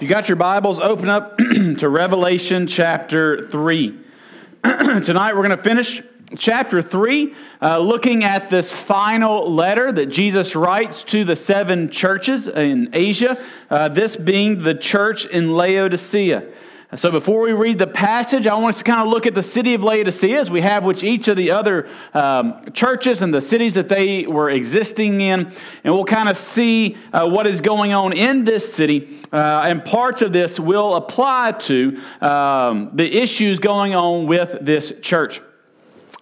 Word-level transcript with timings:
If 0.00 0.04
you 0.04 0.08
got 0.08 0.30
your 0.30 0.36
Bibles, 0.36 0.80
open 0.80 1.10
up 1.10 1.36
to 1.78 1.86
Revelation 1.86 2.66
chapter 2.66 3.46
3. 3.48 3.98
Tonight 4.64 5.36
we're 5.36 5.46
going 5.46 5.58
to 5.58 5.62
finish 5.62 6.02
chapter 6.38 6.80
3, 6.80 7.34
uh, 7.60 7.78
looking 7.80 8.24
at 8.24 8.48
this 8.48 8.74
final 8.74 9.52
letter 9.52 9.92
that 9.92 10.06
Jesus 10.06 10.56
writes 10.56 11.04
to 11.04 11.24
the 11.24 11.36
seven 11.36 11.90
churches 11.90 12.48
in 12.48 12.88
Asia, 12.94 13.38
uh, 13.68 13.90
this 13.90 14.16
being 14.16 14.62
the 14.62 14.74
church 14.74 15.26
in 15.26 15.52
Laodicea. 15.52 16.44
So 16.96 17.12
before 17.12 17.42
we 17.42 17.52
read 17.52 17.78
the 17.78 17.86
passage, 17.86 18.48
I 18.48 18.54
want 18.54 18.70
us 18.70 18.78
to 18.78 18.84
kind 18.84 19.00
of 19.00 19.06
look 19.06 19.24
at 19.24 19.32
the 19.32 19.44
city 19.44 19.74
of 19.74 19.84
Laodicea 19.84 20.40
as 20.40 20.50
we 20.50 20.60
have 20.60 20.84
which 20.84 21.04
each 21.04 21.28
of 21.28 21.36
the 21.36 21.52
other 21.52 21.88
um, 22.14 22.64
churches 22.72 23.22
and 23.22 23.32
the 23.32 23.40
cities 23.40 23.74
that 23.74 23.88
they 23.88 24.26
were 24.26 24.50
existing 24.50 25.20
in, 25.20 25.52
and 25.84 25.94
we'll 25.94 26.04
kind 26.04 26.28
of 26.28 26.36
see 26.36 26.96
uh, 27.12 27.28
what 27.28 27.46
is 27.46 27.60
going 27.60 27.92
on 27.92 28.12
in 28.12 28.44
this 28.44 28.74
city, 28.74 29.20
uh, 29.32 29.66
and 29.66 29.84
parts 29.84 30.20
of 30.20 30.32
this 30.32 30.58
will 30.58 30.96
apply 30.96 31.52
to 31.52 32.00
um, 32.20 32.90
the 32.94 33.18
issues 33.22 33.60
going 33.60 33.94
on 33.94 34.26
with 34.26 34.58
this 34.60 34.92
church. 35.00 35.40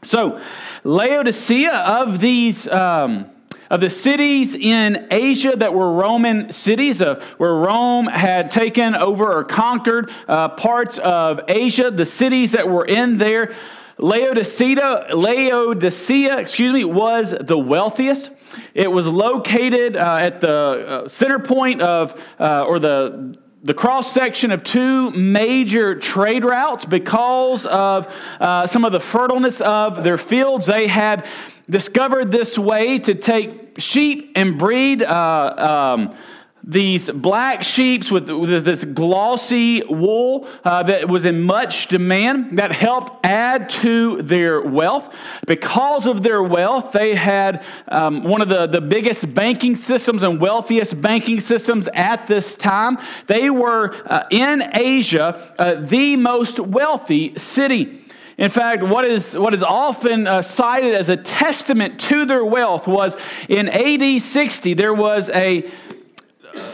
So, 0.04 0.38
Laodicea 0.84 1.72
of 1.72 2.20
these. 2.20 2.68
Um, 2.68 3.30
of 3.70 3.80
the 3.80 3.90
cities 3.90 4.54
in 4.54 5.08
Asia 5.10 5.54
that 5.56 5.74
were 5.74 5.92
Roman 5.92 6.52
cities, 6.52 7.02
uh, 7.02 7.22
where 7.36 7.54
Rome 7.54 8.06
had 8.06 8.50
taken 8.50 8.94
over 8.94 9.32
or 9.32 9.44
conquered 9.44 10.10
uh, 10.26 10.48
parts 10.50 10.98
of 10.98 11.40
Asia, 11.48 11.90
the 11.90 12.06
cities 12.06 12.52
that 12.52 12.68
were 12.68 12.84
in 12.84 13.18
there. 13.18 13.54
Laodicea, 13.98 15.08
Laodicea, 15.14 16.38
excuse 16.38 16.72
me, 16.72 16.84
was 16.84 17.34
the 17.38 17.58
wealthiest. 17.58 18.30
It 18.72 18.90
was 18.90 19.08
located 19.08 19.96
uh, 19.96 20.18
at 20.20 20.40
the 20.40 20.48
uh, 20.48 21.08
center 21.08 21.38
point 21.38 21.82
of, 21.82 22.20
uh, 22.38 22.64
or 22.66 22.78
the 22.78 23.36
the 23.60 23.74
cross 23.74 24.12
section 24.12 24.52
of 24.52 24.62
two 24.62 25.10
major 25.10 25.96
trade 25.96 26.44
routes 26.44 26.84
because 26.84 27.66
of 27.66 28.06
uh, 28.38 28.66
some 28.68 28.84
of 28.84 28.92
the 28.92 29.00
fertileness 29.00 29.60
of 29.60 30.04
their 30.04 30.16
fields. 30.16 30.66
They 30.66 30.86
had 30.86 31.26
discovered 31.70 32.30
this 32.30 32.58
way 32.58 32.98
to 33.00 33.14
take 33.14 33.78
sheep 33.78 34.32
and 34.34 34.58
breed 34.58 35.02
uh, 35.02 35.96
um, 35.96 36.16
these 36.68 37.10
black 37.10 37.62
sheep 37.62 38.10
with, 38.10 38.28
with, 38.28 38.64
this 38.64 38.84
glossy 38.84 39.82
wool 39.88 40.46
uh, 40.64 40.82
that 40.82 41.08
was 41.08 41.24
in 41.24 41.40
much 41.40 41.86
demand 41.86 42.58
that 42.58 42.72
helped 42.72 43.24
add 43.24 43.70
to 43.70 44.20
their 44.22 44.60
wealth. 44.60 45.14
Because 45.46 46.06
of 46.06 46.22
their 46.22 46.42
wealth, 46.42 46.92
they 46.92 47.14
had 47.14 47.64
um, 47.88 48.22
one 48.24 48.42
of 48.42 48.50
the, 48.50 48.66
the 48.66 48.82
biggest 48.82 49.32
banking 49.34 49.76
systems 49.76 50.22
and 50.22 50.40
wealthiest 50.40 51.00
banking 51.00 51.40
systems 51.40 51.88
at 51.94 52.26
this 52.26 52.54
time. 52.54 52.98
They 53.26 53.48
were 53.48 53.94
uh, 54.04 54.24
in 54.30 54.62
Asia 54.74 55.54
uh, 55.58 55.76
the 55.76 56.16
most 56.16 56.60
wealthy 56.60 57.38
city. 57.38 58.04
In 58.38 58.50
fact, 58.50 58.84
what 58.84 59.04
is, 59.04 59.36
what 59.36 59.52
is 59.52 59.64
often 59.64 60.28
uh, 60.28 60.42
cited 60.42 60.94
as 60.94 61.08
a 61.08 61.16
testament 61.16 62.00
to 62.02 62.24
their 62.24 62.44
wealth 62.44 62.86
was 62.86 63.16
in 63.48 63.68
AD 63.68 64.22
60, 64.22 64.74
there 64.74 64.94
was 64.94 65.28
a 65.30 65.68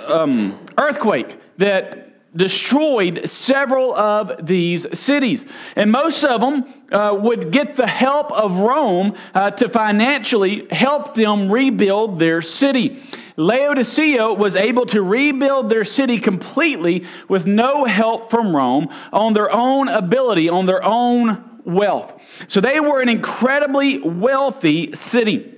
um, 0.07 0.59
earthquake 0.77 1.39
that 1.57 2.37
destroyed 2.37 3.29
several 3.31 3.95
of 3.95 4.47
these 4.47 4.87
cities. 4.99 5.45
And 5.77 5.91
most 5.91 6.23
of 6.25 6.41
them 6.41 6.65
uh, 6.93 7.17
would 7.19 7.51
get 7.51 7.77
the 7.77 7.87
help 7.87 8.31
of 8.33 8.59
Rome 8.59 9.15
uh, 9.35 9.53
to 9.53 9.69
financially 9.69 10.67
help 10.71 11.15
them 11.15 11.51
rebuild 11.51 12.19
their 12.19 12.43
city. 12.43 13.01
Laodicea 13.37 14.33
was 14.33 14.55
able 14.57 14.85
to 14.87 15.03
rebuild 15.03 15.71
their 15.71 15.85
city 15.85 16.19
completely 16.19 17.07
with 17.29 17.47
no 17.47 17.85
help 17.85 18.31
from 18.31 18.55
Rome 18.55 18.89
on 19.13 19.33
their 19.33 19.51
own 19.51 19.89
ability, 19.89 20.49
on 20.49 20.67
their 20.67 20.85
own 20.85 21.54
wealth. 21.65 22.21
So 22.49 22.61
they 22.61 22.81
were 22.81 23.01
an 23.01 23.09
incredibly 23.09 23.99
wealthy 23.99 24.93
city. 24.95 25.55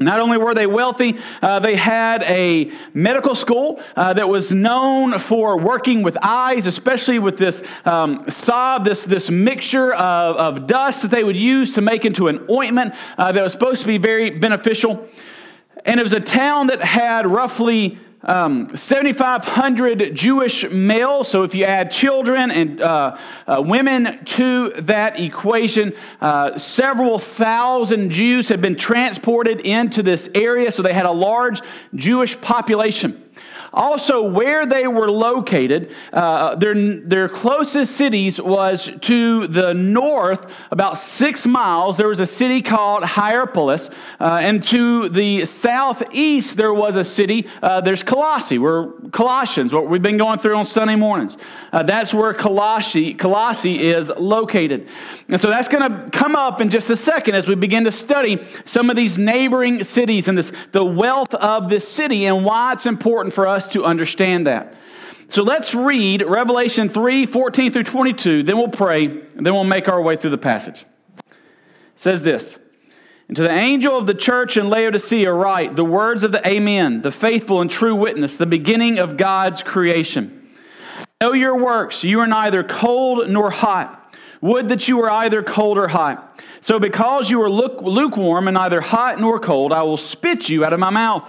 Not 0.00 0.20
only 0.20 0.38
were 0.38 0.54
they 0.54 0.66
wealthy, 0.66 1.16
uh, 1.42 1.58
they 1.58 1.74
had 1.74 2.22
a 2.22 2.70
medical 2.94 3.34
school 3.34 3.80
uh, 3.96 4.12
that 4.12 4.28
was 4.28 4.52
known 4.52 5.18
for 5.18 5.58
working 5.58 6.02
with 6.02 6.16
eyes, 6.22 6.66
especially 6.66 7.18
with 7.18 7.36
this 7.36 7.62
um, 7.84 8.22
this, 8.24 9.04
this 9.04 9.28
mixture 9.28 9.92
of, 9.92 10.36
of 10.36 10.66
dust 10.68 11.02
that 11.02 11.10
they 11.10 11.24
would 11.24 11.36
use 11.36 11.72
to 11.72 11.80
make 11.80 12.04
into 12.04 12.28
an 12.28 12.46
ointment 12.48 12.94
uh, 13.16 13.32
that 13.32 13.42
was 13.42 13.52
supposed 13.52 13.80
to 13.80 13.88
be 13.88 13.98
very 13.98 14.30
beneficial. 14.30 15.08
And 15.84 15.98
it 15.98 16.02
was 16.02 16.12
a 16.12 16.20
town 16.20 16.68
that 16.68 16.80
had 16.80 17.26
roughly 17.26 17.98
um, 18.22 18.76
7,500 18.76 20.14
Jewish 20.14 20.68
males. 20.70 21.28
So 21.28 21.44
if 21.44 21.54
you 21.54 21.64
add 21.64 21.90
children 21.90 22.50
and 22.50 22.80
uh, 22.80 23.16
uh, 23.46 23.62
women 23.64 24.24
to 24.24 24.70
that 24.70 25.20
equation, 25.20 25.92
uh, 26.20 26.58
several 26.58 27.18
thousand 27.18 28.10
Jews 28.10 28.48
have 28.48 28.60
been 28.60 28.76
transported 28.76 29.60
into 29.60 30.02
this 30.02 30.28
area. 30.34 30.72
So 30.72 30.82
they 30.82 30.94
had 30.94 31.06
a 31.06 31.12
large 31.12 31.60
Jewish 31.94 32.40
population. 32.40 33.24
Also, 33.72 34.22
where 34.22 34.66
they 34.66 34.86
were 34.86 35.10
located, 35.10 35.90
uh, 36.12 36.54
their, 36.54 36.74
their 36.74 37.28
closest 37.28 37.96
cities 37.96 38.40
was 38.40 38.90
to 39.02 39.46
the 39.48 39.74
north, 39.74 40.50
about 40.70 40.98
six 40.98 41.46
miles. 41.46 41.96
There 41.96 42.08
was 42.08 42.20
a 42.20 42.26
city 42.26 42.62
called 42.62 43.04
Hierapolis. 43.04 43.90
Uh, 44.20 44.40
and 44.42 44.64
to 44.66 45.08
the 45.08 45.44
southeast, 45.44 46.56
there 46.56 46.72
was 46.72 46.96
a 46.96 47.04
city, 47.04 47.46
uh, 47.62 47.80
there's 47.80 48.02
Colossae, 48.02 48.58
where 48.58 48.88
Colossians, 49.10 49.72
what 49.72 49.88
we've 49.88 50.02
been 50.02 50.16
going 50.16 50.38
through 50.38 50.56
on 50.56 50.66
Sunday 50.66 50.96
mornings. 50.96 51.36
Uh, 51.72 51.82
that's 51.82 52.14
where 52.14 52.32
Colossae, 52.32 53.14
Colossae 53.14 53.88
is 53.88 54.10
located. 54.10 54.88
And 55.28 55.40
so 55.40 55.50
that's 55.50 55.68
going 55.68 55.90
to 55.90 56.10
come 56.10 56.36
up 56.36 56.60
in 56.60 56.70
just 56.70 56.88
a 56.90 56.96
second 56.96 57.34
as 57.34 57.46
we 57.46 57.54
begin 57.54 57.84
to 57.84 57.92
study 57.92 58.42
some 58.64 58.88
of 58.88 58.96
these 58.96 59.18
neighboring 59.18 59.84
cities 59.84 60.28
and 60.28 60.38
this, 60.38 60.52
the 60.72 60.84
wealth 60.84 61.34
of 61.34 61.68
this 61.68 61.86
city 61.86 62.26
and 62.26 62.44
why 62.44 62.72
it's 62.72 62.86
important 62.86 63.34
for 63.34 63.46
us 63.46 63.57
us 63.58 63.68
to 63.68 63.84
understand 63.84 64.46
that. 64.46 64.74
So 65.28 65.42
let's 65.42 65.74
read 65.74 66.22
Revelation 66.22 66.88
3 66.88 67.26
14 67.26 67.72
through 67.72 67.82
22, 67.82 68.44
then 68.44 68.56
we'll 68.56 68.68
pray, 68.68 69.06
and 69.06 69.44
then 69.44 69.52
we'll 69.52 69.64
make 69.64 69.88
our 69.88 70.00
way 70.00 70.16
through 70.16 70.30
the 70.30 70.38
passage. 70.38 70.86
It 71.26 71.34
says 71.96 72.22
this. 72.22 72.56
And 73.26 73.36
to 73.36 73.42
the 73.42 73.50
angel 73.50 73.98
of 73.98 74.06
the 74.06 74.14
church 74.14 74.56
in 74.56 74.70
Laodicea, 74.70 75.30
write 75.30 75.76
the 75.76 75.84
words 75.84 76.22
of 76.22 76.32
the 76.32 76.46
Amen, 76.48 77.02
the 77.02 77.12
faithful 77.12 77.60
and 77.60 77.70
true 77.70 77.94
witness, 77.94 78.38
the 78.38 78.46
beginning 78.46 78.98
of 78.98 79.18
God's 79.18 79.62
creation. 79.62 80.48
Know 81.20 81.32
your 81.32 81.58
works. 81.58 82.04
You 82.04 82.20
are 82.20 82.26
neither 82.26 82.62
cold 82.62 83.28
nor 83.28 83.50
hot. 83.50 84.16
Would 84.40 84.68
that 84.68 84.88
you 84.88 84.96
were 84.96 85.10
either 85.10 85.42
cold 85.42 85.76
or 85.76 85.88
hot. 85.88 86.40
So, 86.60 86.78
because 86.78 87.28
you 87.28 87.42
are 87.42 87.50
lukewarm 87.50 88.48
and 88.48 88.54
neither 88.54 88.80
hot 88.80 89.20
nor 89.20 89.38
cold, 89.40 89.72
I 89.72 89.82
will 89.82 89.96
spit 89.96 90.48
you 90.48 90.64
out 90.64 90.72
of 90.72 90.80
my 90.80 90.90
mouth. 90.90 91.28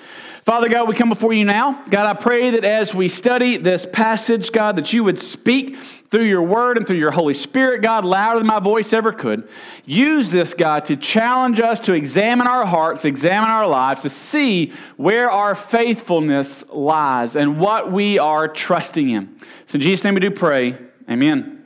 Father 0.45 0.69
God, 0.69 0.87
we 0.87 0.95
come 0.95 1.09
before 1.09 1.33
you 1.33 1.45
now. 1.45 1.83
God, 1.89 2.07
I 2.07 2.19
pray 2.19 2.49
that 2.51 2.65
as 2.65 2.95
we 2.95 3.09
study 3.09 3.57
this 3.57 3.85
passage, 3.85 4.51
God, 4.51 4.75
that 4.77 4.91
you 4.91 5.03
would 5.03 5.19
speak 5.19 5.77
through 6.09 6.23
your 6.23 6.41
word 6.41 6.77
and 6.77 6.87
through 6.87 6.97
your 6.97 7.11
Holy 7.11 7.35
Spirit, 7.35 7.83
God, 7.83 8.03
louder 8.03 8.39
than 8.39 8.47
my 8.47 8.59
voice 8.59 8.91
ever 8.91 9.13
could. 9.13 9.47
Use 9.85 10.31
this, 10.31 10.55
God, 10.55 10.85
to 10.85 10.97
challenge 10.97 11.59
us 11.59 11.79
to 11.81 11.93
examine 11.93 12.47
our 12.47 12.65
hearts, 12.65 13.05
examine 13.05 13.51
our 13.51 13.67
lives, 13.67 14.01
to 14.01 14.09
see 14.09 14.73
where 14.97 15.29
our 15.29 15.53
faithfulness 15.53 16.63
lies 16.69 17.35
and 17.35 17.59
what 17.59 17.91
we 17.91 18.17
are 18.17 18.47
trusting 18.47 19.11
in. 19.11 19.37
So, 19.67 19.75
in 19.75 19.81
Jesus' 19.81 20.03
name 20.03 20.15
we 20.15 20.21
do 20.21 20.31
pray. 20.31 20.75
Amen. 21.07 21.60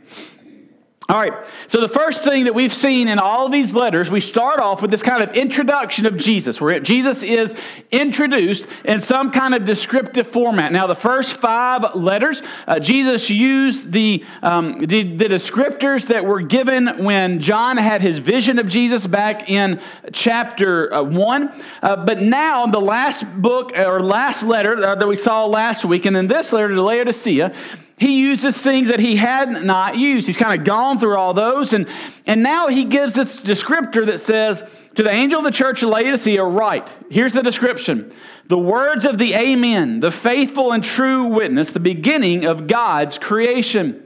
All 1.08 1.20
right, 1.20 1.46
so 1.68 1.82
the 1.82 1.88
first 1.88 2.24
thing 2.24 2.46
that 2.46 2.56
we've 2.56 2.74
seen 2.74 3.08
in 3.08 3.20
all 3.20 3.48
these 3.48 3.76
letters, 3.76 4.10
we 4.10 4.20
start 4.20 4.60
off 4.60 4.82
with 4.82 4.90
this 4.90 5.04
kind 5.04 5.22
of 5.22 5.36
introduction 5.36 6.08
of 6.08 6.18
Jesus, 6.18 6.60
where 6.60 6.80
Jesus 6.80 7.22
is 7.22 7.54
introduced 7.92 8.66
in 8.84 9.02
some 9.02 9.30
kind 9.30 9.54
of 9.54 9.66
descriptive 9.66 10.26
format. 10.26 10.72
Now, 10.72 10.88
the 10.88 10.96
first 10.96 11.34
five 11.34 11.94
letters, 11.94 12.42
uh, 12.68 12.80
Jesus 12.80 13.30
used 13.30 13.92
the, 13.92 14.26
um, 14.42 14.80
the, 14.80 15.04
the 15.04 15.26
descriptors 15.26 16.08
that 16.08 16.26
were 16.26 16.42
given 16.42 16.88
when 17.04 17.40
John 17.40 17.78
had 17.78 18.02
his 18.02 18.18
vision 18.18 18.58
of 18.58 18.68
Jesus 18.68 19.06
back 19.06 19.48
in 19.48 19.80
chapter 20.12 20.92
uh, 20.92 21.04
one. 21.04 21.52
Uh, 21.84 22.04
but 22.04 22.20
now, 22.20 22.66
the 22.66 22.82
last 22.82 23.26
book 23.44 23.78
or 23.78 24.02
last 24.02 24.42
letter 24.42 24.84
uh, 24.84 24.96
that 24.96 25.08
we 25.08 25.16
saw 25.16 25.46
last 25.46 25.86
week, 25.86 26.08
and 26.08 26.16
then 26.16 26.26
this 26.26 26.52
letter 26.52 26.70
to 26.70 26.82
Laodicea, 26.82 27.54
he 27.98 28.20
uses 28.20 28.58
things 28.58 28.90
that 28.90 29.00
he 29.00 29.16
had 29.16 29.64
not 29.64 29.98
used. 29.98 30.28
He's 30.28 30.36
kind 30.36 30.60
of 30.60 30.66
gone 30.66 31.00
through 31.00 31.16
all 31.16 31.34
those. 31.34 31.72
And, 31.72 31.88
and 32.28 32.44
now 32.44 32.68
he 32.68 32.84
gives 32.84 33.14
this 33.14 33.40
descriptor 33.40 34.06
that 34.08 34.20
says, 34.20 34.64
To 34.96 35.04
the 35.04 35.12
angel 35.12 35.40
of 35.40 35.46
the 35.46 35.52
church 35.52 35.82
of 35.82 35.90
Laodicea, 35.90 36.44
write. 36.44 36.90
Here's 37.10 37.32
the 37.32 37.42
description 37.42 38.12
The 38.48 38.58
words 38.58 39.06
of 39.06 39.18
the 39.18 39.34
Amen, 39.34 40.02
the 40.02 40.12
faithful 40.12 40.74
and 40.74 40.84
true 40.84 41.28
witness, 41.28 41.72
the 41.72 41.80
beginning 41.80 42.46
of 42.46 42.68
God's 42.68 43.18
creation. 43.18 44.05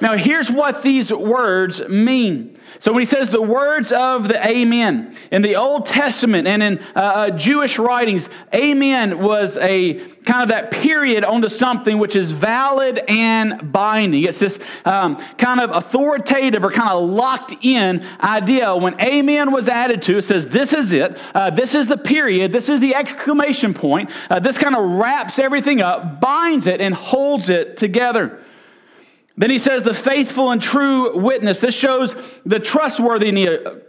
Now, 0.00 0.16
here's 0.16 0.50
what 0.50 0.82
these 0.82 1.12
words 1.12 1.86
mean. 1.88 2.56
So 2.78 2.92
when 2.92 3.00
he 3.00 3.06
says 3.06 3.30
the 3.30 3.42
words 3.42 3.90
of 3.92 4.28
the 4.28 4.46
Amen 4.46 5.16
in 5.30 5.42
the 5.42 5.56
Old 5.56 5.86
Testament 5.86 6.46
and 6.46 6.62
in 6.62 6.78
uh, 6.94 6.98
uh, 6.98 7.30
Jewish 7.30 7.78
writings, 7.78 8.28
Amen 8.54 9.18
was 9.18 9.56
a 9.56 9.94
kind 10.24 10.42
of 10.42 10.48
that 10.48 10.70
period 10.70 11.24
onto 11.24 11.48
something 11.48 11.98
which 11.98 12.16
is 12.16 12.32
valid 12.32 13.00
and 13.08 13.72
binding. 13.72 14.24
It's 14.24 14.38
this 14.38 14.58
um, 14.84 15.16
kind 15.38 15.60
of 15.60 15.70
authoritative 15.70 16.64
or 16.64 16.70
kind 16.70 16.90
of 16.90 17.08
locked 17.08 17.54
in 17.62 18.04
idea. 18.20 18.76
When 18.76 19.00
Amen 19.00 19.52
was 19.52 19.68
added 19.68 20.02
to, 20.02 20.18
it 20.18 20.22
says 20.22 20.46
this 20.46 20.72
is 20.72 20.92
it. 20.92 21.16
Uh, 21.34 21.50
this 21.50 21.74
is 21.74 21.86
the 21.86 21.96
period. 21.96 22.52
This 22.52 22.68
is 22.68 22.80
the 22.80 22.94
exclamation 22.94 23.72
point. 23.72 24.10
Uh, 24.28 24.40
this 24.40 24.58
kind 24.58 24.76
of 24.76 24.84
wraps 24.84 25.38
everything 25.38 25.80
up, 25.80 26.20
binds 26.20 26.66
it, 26.66 26.80
and 26.80 26.94
holds 26.94 27.48
it 27.48 27.76
together. 27.76 28.40
Then 29.36 29.50
he 29.50 29.58
says, 29.58 29.82
the 29.82 29.94
faithful 29.94 30.50
and 30.50 30.62
true 30.62 31.16
witness. 31.16 31.60
This 31.60 31.74
shows 31.74 32.16
the 32.46 32.58
trustworthiness, 32.58 33.82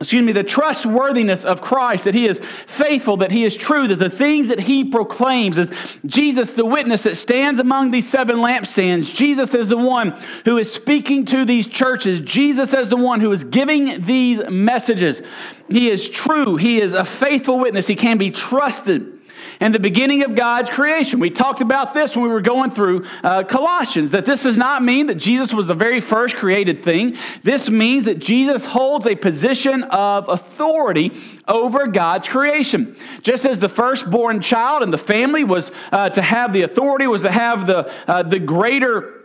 excuse 0.00 0.22
me, 0.22 0.30
the 0.30 0.44
trustworthiness 0.44 1.44
of 1.44 1.60
Christ, 1.60 2.04
that 2.04 2.14
he 2.14 2.28
is 2.28 2.38
faithful, 2.68 3.16
that 3.16 3.32
he 3.32 3.44
is 3.44 3.56
true, 3.56 3.88
that 3.88 3.96
the 3.96 4.10
things 4.10 4.46
that 4.46 4.60
he 4.60 4.84
proclaims 4.84 5.58
is 5.58 5.72
Jesus, 6.04 6.52
the 6.52 6.64
witness 6.64 7.02
that 7.02 7.16
stands 7.16 7.58
among 7.58 7.90
these 7.90 8.08
seven 8.08 8.36
lampstands. 8.36 9.12
Jesus 9.12 9.54
is 9.54 9.66
the 9.66 9.76
one 9.76 10.16
who 10.44 10.56
is 10.56 10.72
speaking 10.72 11.24
to 11.26 11.44
these 11.44 11.66
churches. 11.66 12.20
Jesus 12.20 12.72
is 12.72 12.88
the 12.88 12.96
one 12.96 13.20
who 13.20 13.32
is 13.32 13.42
giving 13.42 14.04
these 14.06 14.40
messages. 14.48 15.20
He 15.68 15.90
is 15.90 16.08
true. 16.08 16.54
He 16.54 16.80
is 16.80 16.92
a 16.92 17.04
faithful 17.04 17.58
witness. 17.58 17.88
He 17.88 17.96
can 17.96 18.18
be 18.18 18.30
trusted 18.30 19.15
and 19.60 19.74
the 19.74 19.80
beginning 19.80 20.22
of 20.22 20.34
God's 20.34 20.70
creation. 20.70 21.20
We 21.20 21.30
talked 21.30 21.60
about 21.60 21.94
this 21.94 22.14
when 22.14 22.24
we 22.24 22.30
were 22.30 22.40
going 22.40 22.70
through 22.70 23.06
uh, 23.22 23.44
Colossians, 23.44 24.10
that 24.12 24.26
this 24.26 24.42
does 24.42 24.58
not 24.58 24.82
mean 24.82 25.06
that 25.06 25.16
Jesus 25.16 25.52
was 25.52 25.66
the 25.66 25.74
very 25.74 26.00
first 26.00 26.36
created 26.36 26.82
thing. 26.82 27.16
This 27.42 27.70
means 27.70 28.04
that 28.04 28.18
Jesus 28.18 28.64
holds 28.64 29.06
a 29.06 29.14
position 29.14 29.82
of 29.84 30.28
authority 30.28 31.12
over 31.48 31.86
God's 31.86 32.28
creation. 32.28 32.96
Just 33.22 33.46
as 33.46 33.58
the 33.58 33.68
firstborn 33.68 34.40
child 34.40 34.82
in 34.82 34.90
the 34.90 34.98
family 34.98 35.44
was 35.44 35.72
uh, 35.92 36.10
to 36.10 36.22
have 36.22 36.52
the 36.52 36.62
authority, 36.62 37.06
was 37.06 37.22
to 37.22 37.30
have 37.30 37.66
the, 37.66 37.92
uh, 38.06 38.22
the 38.22 38.38
greater 38.38 39.15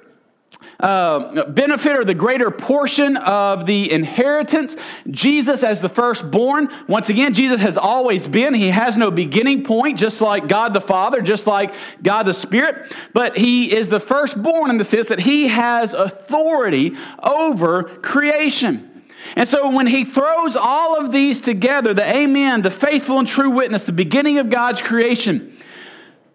uh, 0.80 1.46
benefit 1.46 1.96
or 1.96 2.04
the 2.04 2.14
greater 2.14 2.52
portion 2.52 3.18
of 3.18 3.66
the 3.66 3.92
inheritance. 3.92 4.76
Jesus, 5.10 5.64
as 5.64 5.82
the 5.82 5.90
firstborn, 5.90 6.70
once 6.88 7.10
again, 7.10 7.34
Jesus 7.34 7.62
has 7.62 7.78
always 7.78 8.28
been. 8.28 8.54
He 8.54 8.70
has 8.70 8.98
no 8.98 9.12
beginning 9.12 9.64
point, 9.64 9.98
just 9.98 10.22
like 10.22 10.48
God 10.48 10.74
the 10.74 10.82
Father, 10.82 11.22
just 11.22 11.48
like 11.48 11.74
God 12.02 12.24
the 12.24 12.34
Spirit. 12.34 12.92
But 13.14 13.38
he 13.38 13.76
is 13.76 13.90
the 13.90 14.00
firstborn 14.00 14.70
in 14.70 14.78
the 14.78 14.86
sense 14.86 15.08
that 15.08 15.20
he 15.20 15.48
has 15.48 15.94
authority 15.94 16.96
over 17.22 17.84
creation. 17.84 18.88
And 19.36 19.48
so 19.48 19.70
when 19.70 19.88
he 19.88 20.04
throws 20.04 20.56
all 20.56 21.00
of 21.00 21.12
these 21.12 21.42
together, 21.42 21.94
the 21.94 22.04
Amen, 22.04 22.64
the 22.64 22.72
faithful 22.72 23.20
and 23.20 23.28
true 23.28 23.52
witness, 23.52 23.86
the 23.86 23.94
beginning 23.94 24.40
of 24.40 24.50
God's 24.50 24.82
creation, 24.82 25.58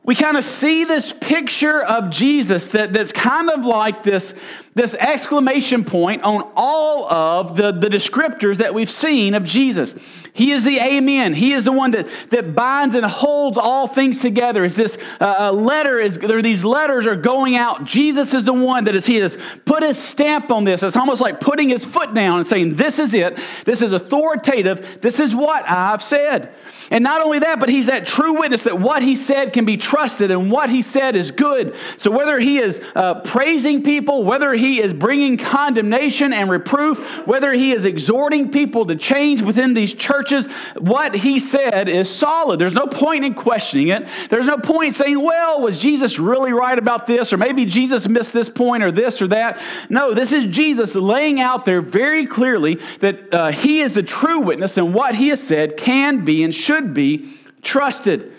we 0.06 0.14
kind 0.14 0.36
of 0.36 0.44
see 0.44 0.84
this 0.84 1.12
picture 1.12 1.82
of 1.82 2.10
Jesus 2.10 2.68
that, 2.68 2.92
that's 2.92 3.10
kind 3.10 3.50
of 3.50 3.66
like 3.66 4.04
this, 4.04 4.34
this 4.74 4.94
exclamation 4.94 5.84
point 5.84 6.22
on 6.22 6.48
all 6.54 7.12
of 7.12 7.56
the, 7.56 7.72
the 7.72 7.88
descriptors 7.88 8.58
that 8.58 8.72
we've 8.72 8.88
seen 8.88 9.34
of 9.34 9.42
Jesus. 9.42 9.96
He 10.32 10.52
is 10.52 10.64
the 10.64 10.78
Amen. 10.78 11.34
He 11.34 11.54
is 11.54 11.64
the 11.64 11.72
one 11.72 11.90
that, 11.92 12.08
that 12.30 12.54
binds 12.54 12.94
and 12.94 13.04
holds 13.04 13.58
all 13.58 13.88
things 13.88 14.20
together. 14.20 14.64
Is 14.64 14.76
this 14.76 14.96
uh, 15.18 15.50
letter? 15.50 15.98
Is 15.98 16.18
there? 16.18 16.42
These 16.42 16.62
letters 16.62 17.06
are 17.06 17.16
going 17.16 17.56
out. 17.56 17.84
Jesus 17.84 18.34
is 18.34 18.44
the 18.44 18.52
one 18.52 18.84
that 18.84 18.94
is. 18.94 19.06
He 19.06 19.16
has 19.16 19.38
put 19.64 19.82
his 19.82 19.98
stamp 19.98 20.50
on 20.50 20.64
this. 20.64 20.82
It's 20.82 20.94
almost 20.94 21.22
like 21.22 21.40
putting 21.40 21.70
his 21.70 21.86
foot 21.86 22.12
down 22.12 22.38
and 22.38 22.46
saying, 22.46 22.74
"This 22.74 22.98
is 22.98 23.14
it. 23.14 23.38
This 23.64 23.80
is 23.80 23.92
authoritative. 23.92 25.00
This 25.00 25.20
is 25.20 25.34
what 25.34 25.64
I've 25.66 26.02
said." 26.02 26.54
And 26.90 27.02
not 27.02 27.20
only 27.20 27.40
that, 27.40 27.58
but 27.60 27.68
he's 27.68 27.86
that 27.86 28.06
true 28.06 28.38
witness 28.38 28.64
that 28.64 28.78
what 28.78 29.02
he 29.02 29.16
said 29.16 29.52
can 29.52 29.64
be 29.64 29.76
trusted 29.76 30.30
and 30.30 30.50
what 30.50 30.70
he 30.70 30.82
said 30.82 31.16
is 31.16 31.30
good. 31.30 31.74
So 31.96 32.10
whether 32.10 32.38
he 32.38 32.58
is 32.58 32.80
uh, 32.94 33.20
praising 33.20 33.82
people, 33.82 34.24
whether 34.24 34.52
he 34.52 34.80
is 34.80 34.92
bringing 34.92 35.36
condemnation 35.36 36.32
and 36.32 36.50
reproof, 36.50 37.26
whether 37.26 37.52
he 37.52 37.72
is 37.72 37.84
exhorting 37.84 38.50
people 38.50 38.86
to 38.86 38.96
change 38.96 39.42
within 39.42 39.74
these 39.74 39.94
churches, 39.94 40.46
what 40.78 41.14
he 41.14 41.40
said 41.40 41.88
is 41.88 42.08
solid. 42.08 42.58
There's 42.58 42.74
no 42.74 42.86
point 42.86 43.24
in 43.24 43.34
questioning 43.34 43.88
it. 43.88 44.06
There's 44.30 44.46
no 44.46 44.58
point 44.58 44.94
saying, 44.94 45.20
well, 45.20 45.60
was 45.60 45.78
Jesus 45.78 46.18
really 46.18 46.52
right 46.52 46.78
about 46.78 47.06
this? 47.06 47.32
Or 47.32 47.36
maybe 47.36 47.64
Jesus 47.64 48.08
missed 48.08 48.32
this 48.32 48.50
point 48.50 48.82
or 48.82 48.90
this 48.90 49.20
or 49.20 49.28
that. 49.28 49.60
No, 49.88 50.14
this 50.14 50.32
is 50.32 50.46
Jesus 50.46 50.94
laying 50.94 51.40
out 51.40 51.64
there 51.64 51.80
very 51.80 52.26
clearly 52.26 52.76
that 53.00 53.34
uh, 53.34 53.48
he 53.50 53.80
is 53.80 53.94
the 53.94 54.02
true 54.02 54.40
witness 54.40 54.76
and 54.76 54.94
what 54.94 55.14
he 55.14 55.28
has 55.28 55.42
said 55.42 55.76
can 55.76 56.24
be 56.24 56.44
and 56.44 56.54
should 56.54 56.75
should 56.76 56.94
be 56.94 57.32
trusted. 57.62 58.32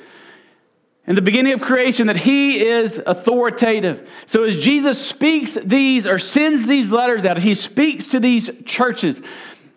In 1.08 1.16
the 1.16 1.22
beginning 1.22 1.54
of 1.54 1.62
creation, 1.62 2.08
that 2.08 2.18
he 2.18 2.60
is 2.60 3.02
authoritative. 3.06 4.10
So 4.26 4.44
as 4.44 4.60
Jesus 4.60 5.04
speaks 5.04 5.58
these 5.64 6.06
or 6.06 6.20
sends 6.20 6.68
these 6.68 6.92
letters 6.92 7.24
out, 7.24 7.38
he 7.38 7.56
speaks 7.56 8.10
to 8.10 8.20
these 8.20 8.52
churches. 8.66 9.22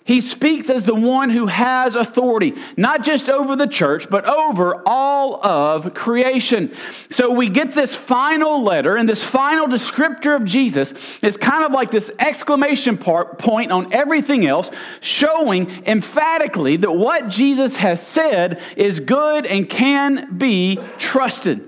He 0.04 0.22
speaks 0.22 0.70
as 0.70 0.84
the 0.84 0.94
one 0.94 1.30
who 1.30 1.46
has 1.46 1.94
authority, 1.94 2.54
not 2.76 3.04
just 3.04 3.28
over 3.28 3.54
the 3.54 3.66
church, 3.66 4.08
but 4.08 4.24
over 4.24 4.82
all 4.86 5.44
of 5.44 5.94
creation. 5.94 6.74
So 7.10 7.30
we 7.30 7.48
get 7.48 7.72
this 7.72 7.94
final 7.94 8.62
letter, 8.62 8.96
and 8.96 9.08
this 9.08 9.22
final 9.22 9.68
descriptor 9.68 10.34
of 10.34 10.44
Jesus 10.44 10.94
is 11.22 11.36
kind 11.36 11.64
of 11.64 11.72
like 11.72 11.90
this 11.90 12.10
exclamation 12.18 12.96
part, 12.96 13.38
point 13.38 13.70
on 13.70 13.92
everything 13.92 14.46
else, 14.46 14.70
showing 15.00 15.70
emphatically 15.86 16.76
that 16.78 16.92
what 16.92 17.28
Jesus 17.28 17.76
has 17.76 18.04
said 18.04 18.60
is 18.76 19.00
good 19.00 19.44
and 19.46 19.68
can 19.68 20.36
be 20.38 20.78
trusted. 20.98 21.66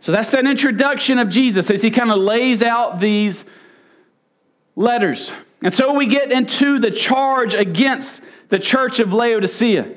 So 0.00 0.12
that's 0.12 0.30
that 0.30 0.46
introduction 0.46 1.18
of 1.18 1.28
Jesus 1.28 1.70
as 1.70 1.82
he 1.82 1.90
kind 1.90 2.12
of 2.12 2.18
lays 2.18 2.62
out 2.62 3.00
these 3.00 3.44
letters. 4.76 5.32
And 5.62 5.74
so 5.74 5.92
we 5.92 6.06
get 6.06 6.30
into 6.30 6.78
the 6.78 6.90
charge 6.90 7.54
against 7.54 8.20
the 8.48 8.58
church 8.58 9.00
of 9.00 9.12
Laodicea. 9.12 9.94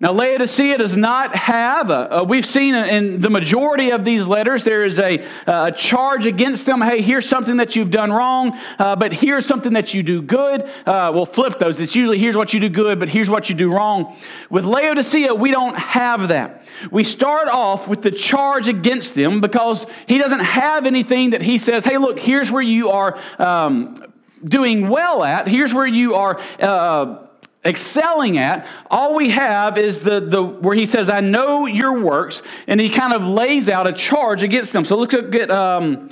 Now, 0.00 0.12
Laodicea 0.12 0.78
does 0.78 0.96
not 0.96 1.34
have, 1.34 1.90
a, 1.90 2.08
a, 2.12 2.24
we've 2.24 2.46
seen 2.46 2.76
in 2.76 3.20
the 3.20 3.30
majority 3.30 3.90
of 3.90 4.04
these 4.04 4.28
letters, 4.28 4.62
there 4.62 4.84
is 4.84 5.00
a, 5.00 5.26
a 5.48 5.72
charge 5.72 6.24
against 6.24 6.66
them. 6.66 6.80
Hey, 6.80 7.02
here's 7.02 7.28
something 7.28 7.56
that 7.56 7.74
you've 7.74 7.90
done 7.90 8.12
wrong, 8.12 8.56
uh, 8.78 8.94
but 8.94 9.12
here's 9.12 9.44
something 9.44 9.72
that 9.72 9.94
you 9.94 10.04
do 10.04 10.22
good. 10.22 10.70
Uh, 10.86 11.10
we'll 11.12 11.26
flip 11.26 11.58
those. 11.58 11.80
It's 11.80 11.96
usually 11.96 12.18
here's 12.18 12.36
what 12.36 12.54
you 12.54 12.60
do 12.60 12.68
good, 12.68 13.00
but 13.00 13.08
here's 13.08 13.28
what 13.28 13.48
you 13.48 13.56
do 13.56 13.72
wrong. 13.72 14.16
With 14.50 14.64
Laodicea, 14.64 15.34
we 15.34 15.50
don't 15.50 15.76
have 15.76 16.28
that. 16.28 16.62
We 16.92 17.02
start 17.02 17.48
off 17.48 17.88
with 17.88 18.02
the 18.02 18.12
charge 18.12 18.68
against 18.68 19.16
them 19.16 19.40
because 19.40 19.84
he 20.06 20.18
doesn't 20.18 20.38
have 20.38 20.86
anything 20.86 21.30
that 21.30 21.42
he 21.42 21.58
says, 21.58 21.84
hey, 21.84 21.98
look, 21.98 22.20
here's 22.20 22.52
where 22.52 22.62
you 22.62 22.90
are 22.90 23.18
um, 23.40 23.96
doing 24.44 24.88
well 24.88 25.24
at. 25.24 25.48
Here's 25.48 25.74
where 25.74 25.86
you 25.86 26.14
are. 26.14 26.40
Uh, 26.60 27.24
excelling 27.64 28.38
at 28.38 28.66
all 28.88 29.16
we 29.16 29.30
have 29.30 29.76
is 29.76 30.00
the, 30.00 30.20
the 30.20 30.42
where 30.42 30.76
he 30.76 30.86
says 30.86 31.10
i 31.10 31.20
know 31.20 31.66
your 31.66 32.00
works 32.00 32.40
and 32.68 32.80
he 32.80 32.88
kind 32.88 33.12
of 33.12 33.22
lays 33.22 33.68
out 33.68 33.88
a 33.88 33.92
charge 33.92 34.44
against 34.44 34.72
them 34.72 34.84
so 34.84 34.96
look 34.96 35.12
at 35.12 35.50
um, 35.50 36.08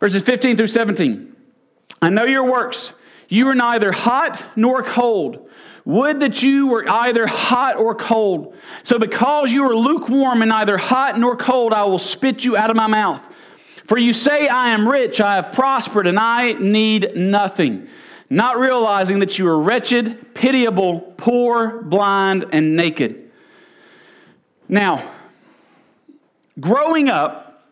verses 0.00 0.22
15 0.22 0.56
through 0.56 0.66
17 0.66 1.36
i 2.00 2.08
know 2.08 2.24
your 2.24 2.50
works 2.50 2.94
you 3.28 3.46
are 3.48 3.54
neither 3.54 3.92
hot 3.92 4.42
nor 4.56 4.82
cold 4.82 5.50
would 5.84 6.20
that 6.20 6.42
you 6.42 6.68
were 6.68 6.88
either 6.88 7.26
hot 7.26 7.76
or 7.76 7.94
cold 7.94 8.56
so 8.82 8.98
because 8.98 9.52
you 9.52 9.64
are 9.64 9.76
lukewarm 9.76 10.40
and 10.40 10.48
neither 10.48 10.78
hot 10.78 11.20
nor 11.20 11.36
cold 11.36 11.74
i 11.74 11.84
will 11.84 11.98
spit 11.98 12.46
you 12.46 12.56
out 12.56 12.70
of 12.70 12.76
my 12.76 12.86
mouth 12.86 13.20
For 13.88 13.96
you 13.96 14.12
say, 14.12 14.48
I 14.48 14.68
am 14.68 14.86
rich, 14.86 15.18
I 15.18 15.36
have 15.36 15.52
prospered, 15.52 16.06
and 16.06 16.18
I 16.18 16.52
need 16.52 17.16
nothing, 17.16 17.88
not 18.28 18.58
realizing 18.58 19.20
that 19.20 19.38
you 19.38 19.48
are 19.48 19.58
wretched, 19.58 20.34
pitiable, 20.34 21.14
poor, 21.16 21.80
blind, 21.80 22.44
and 22.52 22.76
naked. 22.76 23.30
Now, 24.68 25.10
growing 26.60 27.08
up, 27.08 27.64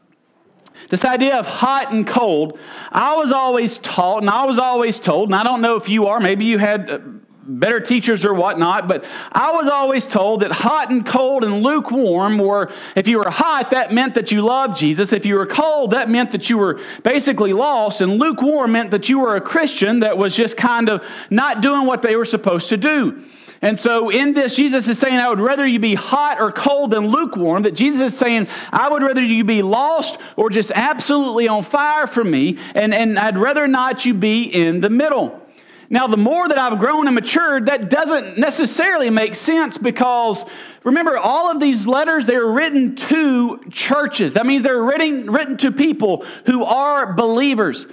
this 0.88 1.04
idea 1.04 1.36
of 1.36 1.46
hot 1.46 1.92
and 1.92 2.06
cold, 2.06 2.58
I 2.90 3.16
was 3.16 3.30
always 3.30 3.76
taught, 3.76 4.22
and 4.22 4.30
I 4.30 4.46
was 4.46 4.58
always 4.58 4.98
told, 4.98 5.28
and 5.28 5.34
I 5.34 5.42
don't 5.42 5.60
know 5.60 5.76
if 5.76 5.86
you 5.86 6.06
are, 6.06 6.18
maybe 6.18 6.46
you 6.46 6.56
had 6.56 6.88
uh, 6.88 6.98
better 7.48 7.80
teachers 7.80 8.24
or 8.24 8.34
whatnot, 8.34 8.88
but 8.88 9.04
I 9.32 9.52
was 9.52 9.68
always 9.68 10.06
told 10.06 10.40
that 10.40 10.50
hot 10.50 10.90
and 10.90 11.04
cold 11.04 11.44
and 11.44 11.62
lukewarm 11.62 12.38
were, 12.38 12.70
if 12.94 13.08
you 13.08 13.18
were 13.18 13.30
hot, 13.30 13.70
that 13.70 13.92
meant 13.92 14.14
that 14.14 14.32
you 14.32 14.42
loved 14.42 14.76
Jesus. 14.76 15.12
If 15.12 15.24
you 15.24 15.36
were 15.36 15.46
cold, 15.46 15.92
that 15.92 16.10
meant 16.10 16.32
that 16.32 16.50
you 16.50 16.58
were 16.58 16.80
basically 17.02 17.52
lost. 17.52 18.00
And 18.00 18.18
lukewarm 18.18 18.72
meant 18.72 18.90
that 18.90 19.08
you 19.08 19.20
were 19.20 19.36
a 19.36 19.40
Christian 19.40 20.00
that 20.00 20.18
was 20.18 20.34
just 20.34 20.56
kind 20.56 20.88
of 20.88 21.04
not 21.30 21.60
doing 21.60 21.86
what 21.86 22.02
they 22.02 22.16
were 22.16 22.24
supposed 22.24 22.68
to 22.70 22.76
do. 22.76 23.22
And 23.62 23.80
so, 23.80 24.10
in 24.10 24.34
this, 24.34 24.54
Jesus 24.54 24.86
is 24.86 24.98
saying, 24.98 25.14
I 25.14 25.30
would 25.30 25.40
rather 25.40 25.66
you 25.66 25.78
be 25.78 25.94
hot 25.94 26.40
or 26.40 26.52
cold 26.52 26.90
than 26.90 27.08
lukewarm. 27.08 27.62
That 27.62 27.74
Jesus 27.74 28.12
is 28.12 28.18
saying, 28.18 28.48
I 28.70 28.88
would 28.88 29.02
rather 29.02 29.22
you 29.22 29.44
be 29.44 29.62
lost 29.62 30.18
or 30.36 30.50
just 30.50 30.70
absolutely 30.74 31.48
on 31.48 31.62
fire 31.62 32.06
for 32.06 32.22
me. 32.22 32.58
And, 32.74 32.92
and 32.92 33.18
I'd 33.18 33.38
rather 33.38 33.66
not 33.66 34.04
you 34.04 34.12
be 34.12 34.42
in 34.42 34.80
the 34.80 34.90
middle. 34.90 35.45
Now, 35.88 36.06
the 36.06 36.16
more 36.16 36.48
that 36.48 36.58
I've 36.58 36.78
grown 36.78 37.06
and 37.06 37.14
matured, 37.14 37.66
that 37.66 37.90
doesn't 37.90 38.38
necessarily 38.38 39.10
make 39.10 39.34
sense 39.34 39.78
because 39.78 40.44
remember, 40.82 41.16
all 41.16 41.50
of 41.50 41.60
these 41.60 41.86
letters, 41.86 42.26
they're 42.26 42.46
written 42.46 42.96
to 42.96 43.60
churches. 43.70 44.34
That 44.34 44.46
means 44.46 44.62
they're 44.62 44.82
written, 44.82 45.30
written 45.30 45.56
to 45.58 45.70
people 45.70 46.24
who 46.46 46.64
are 46.64 47.12
believers. 47.12 47.86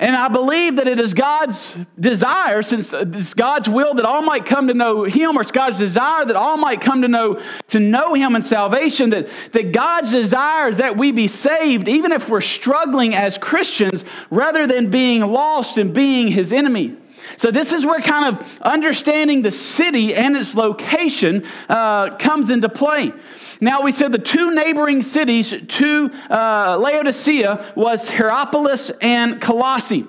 And 0.00 0.14
I 0.14 0.28
believe 0.28 0.76
that 0.76 0.86
it 0.86 1.00
is 1.00 1.12
God's 1.12 1.76
desire, 1.98 2.62
since 2.62 2.92
it's 2.92 3.34
God's 3.34 3.68
will 3.68 3.94
that 3.94 4.04
all 4.04 4.22
might 4.22 4.46
come 4.46 4.68
to 4.68 4.74
know 4.74 5.02
Him, 5.02 5.36
or 5.36 5.40
it's 5.40 5.50
God's 5.50 5.76
desire 5.76 6.24
that 6.24 6.36
all 6.36 6.56
might 6.56 6.80
come 6.80 7.02
to 7.02 7.08
know 7.08 7.42
to 7.68 7.80
know 7.80 8.14
Him 8.14 8.36
in 8.36 8.44
salvation, 8.44 9.10
that, 9.10 9.28
that 9.52 9.72
God's 9.72 10.12
desire 10.12 10.68
is 10.68 10.76
that 10.76 10.96
we 10.96 11.10
be 11.10 11.26
saved, 11.26 11.88
even 11.88 12.12
if 12.12 12.28
we're 12.28 12.40
struggling 12.40 13.12
as 13.16 13.38
Christians, 13.38 14.04
rather 14.30 14.68
than 14.68 14.88
being 14.88 15.22
lost 15.22 15.78
and 15.78 15.92
being 15.92 16.28
His 16.28 16.52
enemy. 16.52 16.96
So, 17.36 17.50
this 17.50 17.72
is 17.72 17.84
where 17.84 18.00
kind 18.00 18.36
of 18.36 18.62
understanding 18.62 19.42
the 19.42 19.50
city 19.50 20.14
and 20.14 20.36
its 20.36 20.54
location 20.54 21.44
uh, 21.68 22.16
comes 22.16 22.50
into 22.50 22.68
play. 22.68 23.12
Now, 23.60 23.82
we 23.82 23.92
said 23.92 24.12
the 24.12 24.18
two 24.18 24.54
neighboring 24.54 25.02
cities 25.02 25.52
to 25.66 26.10
uh, 26.30 26.78
Laodicea 26.78 27.72
was 27.74 28.08
Hierapolis 28.08 28.90
and 29.00 29.40
Colossae. 29.40 30.06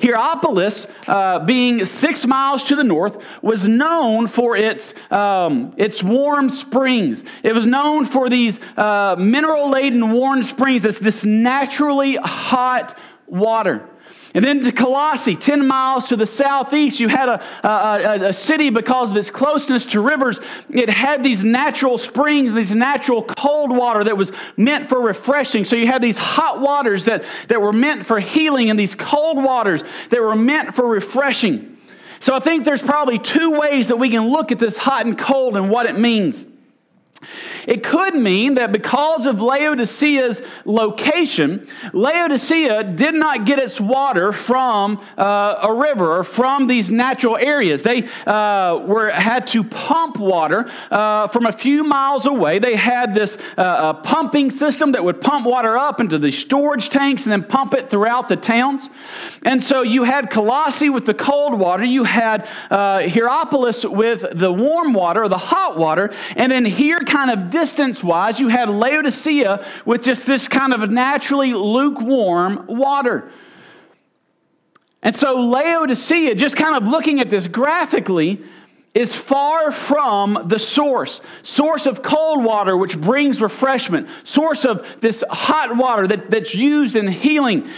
Hierapolis, 0.00 0.86
uh, 1.08 1.40
being 1.40 1.84
six 1.84 2.24
miles 2.24 2.64
to 2.64 2.76
the 2.76 2.84
north, 2.84 3.22
was 3.42 3.66
known 3.66 4.28
for 4.28 4.56
its, 4.56 4.94
um, 5.10 5.72
its 5.76 6.02
warm 6.02 6.50
springs. 6.50 7.24
It 7.42 7.52
was 7.52 7.66
known 7.66 8.04
for 8.04 8.28
these 8.28 8.60
uh, 8.76 9.16
mineral 9.18 9.70
laden 9.70 10.12
warm 10.12 10.42
springs, 10.44 10.82
this, 10.82 10.98
this 10.98 11.24
naturally 11.24 12.16
hot 12.16 12.96
water. 13.26 13.88
And 14.34 14.44
then 14.44 14.62
to 14.64 14.72
Colossae, 14.72 15.36
10 15.36 15.66
miles 15.66 16.06
to 16.08 16.16
the 16.16 16.26
southeast, 16.26 17.00
you 17.00 17.08
had 17.08 17.28
a, 17.28 17.42
a, 17.66 18.28
a, 18.28 18.32
city 18.32 18.68
because 18.68 19.10
of 19.10 19.16
its 19.16 19.30
closeness 19.30 19.86
to 19.86 20.00
rivers. 20.02 20.38
It 20.68 20.90
had 20.90 21.24
these 21.24 21.42
natural 21.42 21.96
springs, 21.96 22.52
these 22.52 22.74
natural 22.74 23.22
cold 23.22 23.74
water 23.74 24.04
that 24.04 24.16
was 24.18 24.30
meant 24.56 24.88
for 24.90 25.00
refreshing. 25.00 25.64
So 25.64 25.76
you 25.76 25.86
had 25.86 26.02
these 26.02 26.18
hot 26.18 26.60
waters 26.60 27.06
that, 27.06 27.24
that 27.48 27.62
were 27.62 27.72
meant 27.72 28.04
for 28.04 28.20
healing 28.20 28.68
and 28.68 28.78
these 28.78 28.94
cold 28.94 29.42
waters 29.42 29.82
that 30.10 30.20
were 30.20 30.36
meant 30.36 30.74
for 30.74 30.86
refreshing. 30.86 31.78
So 32.20 32.34
I 32.34 32.40
think 32.40 32.64
there's 32.64 32.82
probably 32.82 33.18
two 33.18 33.58
ways 33.58 33.88
that 33.88 33.96
we 33.96 34.10
can 34.10 34.28
look 34.28 34.52
at 34.52 34.58
this 34.58 34.76
hot 34.76 35.06
and 35.06 35.16
cold 35.16 35.56
and 35.56 35.70
what 35.70 35.86
it 35.86 35.98
means. 35.98 36.44
It 37.66 37.82
could 37.82 38.14
mean 38.14 38.54
that 38.54 38.72
because 38.72 39.26
of 39.26 39.42
Laodicea's 39.42 40.40
location, 40.64 41.66
Laodicea 41.92 42.84
did 42.84 43.14
not 43.14 43.44
get 43.44 43.58
its 43.58 43.80
water 43.80 44.32
from 44.32 45.02
uh, 45.16 45.56
a 45.62 45.74
river 45.74 46.18
or 46.18 46.24
from 46.24 46.66
these 46.66 46.90
natural 46.90 47.36
areas. 47.36 47.82
They 47.82 48.08
uh, 48.26 48.82
were, 48.86 49.10
had 49.10 49.48
to 49.48 49.64
pump 49.64 50.18
water 50.18 50.70
uh, 50.90 51.28
from 51.28 51.46
a 51.46 51.52
few 51.52 51.82
miles 51.82 52.26
away. 52.26 52.58
They 52.58 52.76
had 52.76 53.14
this 53.14 53.36
uh, 53.56 53.94
pumping 53.94 54.50
system 54.50 54.92
that 54.92 55.04
would 55.04 55.20
pump 55.20 55.44
water 55.44 55.76
up 55.76 56.00
into 56.00 56.18
the 56.18 56.30
storage 56.30 56.88
tanks 56.88 57.24
and 57.24 57.32
then 57.32 57.42
pump 57.42 57.74
it 57.74 57.90
throughout 57.90 58.28
the 58.28 58.36
towns. 58.36 58.88
And 59.44 59.62
so 59.62 59.82
you 59.82 60.04
had 60.04 60.30
Colossae 60.30 60.88
with 60.88 61.06
the 61.06 61.14
cold 61.14 61.58
water, 61.58 61.84
you 61.84 62.04
had 62.04 62.48
uh, 62.70 63.00
Hierapolis 63.00 63.84
with 63.84 64.24
the 64.32 64.52
warm 64.52 64.92
water 64.92 65.24
or 65.24 65.28
the 65.28 65.38
hot 65.38 65.76
water, 65.76 66.12
and 66.36 66.50
then 66.50 66.64
here, 66.64 67.00
kind 67.08 67.30
of 67.30 67.50
distance 67.50 68.04
wise, 68.04 68.38
you 68.38 68.48
had 68.48 68.68
Laodicea 68.68 69.66
with 69.84 70.02
just 70.04 70.26
this 70.26 70.46
kind 70.46 70.72
of 70.72 70.88
naturally 70.90 71.52
lukewarm 71.54 72.66
water. 72.68 73.30
And 75.02 75.16
so, 75.16 75.40
Laodicea, 75.40 76.34
just 76.34 76.56
kind 76.56 76.76
of 76.76 76.88
looking 76.88 77.20
at 77.20 77.30
this 77.30 77.46
graphically, 77.48 78.42
is 78.94 79.14
far 79.14 79.70
from 79.70 80.46
the 80.46 80.58
source. 80.58 81.20
Source 81.42 81.86
of 81.86 82.02
cold 82.02 82.42
water 82.42 82.76
which 82.76 82.98
brings 82.98 83.40
refreshment. 83.40 84.08
Source 84.24 84.64
of 84.64 84.84
this 85.00 85.22
hot 85.30 85.76
water 85.76 86.06
that, 86.06 86.30
that's 86.30 86.54
used 86.54 86.96
in 86.96 87.06
healing 87.06 87.68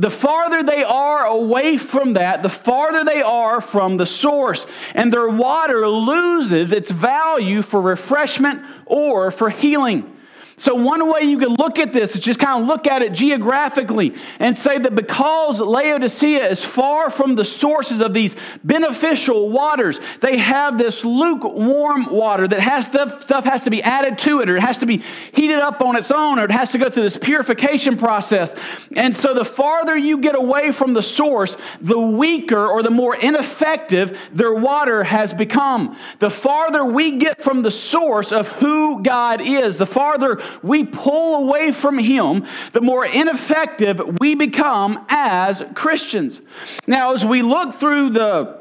the 0.00 0.10
farther 0.10 0.62
they 0.62 0.82
are 0.82 1.26
away 1.26 1.76
from 1.76 2.14
that, 2.14 2.42
the 2.42 2.48
farther 2.48 3.04
they 3.04 3.20
are 3.20 3.60
from 3.60 3.98
the 3.98 4.06
source. 4.06 4.66
And 4.94 5.12
their 5.12 5.28
water 5.28 5.86
loses 5.86 6.72
its 6.72 6.90
value 6.90 7.60
for 7.60 7.82
refreshment 7.82 8.62
or 8.86 9.30
for 9.30 9.50
healing. 9.50 10.16
So, 10.60 10.74
one 10.74 11.10
way 11.10 11.22
you 11.22 11.38
can 11.38 11.54
look 11.54 11.78
at 11.78 11.90
this 11.90 12.14
is 12.14 12.20
just 12.20 12.38
kind 12.38 12.60
of 12.60 12.68
look 12.68 12.86
at 12.86 13.00
it 13.00 13.14
geographically 13.14 14.14
and 14.38 14.58
say 14.58 14.78
that 14.78 14.94
because 14.94 15.58
Laodicea 15.58 16.44
is 16.50 16.62
far 16.62 17.10
from 17.10 17.34
the 17.34 17.46
sources 17.46 18.02
of 18.02 18.12
these 18.12 18.36
beneficial 18.62 19.48
waters, 19.48 20.00
they 20.20 20.36
have 20.36 20.76
this 20.76 21.02
lukewarm 21.02 22.12
water 22.12 22.46
that 22.46 22.60
has 22.60 22.84
stuff, 22.84 23.22
stuff 23.22 23.44
has 23.44 23.64
to 23.64 23.70
be 23.70 23.82
added 23.82 24.18
to 24.18 24.42
it, 24.42 24.50
or 24.50 24.56
it 24.58 24.60
has 24.60 24.76
to 24.78 24.86
be 24.86 25.02
heated 25.32 25.60
up 25.60 25.80
on 25.80 25.96
its 25.96 26.10
own, 26.10 26.38
or 26.38 26.44
it 26.44 26.50
has 26.50 26.72
to 26.72 26.78
go 26.78 26.90
through 26.90 27.04
this 27.04 27.16
purification 27.16 27.96
process. 27.96 28.54
And 28.94 29.16
so, 29.16 29.32
the 29.32 29.46
farther 29.46 29.96
you 29.96 30.18
get 30.18 30.36
away 30.36 30.72
from 30.72 30.92
the 30.92 31.02
source, 31.02 31.56
the 31.80 31.98
weaker 31.98 32.68
or 32.68 32.82
the 32.82 32.90
more 32.90 33.16
ineffective 33.16 34.18
their 34.30 34.52
water 34.52 35.04
has 35.04 35.32
become. 35.32 35.96
The 36.18 36.28
farther 36.28 36.84
we 36.84 37.12
get 37.12 37.40
from 37.40 37.62
the 37.62 37.70
source 37.70 38.30
of 38.30 38.46
who 38.48 39.02
God 39.02 39.40
is, 39.40 39.78
the 39.78 39.86
farther 39.86 40.38
we 40.62 40.84
pull 40.84 41.48
away 41.48 41.72
from 41.72 41.98
Him, 41.98 42.46
the 42.72 42.80
more 42.80 43.04
ineffective 43.04 44.00
we 44.20 44.34
become 44.34 45.04
as 45.08 45.62
Christians. 45.74 46.40
Now, 46.86 47.14
as 47.14 47.24
we 47.24 47.42
look 47.42 47.74
through 47.74 48.10
the 48.10 48.59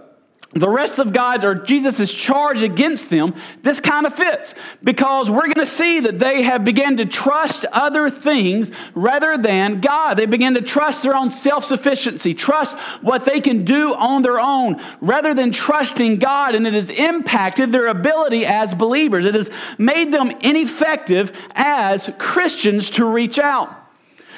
the 0.53 0.67
rest 0.69 0.97
of 0.97 1.13
God's 1.13 1.45
or 1.45 1.53
Jesus' 1.53 2.11
charge 2.11 2.63
against 2.63 3.11
them, 3.11 3.35
this 3.61 3.79
kind 3.79 4.07
of 4.07 4.15
fits 4.15 4.55
because 4.83 5.29
we're 5.29 5.43
going 5.43 5.53
to 5.53 5.67
see 5.67 5.99
that 5.99 6.17
they 6.17 6.41
have 6.41 6.65
begun 6.65 6.97
to 6.97 7.05
trust 7.05 7.65
other 7.71 8.09
things 8.09 8.71
rather 8.95 9.37
than 9.37 9.79
God. 9.79 10.17
They 10.17 10.25
begin 10.25 10.55
to 10.55 10.61
trust 10.61 11.03
their 11.03 11.15
own 11.15 11.29
self 11.29 11.65
sufficiency, 11.65 12.33
trust 12.33 12.75
what 13.01 13.25
they 13.25 13.41
can 13.41 13.63
do 13.63 13.93
on 13.93 14.23
their 14.23 14.39
own 14.39 14.81
rather 15.01 15.35
than 15.35 15.51
trusting 15.51 16.17
God, 16.17 16.55
and 16.55 16.65
it 16.65 16.73
has 16.73 16.89
impacted 16.89 17.71
their 17.71 17.85
ability 17.85 18.43
as 18.43 18.73
believers. 18.73 19.25
It 19.25 19.35
has 19.35 19.51
made 19.77 20.11
them 20.11 20.31
ineffective 20.41 21.31
as 21.53 22.09
Christians 22.17 22.89
to 22.91 23.05
reach 23.05 23.37
out. 23.37 23.75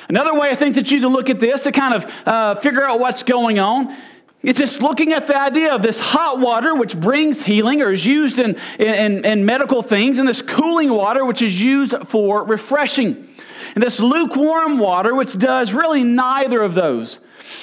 Another 0.10 0.34
way 0.38 0.50
I 0.50 0.56
think 0.56 0.76
that 0.76 0.92
you 0.92 1.00
can 1.00 1.14
look 1.14 1.30
at 1.30 1.40
this 1.40 1.64
to 1.64 1.72
kind 1.72 1.94
of 1.94 2.14
uh, 2.26 2.56
figure 2.56 2.84
out 2.84 3.00
what's 3.00 3.24
going 3.24 3.60
on 3.60 3.96
it's 4.44 4.58
just 4.58 4.82
looking 4.82 5.14
at 5.14 5.28
the 5.28 5.38
idea 5.38 5.74
of 5.74 5.84
this 5.84 6.00
hot 6.00 6.40
water, 6.40 6.74
which 6.74 7.00
brings 7.00 7.44
healing 7.44 7.82
or 7.82 7.92
is 7.92 8.06
used 8.06 8.40
in, 8.40 8.58
in, 8.80 9.24
in, 9.24 9.46
medical 9.46 9.84
things, 9.84 10.18
and 10.18 10.28
this 10.28 10.42
cooling 10.42 10.92
water, 10.92 11.24
which 11.26 11.44
is 11.44 11.62
used 11.62 11.94
for 12.08 12.44
refreshing. 12.44 13.28
And 13.76 13.84
this 13.84 14.00
lukewarm 14.00 14.80
water, 14.80 15.14
which 15.14 15.38
does 15.38 15.74
really 15.74 16.04
neither 16.04 16.62
of 16.62 16.74
those. 16.74 17.20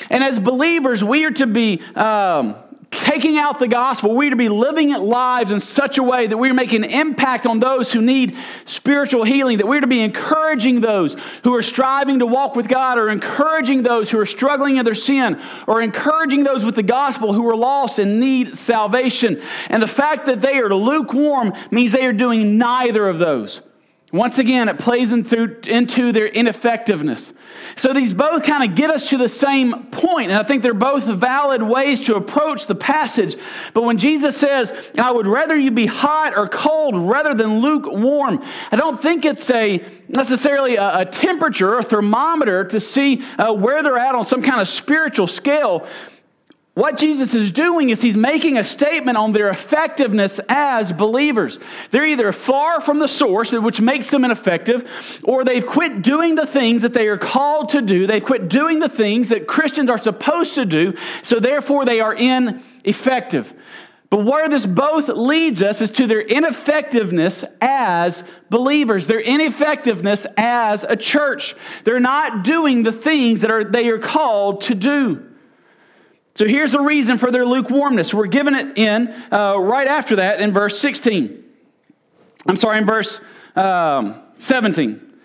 And 0.08 0.22
as 0.22 0.38
believers, 0.38 1.02
we 1.02 1.24
are 1.24 1.32
to 1.32 1.46
be. 1.46 1.82
Um, 1.94 2.56
taking 2.90 3.36
out 3.36 3.58
the 3.58 3.68
gospel, 3.68 4.14
we're 4.14 4.30
to 4.30 4.36
be 4.36 4.48
living 4.48 4.90
lives 4.90 5.50
in 5.50 5.60
such 5.60 5.98
a 5.98 6.02
way 6.02 6.26
that 6.26 6.36
we're 6.36 6.54
making 6.54 6.84
an 6.84 6.90
impact 6.90 7.46
on 7.46 7.60
those 7.60 7.92
who 7.92 8.00
need 8.00 8.36
spiritual 8.64 9.24
healing, 9.24 9.58
that 9.58 9.66
we're 9.66 9.80
to 9.80 9.86
be 9.86 10.00
encouraging 10.00 10.80
those 10.80 11.16
who 11.44 11.54
are 11.54 11.62
striving 11.62 12.20
to 12.20 12.26
walk 12.26 12.56
with 12.56 12.68
God, 12.68 12.98
or 12.98 13.08
encouraging 13.08 13.82
those 13.82 14.10
who 14.10 14.18
are 14.18 14.26
struggling 14.26 14.78
in 14.78 14.84
their 14.84 14.94
sin, 14.94 15.40
or 15.66 15.82
encouraging 15.82 16.44
those 16.44 16.64
with 16.64 16.74
the 16.74 16.82
gospel 16.82 17.32
who 17.32 17.46
are 17.48 17.56
lost 17.56 17.98
and 17.98 18.20
need 18.20 18.56
salvation. 18.56 19.42
And 19.68 19.82
the 19.82 19.88
fact 19.88 20.26
that 20.26 20.40
they 20.40 20.58
are 20.58 20.72
lukewarm 20.74 21.52
means 21.70 21.92
they 21.92 22.06
are 22.06 22.12
doing 22.12 22.58
neither 22.58 23.06
of 23.06 23.18
those. 23.18 23.60
Once 24.10 24.38
again, 24.38 24.70
it 24.70 24.78
plays 24.78 25.12
into, 25.12 25.60
into 25.68 26.12
their 26.12 26.26
ineffectiveness. 26.26 27.34
So 27.76 27.92
these 27.92 28.14
both 28.14 28.42
kind 28.42 28.68
of 28.68 28.74
get 28.74 28.88
us 28.88 29.10
to 29.10 29.18
the 29.18 29.28
same 29.28 29.84
point, 29.90 30.30
and 30.30 30.38
I 30.38 30.44
think 30.44 30.62
they're 30.62 30.72
both 30.72 31.04
valid 31.04 31.62
ways 31.62 32.00
to 32.06 32.16
approach 32.16 32.66
the 32.66 32.74
passage. 32.74 33.36
But 33.74 33.82
when 33.82 33.98
Jesus 33.98 34.34
says, 34.34 34.72
I 34.96 35.10
would 35.10 35.26
rather 35.26 35.54
you 35.54 35.70
be 35.70 35.84
hot 35.84 36.34
or 36.34 36.48
cold 36.48 36.96
rather 36.96 37.34
than 37.34 37.60
lukewarm, 37.60 38.42
I 38.72 38.76
don't 38.76 39.00
think 39.00 39.26
it's 39.26 39.50
a 39.50 39.84
necessarily 40.08 40.76
a, 40.76 41.00
a 41.00 41.04
temperature 41.04 41.74
or 41.74 41.82
thermometer 41.82 42.64
to 42.64 42.80
see 42.80 43.22
uh, 43.38 43.52
where 43.52 43.82
they're 43.82 43.98
at 43.98 44.14
on 44.14 44.24
some 44.24 44.42
kind 44.42 44.58
of 44.62 44.68
spiritual 44.68 45.26
scale. 45.26 45.86
What 46.78 46.96
Jesus 46.96 47.34
is 47.34 47.50
doing 47.50 47.90
is 47.90 48.00
he's 48.00 48.16
making 48.16 48.56
a 48.56 48.62
statement 48.62 49.18
on 49.18 49.32
their 49.32 49.48
effectiveness 49.48 50.38
as 50.48 50.92
believers. 50.92 51.58
They're 51.90 52.06
either 52.06 52.30
far 52.30 52.80
from 52.80 53.00
the 53.00 53.08
source, 53.08 53.50
which 53.50 53.80
makes 53.80 54.10
them 54.10 54.24
ineffective, 54.24 54.88
or 55.24 55.42
they've 55.42 55.66
quit 55.66 56.02
doing 56.02 56.36
the 56.36 56.46
things 56.46 56.82
that 56.82 56.94
they 56.94 57.08
are 57.08 57.18
called 57.18 57.70
to 57.70 57.82
do. 57.82 58.06
They've 58.06 58.24
quit 58.24 58.48
doing 58.48 58.78
the 58.78 58.88
things 58.88 59.30
that 59.30 59.48
Christians 59.48 59.90
are 59.90 59.98
supposed 59.98 60.54
to 60.54 60.64
do, 60.64 60.94
so 61.24 61.40
therefore 61.40 61.84
they 61.84 62.00
are 62.00 62.14
ineffective. 62.14 63.52
But 64.08 64.24
where 64.24 64.48
this 64.48 64.64
both 64.64 65.08
leads 65.08 65.64
us 65.64 65.80
is 65.80 65.90
to 65.90 66.06
their 66.06 66.20
ineffectiveness 66.20 67.42
as 67.60 68.22
believers, 68.50 69.08
their 69.08 69.20
ineffectiveness 69.20 70.28
as 70.36 70.84
a 70.84 70.94
church. 70.94 71.56
They're 71.82 71.98
not 71.98 72.44
doing 72.44 72.84
the 72.84 72.92
things 72.92 73.40
that 73.40 73.50
are, 73.50 73.64
they 73.64 73.88
are 73.88 73.98
called 73.98 74.60
to 74.60 74.76
do. 74.76 75.27
So 76.38 76.46
here's 76.46 76.70
the 76.70 76.78
reason 76.78 77.18
for 77.18 77.32
their 77.32 77.44
lukewarmness. 77.44 78.14
We're 78.14 78.28
given 78.28 78.54
it 78.54 78.78
in 78.78 79.08
uh, 79.32 79.56
right 79.58 79.88
after 79.88 80.14
that 80.16 80.40
in 80.40 80.52
verse 80.52 80.78
16. 80.78 81.42
I'm 82.46 82.54
sorry, 82.54 82.78
in 82.78 82.86
verse 82.86 83.20
um, 83.56 84.22
17. 84.38 85.18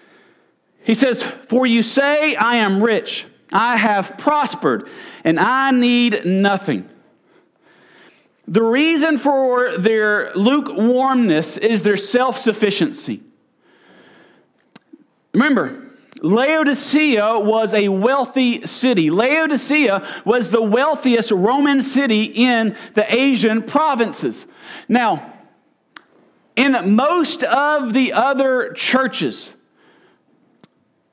He 0.84 0.96
says, 0.96 1.22
For 1.22 1.68
you 1.68 1.84
say, 1.84 2.36
I 2.36 2.56
am 2.56 2.84
rich, 2.84 3.28
I 3.54 3.78
have 3.78 4.18
prospered, 4.18 4.90
and 5.24 5.40
I 5.40 5.70
need 5.70 6.26
nothing. 6.26 6.90
The 8.48 8.64
reason 8.64 9.20
for 9.20 9.78
their 9.78 10.34
lukewarmness 10.34 11.58
is 11.58 11.84
their 11.84 11.96
self 11.96 12.40
sufficiency. 12.40 13.22
Remember, 15.32 15.83
Laodicea 16.24 17.38
was 17.40 17.74
a 17.74 17.90
wealthy 17.90 18.66
city. 18.66 19.10
Laodicea 19.10 20.08
was 20.24 20.50
the 20.50 20.62
wealthiest 20.62 21.32
Roman 21.32 21.84
city 21.84 22.24
in 22.24 22.78
the 22.94 23.14
Asian 23.14 23.62
provinces. 23.62 24.46
Now, 24.88 25.34
in 26.56 26.96
most 26.96 27.44
of 27.44 27.92
the 27.92 28.14
other 28.14 28.72
churches, 28.72 29.54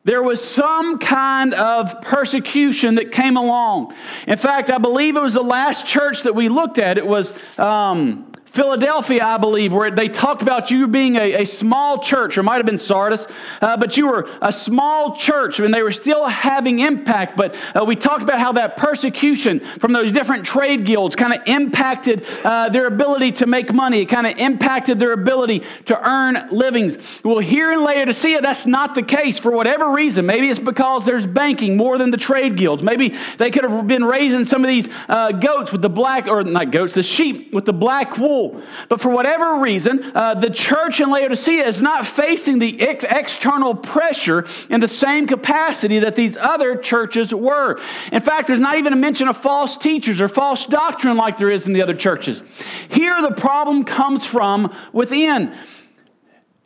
there 0.05 0.23
was 0.23 0.43
some 0.43 0.99
kind 0.99 1.55
of 1.55 2.01
persecution 2.03 2.95
that 2.95 3.11
came 3.11 3.37
along. 3.37 3.93
In 4.29 4.39
fact, 4.39 4.71
I 4.71 4.79
believe 4.79 5.17
it 5.17 5.21
was 5.21 5.35
the 5.35 5.43
last 5.43 5.87
church 5.87 6.23
that 6.23 6.37
we 6.37 6.49
looked 6.49 6.79
at. 6.79 6.99
It 6.99 7.07
was 7.07 7.35
um, 7.59 8.30
Philadelphia, 8.51 9.25
I 9.25 9.39
believe, 9.39 9.73
where 9.73 9.93
they 9.93 10.09
talked 10.09 10.43
about 10.43 10.73
you 10.73 10.89
being 10.89 11.15
a, 11.15 11.43
a 11.43 11.45
small 11.45 11.99
church, 11.99 12.37
or 12.37 12.43
might 12.43 12.57
have 12.57 12.67
been 12.67 12.79
Sardis, 12.79 13.29
uh, 13.61 13.77
but 13.77 13.97
you 13.97 14.09
were 14.09 14.29
a 14.43 14.53
small 14.53 15.15
church 15.15 15.61
and 15.61 15.73
they 15.73 15.83
were 15.83 15.93
still 15.93 16.27
having 16.27 16.81
impact. 16.81 17.37
But 17.37 17.55
uh, 17.75 17.85
we 17.85 17.95
talked 17.95 18.23
about 18.23 18.41
how 18.41 18.53
that 18.53 18.77
persecution 18.77 19.61
from 19.61 19.93
those 19.93 20.11
different 20.11 20.45
trade 20.45 20.85
guilds 20.85 21.15
kind 21.15 21.33
of 21.33 21.47
impacted 21.47 22.27
uh, 22.43 22.71
their 22.71 22.89
ability 22.89 23.33
to 23.33 23.47
make 23.47 23.73
money. 23.73 24.01
It 24.01 24.07
kind 24.07 24.27
of 24.27 24.37
impacted 24.37 24.99
their 24.99 25.13
ability 25.13 25.63
to 25.85 26.09
earn 26.09 26.49
livings. 26.51 26.99
Well, 27.23 27.39
here 27.39 27.71
in 27.71 27.85
Laodicea, 27.85 28.41
that's 28.41 28.67
not 28.67 28.97
the 28.97 29.03
case 29.03 29.39
for 29.39 29.53
whatever 29.53 29.93
reason. 29.93 30.27
Maybe 30.27 30.49
it's 30.49 30.59
because 30.59 31.05
there's 31.05 31.25
banking 31.25 31.77
more 31.77 31.99
than 31.99 32.11
the 32.11 32.17
trade 32.17 32.57
guilds. 32.57 32.83
Maybe 32.83 33.15
they 33.39 33.53
could 33.53 33.63
have 33.63 33.87
been 33.87 34.05
raising 34.05 34.45
some 34.45 34.65
of 34.65 34.69
these 34.69 34.89
uh, 35.09 35.31
goats 35.31 35.71
with 35.71 35.83
the 35.83 35.91
black, 35.91 36.27
or 36.27 36.43
not 36.43 36.73
goats, 36.73 36.95
the 36.95 37.05
sheep 37.05 37.55
with 37.55 37.65
the 37.65 37.73
black 37.73 38.19
wool 38.19 38.40
but 38.89 39.01
for 39.01 39.11
whatever 39.11 39.61
reason, 39.61 40.13
uh, 40.15 40.35
the 40.35 40.51
church 40.51 41.01
in 41.01 41.11
Laodicea 41.11 41.65
is 41.67 41.81
not 41.81 42.07
facing 42.07 42.59
the 42.59 42.81
ex- 42.81 43.05
external 43.09 43.75
pressure 43.75 44.47
in 44.69 44.81
the 44.81 44.89
same 44.89 45.27
capacity 45.27 45.99
that 46.01 46.17
these 46.17 46.37
other 46.37 46.77
churches 46.77 47.35
were. 47.35 47.81
In 48.13 48.23
fact, 48.23 48.49
there's 48.49 48.61
not 48.61 48.79
even 48.79 48.93
a 48.93 48.97
mention 48.97 49.29
of 49.29 49.37
false 49.37 49.77
teachers 49.77 50.21
or 50.21 50.29
false 50.29 50.67
doctrine 50.67 51.17
like 51.17 51.37
there 51.37 51.51
is 51.51 51.67
in 51.67 51.73
the 51.73 51.83
other 51.83 51.95
churches. 51.95 52.43
Here, 52.89 53.21
the 53.21 53.33
problem 53.33 53.85
comes 53.85 54.25
from 54.27 54.75
within. 54.93 55.55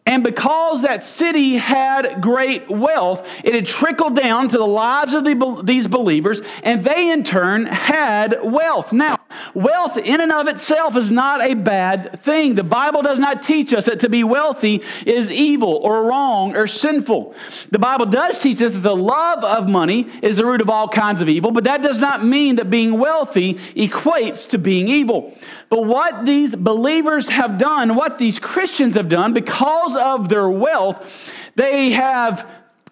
And 0.07 0.23
because 0.23 0.83
that 0.83 1.03
city 1.03 1.55
had 1.55 2.21
great 2.21 2.69
wealth, 2.69 3.27
it 3.43 3.55
had 3.55 3.65
trickled 3.65 4.15
down 4.15 4.51
to 4.51 4.59
the 4.59 4.67
lives 4.67 5.15
of 5.15 5.25
the, 5.25 5.63
these 5.65 5.87
believers, 5.87 6.43
and 6.63 6.85
they 6.85 7.11
in 7.11 7.25
turn 7.25 7.65
had 7.65 8.39
wealth. 8.43 8.93
Now, 8.93 9.17
wealth 9.55 9.97
in 9.97 10.21
and 10.21 10.33
of 10.33 10.49
itself 10.49 10.97
is 10.97 11.13
not 11.13 11.41
a 11.43 11.55
bad 11.55 12.21
thing. 12.23 12.55
The 12.55 12.65
Bible 12.65 13.03
does 13.03 13.19
not 13.19 13.43
teach 13.43 13.73
us 13.73 13.87
that 13.87 14.01
to 14.01 14.09
be 14.09 14.25
wealthy 14.25 14.83
is 15.07 15.31
evil 15.31 15.77
or 15.83 16.05
wrong 16.05 16.57
or 16.57 16.67
sinful. 16.67 17.35
The 17.71 17.79
Bible 17.79 18.07
does 18.07 18.39
teach 18.39 18.61
us 18.63 18.73
that 18.73 18.81
the 18.81 18.97
love 18.97 19.45
of 19.45 19.69
money 19.69 20.09
is 20.23 20.37
the 20.37 20.47
root 20.47 20.61
of 20.61 20.71
all 20.71 20.89
kinds 20.89 21.23
of 21.23 21.29
evil, 21.29 21.51
but 21.51 21.65
that 21.65 21.83
does 21.83 22.01
not 22.01 22.25
mean 22.25 22.57
that 22.57 22.71
being 22.71 22.99
wealthy 22.99 23.55
equates 23.75 24.49
to 24.51 24.59
being 24.59 24.89
evil. 24.89 25.37
But 25.69 25.85
what 25.85 26.25
these 26.25 26.55
believers 26.55 27.29
have 27.29 27.59
done, 27.59 27.95
what 27.95 28.19
these 28.19 28.39
Christians 28.39 28.95
have 28.95 29.09
done, 29.09 29.33
because 29.33 29.97
of 29.97 30.29
their 30.29 30.49
wealth, 30.49 31.11
they 31.57 31.91
have, 31.91 32.51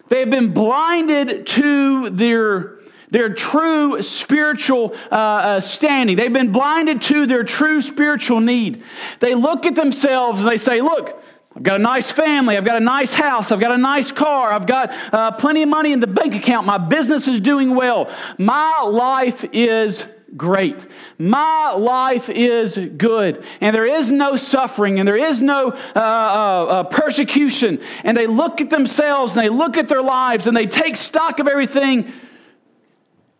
they 0.09 0.19
have 0.19 0.29
been 0.29 0.53
blinded 0.53 1.47
to 1.47 2.09
their 2.09 2.72
their 3.13 3.31
true 3.31 4.01
spiritual 4.01 4.95
uh, 5.11 5.15
uh, 5.15 5.61
standing. 5.61 6.17
They've 6.17 6.33
been 6.33 6.51
blinded 6.51 7.03
to 7.03 7.27
their 7.27 7.43
true 7.43 7.79
spiritual 7.79 8.39
need. 8.39 8.83
They 9.19 9.35
look 9.35 9.67
at 9.67 9.75
themselves 9.75 10.39
and 10.39 10.49
they 10.49 10.57
say, 10.57 10.81
Look, 10.81 11.23
I've 11.55 11.61
got 11.61 11.79
a 11.79 11.83
nice 11.83 12.11
family. 12.11 12.57
I've 12.57 12.65
got 12.65 12.77
a 12.77 12.83
nice 12.83 13.13
house. 13.13 13.51
I've 13.51 13.59
got 13.59 13.71
a 13.71 13.77
nice 13.77 14.11
car. 14.11 14.51
I've 14.51 14.65
got 14.65 14.91
uh, 15.13 15.31
plenty 15.33 15.61
of 15.61 15.69
money 15.69 15.93
in 15.93 15.99
the 15.99 16.07
bank 16.07 16.33
account. 16.33 16.65
My 16.65 16.79
business 16.79 17.27
is 17.27 17.39
doing 17.39 17.75
well. 17.75 18.09
My 18.39 18.81
life 18.81 19.45
is 19.53 20.07
great. 20.35 20.83
My 21.19 21.73
life 21.73 22.29
is 22.29 22.75
good, 22.97 23.45
and 23.61 23.75
there 23.75 23.85
is 23.85 24.09
no 24.09 24.35
suffering, 24.35 24.97
and 24.97 25.07
there 25.07 25.15
is 25.15 25.43
no 25.43 25.67
uh, 25.67 25.75
uh, 25.95 25.99
uh, 25.99 26.83
persecution. 26.85 27.79
And 28.03 28.17
they 28.17 28.25
look 28.25 28.59
at 28.59 28.71
themselves, 28.71 29.33
and 29.33 29.45
they 29.45 29.49
look 29.49 29.77
at 29.77 29.87
their 29.87 30.01
lives, 30.01 30.47
and 30.47 30.57
they 30.57 30.65
take 30.65 30.95
stock 30.95 31.37
of 31.37 31.47
everything 31.47 32.11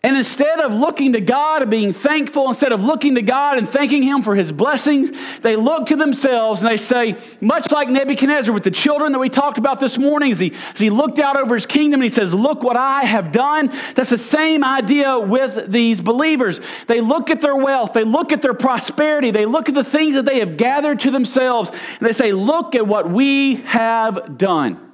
and 0.06 0.18
instead 0.18 0.60
of 0.60 0.74
looking 0.74 1.14
to 1.14 1.22
God 1.22 1.62
and 1.62 1.72
being 1.72 1.94
thankful, 1.94 2.50
instead 2.50 2.74
of 2.74 2.84
looking 2.84 3.16
to 3.16 3.22
God 3.22 3.58
and 3.58 3.70
thanking 3.70 4.04
Him 4.04 4.22
for 4.22 4.36
His 4.36 4.52
blessings, 4.52 5.12
they 5.42 5.56
look 5.56 5.88
to 5.88 5.96
themselves 5.96 6.62
and 6.62 6.70
they 6.70 6.76
say, 6.76 7.16
much 7.40 7.72
like 7.72 7.88
Nebuchadnezzar 7.88 8.54
with 8.54 8.64
the 8.64 8.72
children 8.72 9.14
that 9.14 9.20
we 9.20 9.30
talked 9.30 9.58
about 9.58 9.80
this 9.80 9.98
morning, 9.98 10.34
as 10.34 10.40
he, 10.40 10.54
as 10.74 10.80
he 10.80 10.90
looked 10.90 11.20
out 11.20 11.38
over 11.38 11.56
his 11.56 11.66
kingdom 11.66 12.02
and 12.02 12.04
he 12.04 12.10
says, 12.10 12.34
Look 12.34 12.64
what 12.64 12.76
I 12.76 13.04
have 13.06 13.32
done. 13.32 13.72
That's 13.96 14.10
the 14.10 14.18
same 14.18 14.62
idea 14.66 15.18
with 15.18 15.72
these 15.72 16.02
believers. 16.02 16.60
They 16.88 17.00
look 17.00 17.30
at 17.30 17.40
their 17.40 17.56
wealth, 17.56 17.94
they 17.94 18.04
look 18.04 18.34
at 18.34 18.42
their 18.42 18.54
prosperity, 18.54 19.32
they 19.32 19.46
look 19.46 19.70
at 19.70 19.76
the 19.76 19.86
things 19.86 20.16
that 20.16 20.26
they 20.26 20.40
have 20.40 20.58
gathered 20.58 21.00
to 21.02 21.12
themselves, 21.12 21.70
and 21.70 22.02
they 22.02 22.14
say, 22.14 22.34
Look 22.34 22.76
at 22.76 22.86
what 22.86 23.10
we 23.10 23.56
have 23.56 24.38
done. 24.38 24.92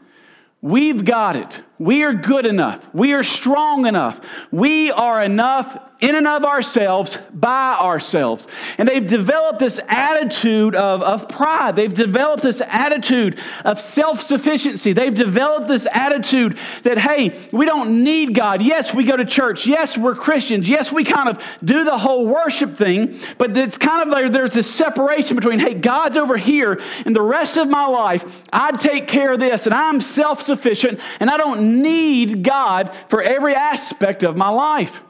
We've 0.62 1.04
got 1.04 1.36
it. 1.36 1.62
We 1.80 2.04
are 2.04 2.14
good 2.14 2.46
enough. 2.46 2.88
We 2.94 3.14
are 3.14 3.24
strong 3.24 3.86
enough. 3.86 4.20
We 4.52 4.92
are 4.92 5.24
enough 5.24 5.78
in 6.02 6.16
and 6.16 6.28
of 6.28 6.46
ourselves 6.46 7.18
by 7.34 7.76
ourselves. 7.78 8.48
And 8.78 8.88
they've 8.88 9.06
developed 9.06 9.60
this 9.60 9.82
attitude 9.88 10.76
of, 10.76 11.02
of 11.02 11.28
pride. 11.28 11.76
They've 11.76 11.94
developed 11.94 12.42
this 12.42 12.62
attitude 12.62 13.40
of 13.66 13.80
self 13.82 14.22
sufficiency. 14.22 14.94
They've 14.94 15.14
developed 15.14 15.68
this 15.68 15.88
attitude 15.92 16.58
that, 16.84 16.98
hey, 16.98 17.38
we 17.52 17.66
don't 17.66 18.04
need 18.04 18.34
God. 18.34 18.62
Yes, 18.62 18.94
we 18.94 19.04
go 19.04 19.18
to 19.18 19.26
church. 19.26 19.68
Yes, 19.68 19.98
we're 19.98 20.16
Christians. 20.16 20.70
Yes, 20.70 20.92
we 20.92 21.04
kind 21.04 21.30
of 21.30 21.44
do 21.64 21.84
the 21.84 21.98
whole 21.98 22.26
worship 22.28 22.78
thing, 22.78 23.20
but 23.38 23.58
it's 23.58 23.78
kind 23.78 24.02
of 24.04 24.10
like 24.10 24.32
there's 24.32 24.54
this 24.54 24.74
separation 24.74 25.36
between, 25.36 25.60
hey, 25.60 25.74
God's 25.74 26.16
over 26.16 26.38
here, 26.38 26.80
and 27.06 27.16
the 27.16 27.22
rest 27.22 27.58
of 27.58 27.70
my 27.70 27.86
life, 27.86 28.24
I 28.54 28.72
take 28.72 29.08
care 29.08 29.34
of 29.34 29.40
this, 29.40 29.66
and 29.66 29.76
I'm 29.76 30.00
self 30.00 30.42
sufficient, 30.42 31.02
and 31.20 31.30
I 31.30 31.36
don't 31.36 31.69
need 31.70 32.44
God 32.44 32.92
for 33.08 33.22
every 33.22 33.56
aspect 33.56 34.24
of 34.24 34.36
my 34.36 34.50
life. 34.50 35.04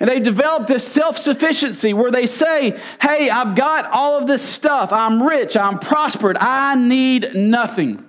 And 0.00 0.10
they 0.10 0.18
develop 0.18 0.66
this 0.66 0.86
self 0.86 1.16
sufficiency 1.16 1.94
where 1.94 2.10
they 2.10 2.26
say, 2.26 2.78
Hey, 3.00 3.30
I've 3.30 3.54
got 3.54 3.88
all 3.90 4.18
of 4.18 4.26
this 4.26 4.42
stuff. 4.42 4.92
I'm 4.92 5.22
rich. 5.22 5.56
I'm 5.56 5.78
prospered. 5.78 6.36
I 6.40 6.74
need 6.74 7.36
nothing. 7.36 8.04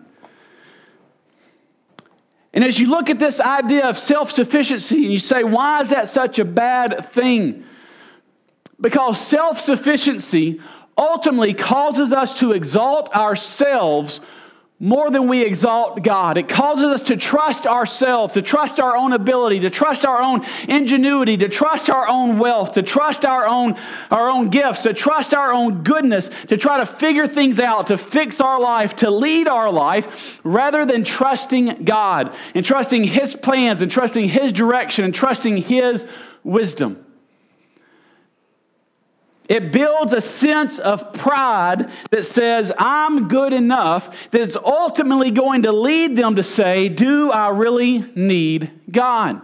And 2.52 2.64
as 2.64 2.80
you 2.80 2.88
look 2.88 3.10
at 3.10 3.20
this 3.20 3.40
idea 3.40 3.88
of 3.88 3.98
self 3.98 4.32
sufficiency 4.32 5.04
and 5.04 5.14
you 5.14 5.20
say, 5.20 5.44
Why 5.44 5.82
is 5.82 5.90
that 5.90 6.10
such 6.10 6.40
a 6.40 6.46
bad 6.46 7.06
thing? 7.12 7.64
Because 8.82 9.20
self 9.20 9.60
sufficiency 9.60 10.62
ultimately 10.98 11.54
causes 11.54 12.12
us 12.12 12.40
to 12.40 12.54
exalt 12.54 13.16
ourselves 13.16 14.20
more 14.84 15.10
than 15.10 15.30
we 15.30 15.42
exalt 15.42 16.04
God. 16.04 16.38
It 16.38 16.50
causes 16.50 16.84
us 16.84 17.02
to 17.04 17.16
trust 17.16 17.66
ourselves, 17.66 18.34
to 18.34 18.42
trust 18.42 18.82
our 18.82 18.98
own 18.98 19.14
ability, 19.14 19.62
to 19.62 19.70
trust 19.70 20.06
our 20.06 20.22
own 20.22 20.46
ingenuity, 20.68 21.38
to 21.38 21.48
trust 21.48 21.90
our 21.90 22.06
own 22.06 22.38
wealth, 22.38 22.74
to 22.74 22.84
trust 22.84 23.24
our 23.24 23.48
own, 23.48 23.78
our 24.12 24.30
own 24.30 24.50
gifts, 24.50 24.82
to 24.82 24.94
trust 24.94 25.34
our 25.34 25.54
own 25.54 25.84
goodness, 25.84 26.30
to 26.50 26.58
try 26.58 26.80
to 26.80 26.86
figure 26.86 27.28
things 27.28 27.62
out, 27.62 27.88
to 27.88 27.98
fix 27.98 28.42
our 28.42 28.60
life, 28.60 28.94
to 28.98 29.10
lead 29.10 29.48
our 29.48 29.72
life, 29.72 30.42
rather 30.44 30.86
than 30.86 31.06
trusting 31.06 31.86
God 31.86 32.34
and 32.54 32.66
trusting 32.66 33.06
His 33.06 33.38
plans 33.38 33.82
and 33.82 33.90
trusting 33.90 34.28
His 34.28 34.52
direction 34.52 35.06
and 35.06 35.16
trusting 35.16 35.56
His 35.56 36.06
wisdom. 36.44 37.06
It 39.50 39.72
builds 39.72 40.14
a 40.14 40.22
sense 40.22 40.80
of 40.80 41.14
pride 41.14 41.90
that 42.12 42.24
says, 42.24 42.72
I'm 42.78 43.28
good 43.28 43.52
enough, 43.52 44.16
that's 44.32 44.56
ultimately 44.56 45.32
going 45.32 45.64
to 45.64 45.72
lead 45.72 46.16
them 46.16 46.38
to 46.38 46.44
say, 46.44 46.90
Do 46.90 47.32
I 47.32 47.50
really 47.50 48.00
need 48.16 48.72
God? 48.90 49.42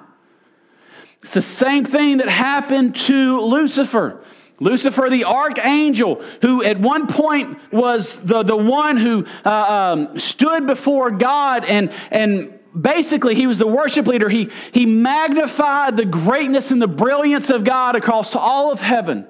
It's 1.22 1.34
the 1.34 1.42
same 1.42 1.84
thing 1.84 2.18
that 2.18 2.30
happened 2.30 2.96
to 2.96 3.42
Lucifer. 3.42 4.24
Lucifer, 4.62 5.10
the 5.10 5.26
archangel, 5.26 6.22
who 6.42 6.64
at 6.64 6.80
one 6.80 7.08
point 7.08 7.58
was 7.72 8.20
the, 8.22 8.44
the 8.44 8.56
one 8.56 8.98
who 8.98 9.26
uh, 9.46 9.50
um, 9.50 10.20
stood 10.20 10.66
before 10.68 11.12
God 11.12 11.66
and, 11.66 11.92
and 12.12 12.60
basically 12.80 13.36
he 13.36 13.48
was 13.48 13.58
the 13.58 13.68
worship 13.68 14.08
leader. 14.08 14.30
He, 14.30 14.50
he 14.74 14.86
magnified 14.86 15.98
the 15.98 16.06
greatness 16.06 16.72
and 16.72 16.82
the 16.82 16.88
brilliance 16.88 17.50
of 17.50 17.64
God 17.64 17.96
across 17.96 18.36
all 18.36 18.72
of 18.72 18.82
heaven. 18.82 19.28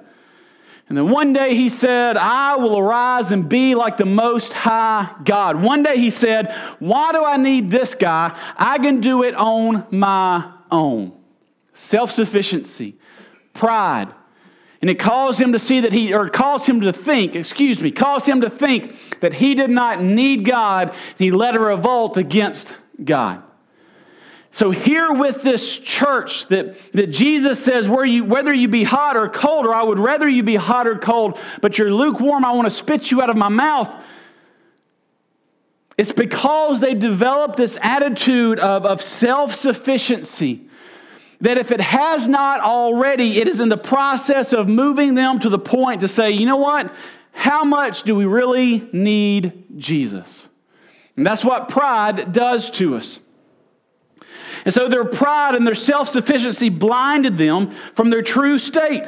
And 0.90 0.98
then 0.98 1.08
one 1.08 1.32
day 1.32 1.54
he 1.54 1.68
said, 1.68 2.16
I 2.16 2.56
will 2.56 2.76
arise 2.76 3.30
and 3.30 3.48
be 3.48 3.76
like 3.76 3.96
the 3.96 4.04
Most 4.04 4.52
High 4.52 5.08
God. 5.24 5.62
One 5.62 5.84
day 5.84 5.96
he 5.96 6.10
said, 6.10 6.52
Why 6.80 7.12
do 7.12 7.24
I 7.24 7.36
need 7.36 7.70
this 7.70 7.94
guy? 7.94 8.36
I 8.56 8.76
can 8.78 9.00
do 9.00 9.22
it 9.22 9.36
on 9.36 9.86
my 9.92 10.52
own. 10.68 11.12
Self 11.74 12.10
sufficiency, 12.10 12.98
pride. 13.54 14.12
And 14.80 14.90
it 14.90 14.98
caused 14.98 15.40
him 15.40 15.52
to 15.52 15.60
see 15.60 15.78
that 15.80 15.92
he, 15.92 16.12
or 16.12 16.28
caused 16.28 16.68
him 16.68 16.80
to 16.80 16.92
think, 16.92 17.36
excuse 17.36 17.78
me, 17.78 17.92
caused 17.92 18.28
him 18.28 18.40
to 18.40 18.50
think 18.50 19.20
that 19.20 19.34
he 19.34 19.54
did 19.54 19.70
not 19.70 20.02
need 20.02 20.44
God. 20.44 20.92
He 21.18 21.30
led 21.30 21.54
a 21.54 21.60
revolt 21.60 22.16
against 22.16 22.74
God. 23.04 23.44
So, 24.52 24.72
here 24.72 25.12
with 25.12 25.42
this 25.42 25.78
church 25.78 26.48
that, 26.48 26.76
that 26.92 27.06
Jesus 27.08 27.62
says, 27.62 27.86
you, 27.86 28.24
whether 28.24 28.52
you 28.52 28.66
be 28.66 28.82
hot 28.82 29.16
or 29.16 29.28
cold, 29.28 29.64
or 29.64 29.72
I 29.72 29.84
would 29.84 30.00
rather 30.00 30.28
you 30.28 30.42
be 30.42 30.56
hot 30.56 30.88
or 30.88 30.98
cold, 30.98 31.38
but 31.60 31.78
you're 31.78 31.92
lukewarm, 31.92 32.44
I 32.44 32.52
want 32.52 32.66
to 32.66 32.74
spit 32.74 33.12
you 33.12 33.22
out 33.22 33.30
of 33.30 33.36
my 33.36 33.48
mouth. 33.48 33.94
It's 35.96 36.12
because 36.12 36.80
they 36.80 36.94
developed 36.94 37.56
this 37.56 37.78
attitude 37.80 38.58
of, 38.58 38.84
of 38.86 39.02
self 39.02 39.54
sufficiency 39.54 40.66
that 41.42 41.56
if 41.56 41.70
it 41.70 41.80
has 41.80 42.26
not 42.26 42.60
already, 42.60 43.38
it 43.38 43.48
is 43.48 43.60
in 43.60 43.68
the 43.68 43.76
process 43.76 44.52
of 44.52 44.68
moving 44.68 45.14
them 45.14 45.38
to 45.40 45.48
the 45.48 45.58
point 45.58 46.00
to 46.02 46.08
say, 46.08 46.30
you 46.30 46.44
know 46.44 46.56
what? 46.56 46.92
How 47.32 47.64
much 47.64 48.02
do 48.02 48.14
we 48.14 48.24
really 48.24 48.88
need 48.92 49.64
Jesus? 49.78 50.48
And 51.16 51.26
that's 51.26 51.44
what 51.44 51.68
pride 51.68 52.32
does 52.32 52.70
to 52.72 52.96
us. 52.96 53.20
And 54.64 54.74
so 54.74 54.88
their 54.88 55.04
pride 55.04 55.54
and 55.54 55.66
their 55.66 55.74
self 55.74 56.08
sufficiency 56.08 56.68
blinded 56.68 57.38
them 57.38 57.70
from 57.94 58.10
their 58.10 58.22
true 58.22 58.58
state. 58.58 59.04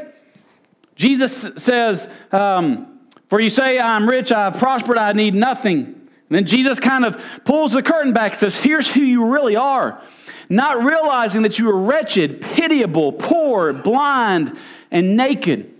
Jesus 0.94 1.50
says, 1.56 2.08
um, 2.30 3.00
For 3.28 3.40
you 3.40 3.50
say, 3.50 3.78
I'm 3.78 4.08
rich, 4.08 4.32
I've 4.32 4.58
prospered, 4.58 4.98
I 4.98 5.12
need 5.12 5.34
nothing. 5.34 5.78
And 5.84 6.38
then 6.38 6.46
Jesus 6.46 6.80
kind 6.80 7.04
of 7.04 7.22
pulls 7.44 7.72
the 7.72 7.82
curtain 7.82 8.12
back 8.12 8.34
says, 8.34 8.56
Here's 8.56 8.92
who 8.92 9.00
you 9.00 9.26
really 9.26 9.56
are. 9.56 10.00
Not 10.48 10.84
realizing 10.84 11.42
that 11.42 11.58
you 11.58 11.68
are 11.70 11.76
wretched, 11.76 12.40
pitiable, 12.42 13.12
poor, 13.12 13.72
blind, 13.72 14.58
and 14.90 15.16
naked. 15.16 15.71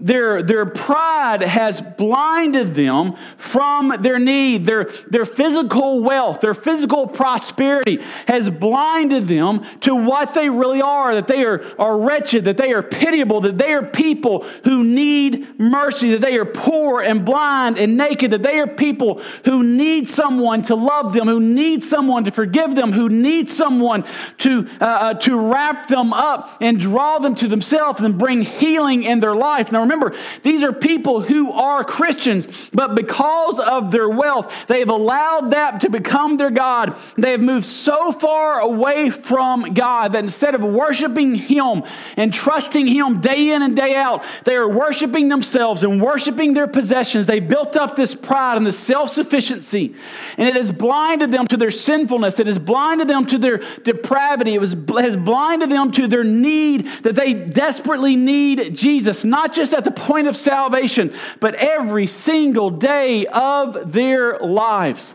Their, 0.00 0.42
their 0.42 0.64
pride 0.64 1.42
has 1.42 1.80
blinded 1.80 2.76
them 2.76 3.16
from 3.36 4.00
their 4.00 4.20
need. 4.20 4.64
Their, 4.64 4.84
their 5.08 5.26
physical 5.26 6.04
wealth, 6.04 6.40
their 6.40 6.54
physical 6.54 7.08
prosperity 7.08 8.00
has 8.28 8.48
blinded 8.48 9.26
them 9.26 9.66
to 9.80 9.96
what 9.96 10.34
they 10.34 10.48
really 10.50 10.80
are 10.80 11.16
that 11.16 11.26
they 11.26 11.44
are, 11.44 11.64
are 11.80 11.98
wretched, 11.98 12.44
that 12.44 12.56
they 12.56 12.72
are 12.72 12.82
pitiable, 12.82 13.40
that 13.40 13.58
they 13.58 13.72
are 13.72 13.84
people 13.84 14.44
who 14.62 14.84
need 14.84 15.58
mercy, 15.58 16.12
that 16.12 16.20
they 16.20 16.36
are 16.36 16.44
poor 16.44 17.02
and 17.02 17.24
blind 17.24 17.76
and 17.76 17.96
naked, 17.96 18.30
that 18.30 18.44
they 18.44 18.60
are 18.60 18.68
people 18.68 19.20
who 19.46 19.64
need 19.64 20.08
someone 20.08 20.62
to 20.62 20.76
love 20.76 21.12
them, 21.12 21.26
who 21.26 21.40
need 21.40 21.82
someone 21.82 22.22
to 22.22 22.30
forgive 22.30 22.76
them, 22.76 22.92
who 22.92 23.08
need 23.08 23.50
someone 23.50 24.04
to, 24.38 24.68
uh, 24.80 24.84
uh 24.84 25.14
to 25.14 25.50
wrap 25.50 25.88
them 25.88 26.12
up 26.12 26.56
and 26.60 26.78
draw 26.78 27.18
them 27.18 27.34
to 27.34 27.48
themselves 27.48 28.02
and 28.02 28.16
bring 28.16 28.42
healing 28.42 29.02
in 29.02 29.18
their 29.18 29.34
life. 29.34 29.72
Now, 29.72 29.87
remember, 29.88 30.16
these 30.42 30.62
are 30.62 30.72
people 30.72 31.20
who 31.20 31.52
are 31.52 31.84
Christians, 31.84 32.46
but 32.72 32.94
because 32.94 33.58
of 33.58 33.90
their 33.90 34.08
wealth, 34.08 34.52
they've 34.66 34.88
allowed 34.88 35.50
that 35.50 35.80
to 35.80 35.90
become 35.90 36.36
their 36.36 36.50
God. 36.50 36.96
They 37.16 37.32
have 37.32 37.40
moved 37.40 37.66
so 37.66 38.12
far 38.12 38.60
away 38.60 39.10
from 39.10 39.74
God 39.74 40.12
that 40.12 40.24
instead 40.24 40.54
of 40.54 40.62
worshiping 40.62 41.34
Him 41.34 41.84
and 42.16 42.32
trusting 42.32 42.86
Him 42.86 43.20
day 43.20 43.50
in 43.50 43.62
and 43.62 43.74
day 43.74 43.94
out, 43.94 44.24
they 44.44 44.56
are 44.56 44.68
worshiping 44.68 45.28
themselves 45.28 45.82
and 45.82 46.00
worshiping 46.00 46.54
their 46.54 46.66
possessions. 46.66 47.26
They 47.26 47.40
built 47.40 47.76
up 47.76 47.96
this 47.96 48.14
pride 48.14 48.56
and 48.56 48.66
this 48.66 48.78
self 48.78 49.10
sufficiency, 49.10 49.94
and 50.36 50.48
it 50.48 50.56
has 50.56 50.72
blinded 50.72 51.32
them 51.32 51.46
to 51.48 51.56
their 51.56 51.70
sinfulness. 51.70 52.38
It 52.38 52.46
has 52.46 52.58
blinded 52.58 53.08
them 53.08 53.26
to 53.26 53.38
their 53.38 53.58
depravity. 53.82 54.54
It 54.54 54.60
was, 54.60 54.76
has 54.98 55.16
blinded 55.16 55.70
them 55.70 55.92
to 55.92 56.06
their 56.06 56.24
need 56.24 56.88
that 57.02 57.14
they 57.14 57.34
desperately 57.34 58.16
need 58.16 58.76
Jesus, 58.76 59.24
not 59.24 59.52
just 59.52 59.72
at 59.78 59.84
the 59.84 59.90
point 59.90 60.26
of 60.26 60.36
salvation, 60.36 61.14
but 61.40 61.54
every 61.54 62.06
single 62.06 62.68
day 62.68 63.26
of 63.26 63.92
their 63.92 64.38
lives. 64.40 65.14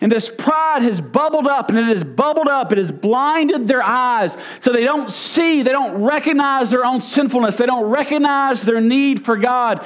And 0.00 0.10
this 0.10 0.28
pride 0.28 0.82
has 0.82 1.00
bubbled 1.00 1.46
up 1.46 1.68
and 1.68 1.78
it 1.78 1.84
has 1.84 2.02
bubbled 2.02 2.48
up. 2.48 2.72
It 2.72 2.78
has 2.78 2.90
blinded 2.90 3.68
their 3.68 3.82
eyes 3.82 4.36
so 4.58 4.72
they 4.72 4.82
don't 4.82 5.12
see, 5.12 5.62
they 5.62 5.70
don't 5.70 6.02
recognize 6.02 6.70
their 6.70 6.84
own 6.84 7.00
sinfulness, 7.00 7.56
they 7.56 7.66
don't 7.66 7.88
recognize 7.88 8.62
their 8.62 8.80
need 8.80 9.24
for 9.24 9.36
God. 9.36 9.84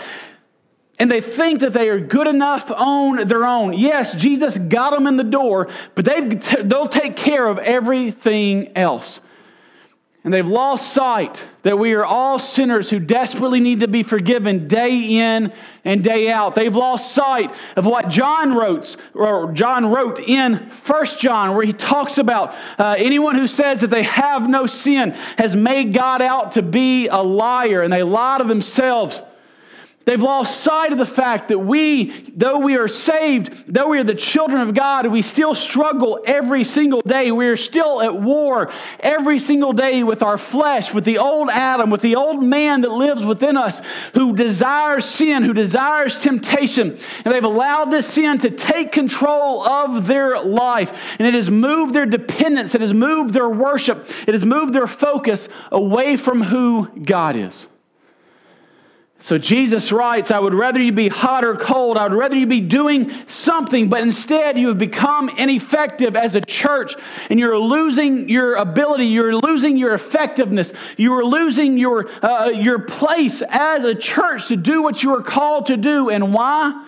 And 0.99 1.11
they 1.11 1.21
think 1.21 1.61
that 1.61 1.75
they 1.75 1.91
are 1.91 2.01
good 2.01 2.27
enough 2.27 2.71
on 2.71 3.29
their 3.29 3.45
own. 3.45 3.75
Yes, 3.75 4.15
Jesus 4.15 4.57
got 4.57 4.93
them 4.93 5.07
in 5.07 5.19
the 5.19 5.25
door, 5.25 5.69
but 5.95 6.07
they 6.07 6.21
they'll 6.63 6.89
take 6.89 7.17
care 7.17 7.47
of 7.47 7.59
everything 7.59 8.75
else. 8.75 9.21
And 10.27 10.35
they've 10.35 10.45
lost 10.45 10.93
sight 10.93 11.41
that 11.63 11.79
we 11.79 11.95
are 11.95 12.05
all 12.05 12.41
sinners 12.41 12.91
who 12.91 12.99
desperately 12.99 13.61
need 13.61 13.79
to 13.79 13.87
be 13.87 14.03
forgiven 14.03 14.67
day 14.67 15.19
in 15.19 15.53
and 15.85 16.03
day 16.03 16.33
out. 16.33 16.57
They've 16.57 16.75
lost 16.75 17.15
sight 17.15 17.55
of 17.77 17.87
what 17.87 18.09
John 18.09 18.53
wrote, 18.53 18.97
or 19.15 19.53
John 19.53 19.87
wrote 19.87 20.19
in 20.19 20.69
First 20.71 21.21
John, 21.21 21.55
where 21.55 21.65
he 21.65 21.73
talks 21.73 22.19
about 22.19 22.57
uh, 22.77 22.97
anyone 22.99 23.37
who 23.37 23.47
says 23.47 23.83
that 23.83 23.91
they 23.91 24.03
have 24.03 24.49
no 24.49 24.67
sin 24.67 25.13
has 25.39 25.55
made 25.55 25.93
God 25.95 26.21
out 26.21 26.51
to 26.53 26.63
be 26.63 27.07
a 27.07 27.23
liar, 27.23 27.83
and 27.83 27.93
they 27.93 28.03
lie 28.03 28.39
to 28.39 28.45
themselves. 28.45 29.23
They've 30.07 30.23
lost 30.23 30.61
sight 30.61 30.93
of 30.93 30.99
the 30.99 31.05
fact 31.05 31.49
that 31.49 31.59
we, 31.59 32.31
though 32.33 32.61
we 32.61 32.77
are 32.77 32.87
saved, 32.87 33.65
though 33.67 33.89
we 33.89 33.99
are 33.99 34.05
the 34.05 34.15
children 34.15 34.61
of 34.61 34.73
God, 34.73 35.05
we 35.09 35.21
still 35.21 35.53
struggle 35.53 36.21
every 36.25 36.63
single 36.63 37.01
day. 37.01 37.33
We 37.33 37.49
are 37.49 37.57
still 37.57 38.01
at 38.01 38.15
war 38.15 38.71
every 39.01 39.41
single 39.41 39.73
day 39.73 40.05
with 40.05 40.23
our 40.23 40.39
flesh, 40.39 40.95
with 40.95 41.05
the 41.05 41.19
old 41.19 41.51
Adam, 41.51 41.91
with 41.91 42.03
the 42.03 42.15
old 42.15 42.41
man 42.41 42.83
that 42.83 42.93
lives 42.93 43.25
within 43.25 43.57
us, 43.57 43.83
who 44.15 44.37
desires 44.37 45.05
sin, 45.05 45.43
who 45.43 45.53
desires 45.53 46.17
temptation. 46.17 46.97
And 47.25 47.35
they've 47.35 47.43
allowed 47.43 47.87
this 47.87 48.07
sin 48.07 48.39
to 48.39 48.51
take 48.51 48.93
control 48.93 49.67
of 49.67 50.07
their 50.07 50.41
life. 50.41 51.17
And 51.19 51.27
it 51.27 51.35
has 51.35 51.51
moved 51.51 51.95
their 51.95 52.07
dependence, 52.07 52.77
it 52.77 52.81
has 52.81 52.95
moved 52.95 53.35
their 53.35 53.49
worship, 53.49 54.09
it 54.29 54.35
has 54.35 54.47
moved 54.47 54.73
their 54.73 54.87
focus 54.87 55.49
away 55.73 56.17
from 56.17 56.43
who 56.43 56.87
God 57.01 57.35
is. 57.35 57.67
So 59.19 59.39
Jesus 59.39 59.93
writes, 59.93 60.31
I 60.31 60.39
would 60.39 60.53
rather 60.53 60.79
you 60.79 60.93
be 60.93 61.09
hot 61.09 61.43
or 61.43 61.57
cold. 61.57 61.97
I 61.97 62.07
would 62.07 62.17
rather 62.17 62.37
you 62.37 62.47
be 62.47 62.61
doing 62.61 63.13
something, 63.27 63.89
but 63.89 64.03
instead 64.03 64.59
you 64.59 64.69
have 64.69 64.79
become 64.79 65.31
ineffective 65.31 66.15
as 66.15 66.35
a 66.35 66.41
church 66.43 66.95
and 67.31 67.41
you're 67.41 67.59
losing 67.59 68.29
your 68.29 68.57
ability. 68.57 69.07
You're 69.07 69.35
losing 69.35 69.79
your 69.79 69.95
effectiveness. 69.95 70.73
You 70.99 71.15
are 71.15 71.25
losing 71.25 71.79
your, 71.79 72.11
uh, 72.23 72.51
your 72.51 72.81
place 72.81 73.43
as 73.49 73.85
a 73.85 73.95
church 73.95 74.49
to 74.49 74.57
do 74.57 74.83
what 74.83 75.03
you 75.03 75.15
are 75.15 75.23
called 75.23 75.67
to 75.67 75.79
do. 75.79 76.11
And 76.11 76.35
why? 76.35 76.85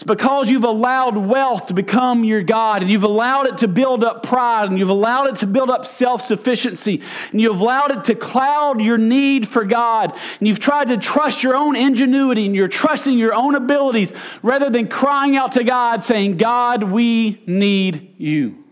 It's 0.00 0.06
because 0.06 0.48
you've 0.48 0.64
allowed 0.64 1.18
wealth 1.18 1.66
to 1.66 1.74
become 1.74 2.24
your 2.24 2.42
God, 2.42 2.80
and 2.80 2.90
you've 2.90 3.04
allowed 3.04 3.48
it 3.48 3.58
to 3.58 3.68
build 3.68 4.02
up 4.02 4.22
pride, 4.22 4.70
and 4.70 4.78
you've 4.78 4.88
allowed 4.88 5.26
it 5.26 5.36
to 5.40 5.46
build 5.46 5.68
up 5.68 5.84
self 5.84 6.22
sufficiency, 6.22 7.02
and 7.30 7.38
you've 7.38 7.60
allowed 7.60 7.90
it 7.90 8.04
to 8.04 8.14
cloud 8.14 8.80
your 8.80 8.96
need 8.96 9.46
for 9.46 9.62
God, 9.62 10.18
and 10.38 10.48
you've 10.48 10.58
tried 10.58 10.88
to 10.88 10.96
trust 10.96 11.42
your 11.42 11.54
own 11.54 11.76
ingenuity, 11.76 12.46
and 12.46 12.56
you're 12.56 12.66
trusting 12.66 13.18
your 13.18 13.34
own 13.34 13.54
abilities 13.54 14.14
rather 14.42 14.70
than 14.70 14.88
crying 14.88 15.36
out 15.36 15.52
to 15.52 15.64
God, 15.64 16.02
saying, 16.02 16.38
God, 16.38 16.82
we 16.82 17.42
need 17.46 18.14
you. 18.16 18.64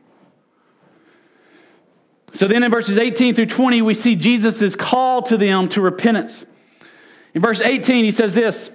So 2.32 2.48
then 2.48 2.62
in 2.62 2.70
verses 2.70 2.96
18 2.96 3.34
through 3.34 3.46
20, 3.46 3.82
we 3.82 3.92
see 3.92 4.16
Jesus' 4.16 4.74
call 4.74 5.20
to 5.24 5.36
them 5.36 5.68
to 5.68 5.82
repentance. 5.82 6.46
In 7.34 7.42
verse 7.42 7.60
18, 7.60 8.02
he 8.02 8.12
says 8.12 8.34
this. 8.34 8.70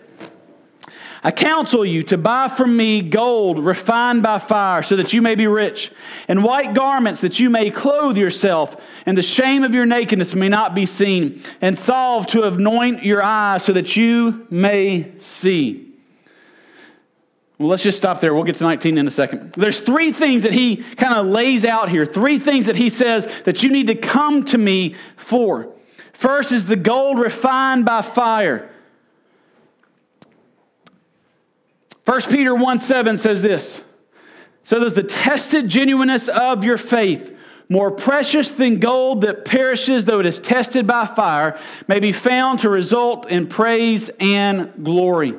I 1.24 1.32
counsel 1.32 1.86
you 1.86 2.04
to 2.04 2.18
buy 2.18 2.50
from 2.50 2.76
me 2.76 3.02
gold 3.02 3.64
refined 3.64 4.24
by 4.24 4.40
fire, 4.40 4.84
so 4.84 4.98
that 4.98 5.14
you 5.14 5.22
may 5.22 5.36
be 5.36 5.48
rich, 5.48 5.92
and 6.28 6.44
white 6.44 6.74
garments 6.74 7.22
that 7.22 7.40
you 7.40 7.50
may 7.50 7.72
clothe 7.72 8.18
yourself, 8.18 8.76
and 9.06 9.18
the 9.18 9.22
shame 9.22 9.64
of 9.64 9.74
your 9.74 9.86
nakedness 9.86 10.36
may 10.36 10.50
not 10.50 10.76
be 10.76 10.86
seen, 10.86 11.42
and 11.62 11.80
salve 11.80 12.28
to 12.28 12.44
anoint 12.44 13.04
your 13.04 13.24
eyes, 13.24 13.64
so 13.64 13.72
that 13.72 13.96
you 13.96 14.46
may 14.50 15.14
see. 15.20 15.94
Well, 17.58 17.70
let's 17.70 17.84
just 17.84 17.98
stop 17.98 18.20
there. 18.20 18.34
We'll 18.34 18.44
get 18.44 18.58
to 18.58 18.64
19 18.64 18.98
in 18.98 19.08
a 19.08 19.12
second. 19.12 19.54
There's 19.54 19.80
three 19.80 20.12
things 20.12 20.44
that 20.44 20.52
he 20.52 20.78
kind 20.78 21.14
of 21.14 21.28
lays 21.28 21.64
out 21.64 21.88
here, 21.88 22.06
three 22.06 22.38
things 22.38 22.66
that 22.66 22.76
he 22.76 22.90
says 22.90 23.28
that 23.46 23.64
you 23.64 23.72
need 23.72 23.88
to 23.88 23.96
come 23.96 24.44
to 24.46 24.58
me 24.58 24.96
for. 25.16 25.70
First 26.12 26.52
is 26.52 26.66
the 26.66 26.76
gold 26.76 27.20
refined 27.20 27.86
by 27.86 28.02
fire. 28.02 28.70
1 32.06 32.22
Peter 32.24 32.54
1 32.54 32.80
7 32.80 33.18
says 33.18 33.42
this 33.42 33.82
so 34.64 34.80
that 34.80 34.96
the 34.96 35.04
tested 35.04 35.68
genuineness 35.68 36.30
of 36.30 36.64
your 36.64 36.78
faith, 36.78 37.36
more 37.70 37.92
precious 37.92 38.50
than 38.52 38.80
gold 38.80 39.22
that 39.22 39.46
perishes 39.46 40.06
though 40.06 40.20
it 40.20 40.26
is 40.26 40.40
tested 40.40 40.88
by 40.88 41.06
fire, 41.06 41.60
may 41.88 42.00
be 42.00 42.12
found 42.12 42.60
to 42.62 42.70
result 42.70 43.28
in 43.30 43.48
praise 43.48 44.10
and 44.20 44.84
glory. 44.84 45.34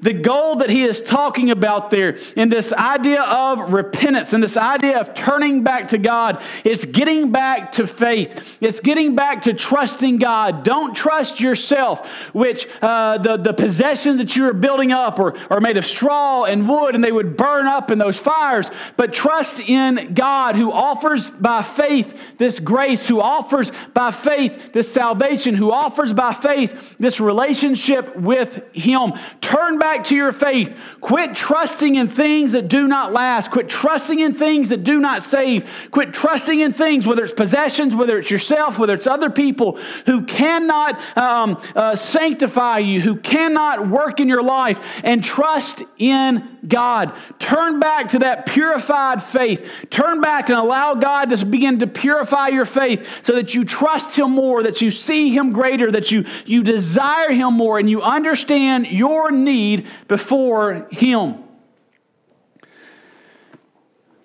The 0.00 0.12
goal 0.12 0.56
that 0.56 0.70
he 0.70 0.84
is 0.84 1.02
talking 1.02 1.50
about 1.50 1.90
there 1.90 2.18
in 2.36 2.48
this 2.48 2.72
idea 2.72 3.22
of 3.22 3.72
repentance 3.72 4.32
and 4.32 4.42
this 4.42 4.56
idea 4.56 4.98
of 4.98 5.14
turning 5.14 5.62
back 5.62 5.88
to 5.88 5.98
God, 5.98 6.42
it's 6.64 6.84
getting 6.84 7.30
back 7.30 7.72
to 7.72 7.86
faith. 7.86 8.58
It's 8.60 8.80
getting 8.80 9.14
back 9.14 9.42
to 9.42 9.54
trusting 9.54 10.18
God. 10.18 10.64
Don't 10.64 10.94
trust 10.94 11.40
yourself, 11.40 12.08
which 12.32 12.68
uh, 12.82 13.18
the, 13.18 13.36
the 13.36 13.52
possessions 13.52 14.18
that 14.18 14.36
you 14.36 14.46
are 14.48 14.54
building 14.54 14.92
up 14.92 15.18
are, 15.18 15.36
are 15.48 15.60
made 15.60 15.76
of 15.76 15.86
straw 15.86 16.44
and 16.44 16.68
wood 16.68 16.94
and 16.94 17.02
they 17.04 17.12
would 17.12 17.36
burn 17.36 17.66
up 17.66 17.90
in 17.90 17.98
those 17.98 18.18
fires, 18.18 18.70
but 18.96 19.12
trust 19.12 19.58
in 19.60 20.14
God 20.14 20.56
who 20.56 20.70
offers 20.72 21.30
by 21.30 21.62
faith 21.62 22.38
this 22.38 22.60
grace, 22.60 23.06
who 23.06 23.20
offers 23.20 23.72
by 23.94 24.10
faith 24.10 24.72
this 24.72 24.92
salvation, 24.92 25.54
who 25.54 25.70
offers 25.70 26.12
by 26.12 26.32
faith 26.32 26.96
this 26.98 27.20
relationship 27.20 28.16
with 28.16 28.62
Him. 28.74 29.12
Turn 29.40 29.69
back 29.78 30.00
back 30.00 30.06
to 30.06 30.14
your 30.16 30.32
faith. 30.32 30.76
Quit 31.00 31.34
trusting 31.34 31.96
in 31.96 32.08
things 32.08 32.52
that 32.52 32.68
do 32.68 32.86
not 32.86 33.12
last. 33.12 33.50
Quit 33.50 33.68
trusting 33.68 34.20
in 34.20 34.34
things 34.34 34.68
that 34.68 34.84
do 34.84 35.00
not 35.00 35.24
save. 35.24 35.68
Quit 35.90 36.14
trusting 36.14 36.60
in 36.60 36.72
things, 36.72 37.06
whether 37.06 37.24
it's 37.24 37.32
possessions, 37.32 37.94
whether 37.94 38.18
it's 38.18 38.30
yourself, 38.30 38.78
whether 38.78 38.94
it's 38.94 39.06
other 39.06 39.30
people 39.30 39.78
who 40.06 40.22
cannot 40.22 41.00
um, 41.16 41.60
uh, 41.74 41.96
sanctify 41.96 42.78
you, 42.78 43.00
who 43.00 43.16
cannot 43.16 43.88
work 43.88 44.20
in 44.20 44.28
your 44.28 44.42
life, 44.42 44.80
and 45.02 45.24
trust 45.24 45.82
in 45.98 46.58
God. 46.66 47.12
Turn 47.38 47.80
back 47.80 48.10
to 48.10 48.20
that 48.20 48.46
purified 48.46 49.22
faith. 49.22 49.68
Turn 49.90 50.20
back 50.20 50.50
and 50.50 50.58
allow 50.58 50.94
God 50.94 51.30
to 51.30 51.46
begin 51.46 51.78
to 51.80 51.86
purify 51.86 52.48
your 52.48 52.66
faith 52.66 53.24
so 53.24 53.34
that 53.34 53.54
you 53.54 53.64
trust 53.64 54.16
Him 54.16 54.32
more, 54.32 54.62
that 54.62 54.80
you 54.80 54.90
see 54.90 55.30
Him 55.30 55.52
greater, 55.52 55.90
that 55.90 56.10
you, 56.10 56.26
you 56.44 56.62
desire 56.62 57.30
Him 57.30 57.54
more, 57.54 57.78
and 57.78 57.88
you 57.88 58.02
understand 58.02 58.86
your 58.86 59.30
need 59.30 59.59
before 60.08 60.88
him. 60.90 61.44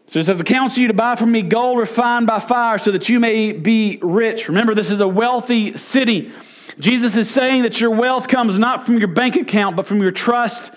So 0.07 0.19
it 0.19 0.25
says, 0.25 0.39
I 0.39 0.43
counsel 0.43 0.81
you 0.81 0.87
to 0.87 0.93
buy 0.93 1.15
from 1.15 1.31
me 1.31 1.41
gold 1.41 1.79
refined 1.79 2.27
by 2.27 2.39
fire 2.39 2.77
so 2.77 2.91
that 2.91 3.09
you 3.09 3.19
may 3.19 3.51
be 3.51 3.99
rich. 4.01 4.47
Remember, 4.47 4.73
this 4.73 4.91
is 4.91 5.01
a 5.01 5.07
wealthy 5.07 5.77
city. 5.77 6.31
Jesus 6.79 7.15
is 7.15 7.29
saying 7.29 7.63
that 7.63 7.81
your 7.81 7.91
wealth 7.91 8.27
comes 8.27 8.57
not 8.57 8.85
from 8.85 8.97
your 8.97 9.07
bank 9.07 9.35
account, 9.35 9.75
but 9.75 9.87
from 9.87 10.01
your 10.01 10.11
trust 10.11 10.71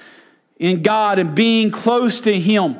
in 0.58 0.82
God 0.82 1.18
and 1.18 1.34
being 1.34 1.70
close 1.70 2.20
to 2.22 2.40
Him. 2.40 2.78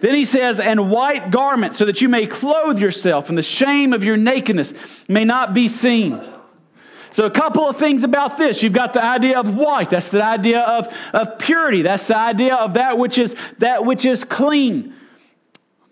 Then 0.00 0.14
he 0.14 0.24
says, 0.24 0.60
and 0.60 0.90
white 0.90 1.30
garments 1.30 1.78
so 1.78 1.84
that 1.86 2.00
you 2.00 2.08
may 2.08 2.26
clothe 2.26 2.78
yourself, 2.78 3.28
and 3.28 3.38
the 3.38 3.42
shame 3.42 3.92
of 3.92 4.04
your 4.04 4.16
nakedness 4.16 4.74
may 5.08 5.24
not 5.24 5.54
be 5.54 5.68
seen. 5.68 6.22
So, 7.18 7.26
a 7.26 7.30
couple 7.32 7.68
of 7.68 7.76
things 7.76 8.04
about 8.04 8.38
this. 8.38 8.62
You've 8.62 8.72
got 8.72 8.92
the 8.92 9.02
idea 9.02 9.40
of 9.40 9.52
white. 9.56 9.90
That's 9.90 10.08
the 10.08 10.24
idea 10.24 10.60
of, 10.60 10.86
of 11.12 11.36
purity. 11.40 11.82
That's 11.82 12.06
the 12.06 12.16
idea 12.16 12.54
of 12.54 12.74
that 12.74 12.96
which 12.96 13.18
is 13.18 13.34
that 13.58 13.84
which 13.84 14.04
is 14.04 14.22
clean. 14.22 14.94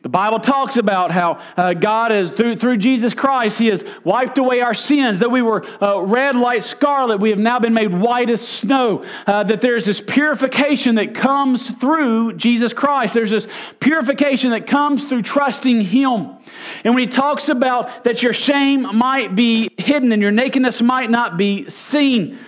The 0.06 0.10
Bible 0.10 0.38
talks 0.38 0.76
about 0.76 1.10
how 1.10 1.40
uh, 1.56 1.74
God 1.74 2.12
is, 2.12 2.30
through, 2.30 2.54
through 2.54 2.76
Jesus 2.76 3.12
Christ, 3.12 3.58
He 3.58 3.66
has 3.66 3.84
wiped 4.04 4.38
away 4.38 4.60
our 4.60 4.72
sins, 4.72 5.18
that 5.18 5.32
we 5.32 5.42
were 5.42 5.66
uh, 5.82 6.00
red 6.00 6.36
like 6.36 6.62
scarlet, 6.62 7.18
we 7.18 7.30
have 7.30 7.40
now 7.40 7.58
been 7.58 7.74
made 7.74 7.92
white 7.92 8.30
as 8.30 8.46
snow, 8.46 9.04
uh, 9.26 9.42
that 9.42 9.60
there's 9.60 9.84
this 9.84 10.00
purification 10.00 10.94
that 10.94 11.12
comes 11.12 11.68
through 11.68 12.34
Jesus 12.34 12.72
Christ. 12.72 13.14
There's 13.14 13.30
this 13.30 13.48
purification 13.80 14.50
that 14.50 14.68
comes 14.68 15.06
through 15.06 15.22
trusting 15.22 15.80
Him. 15.80 16.36
And 16.84 16.94
when 16.94 16.98
He 16.98 17.08
talks 17.08 17.48
about 17.48 18.04
that 18.04 18.22
your 18.22 18.32
shame 18.32 18.82
might 18.96 19.34
be 19.34 19.70
hidden 19.76 20.12
and 20.12 20.22
your 20.22 20.30
nakedness 20.30 20.80
might 20.80 21.10
not 21.10 21.36
be 21.36 21.68
seen, 21.68 22.38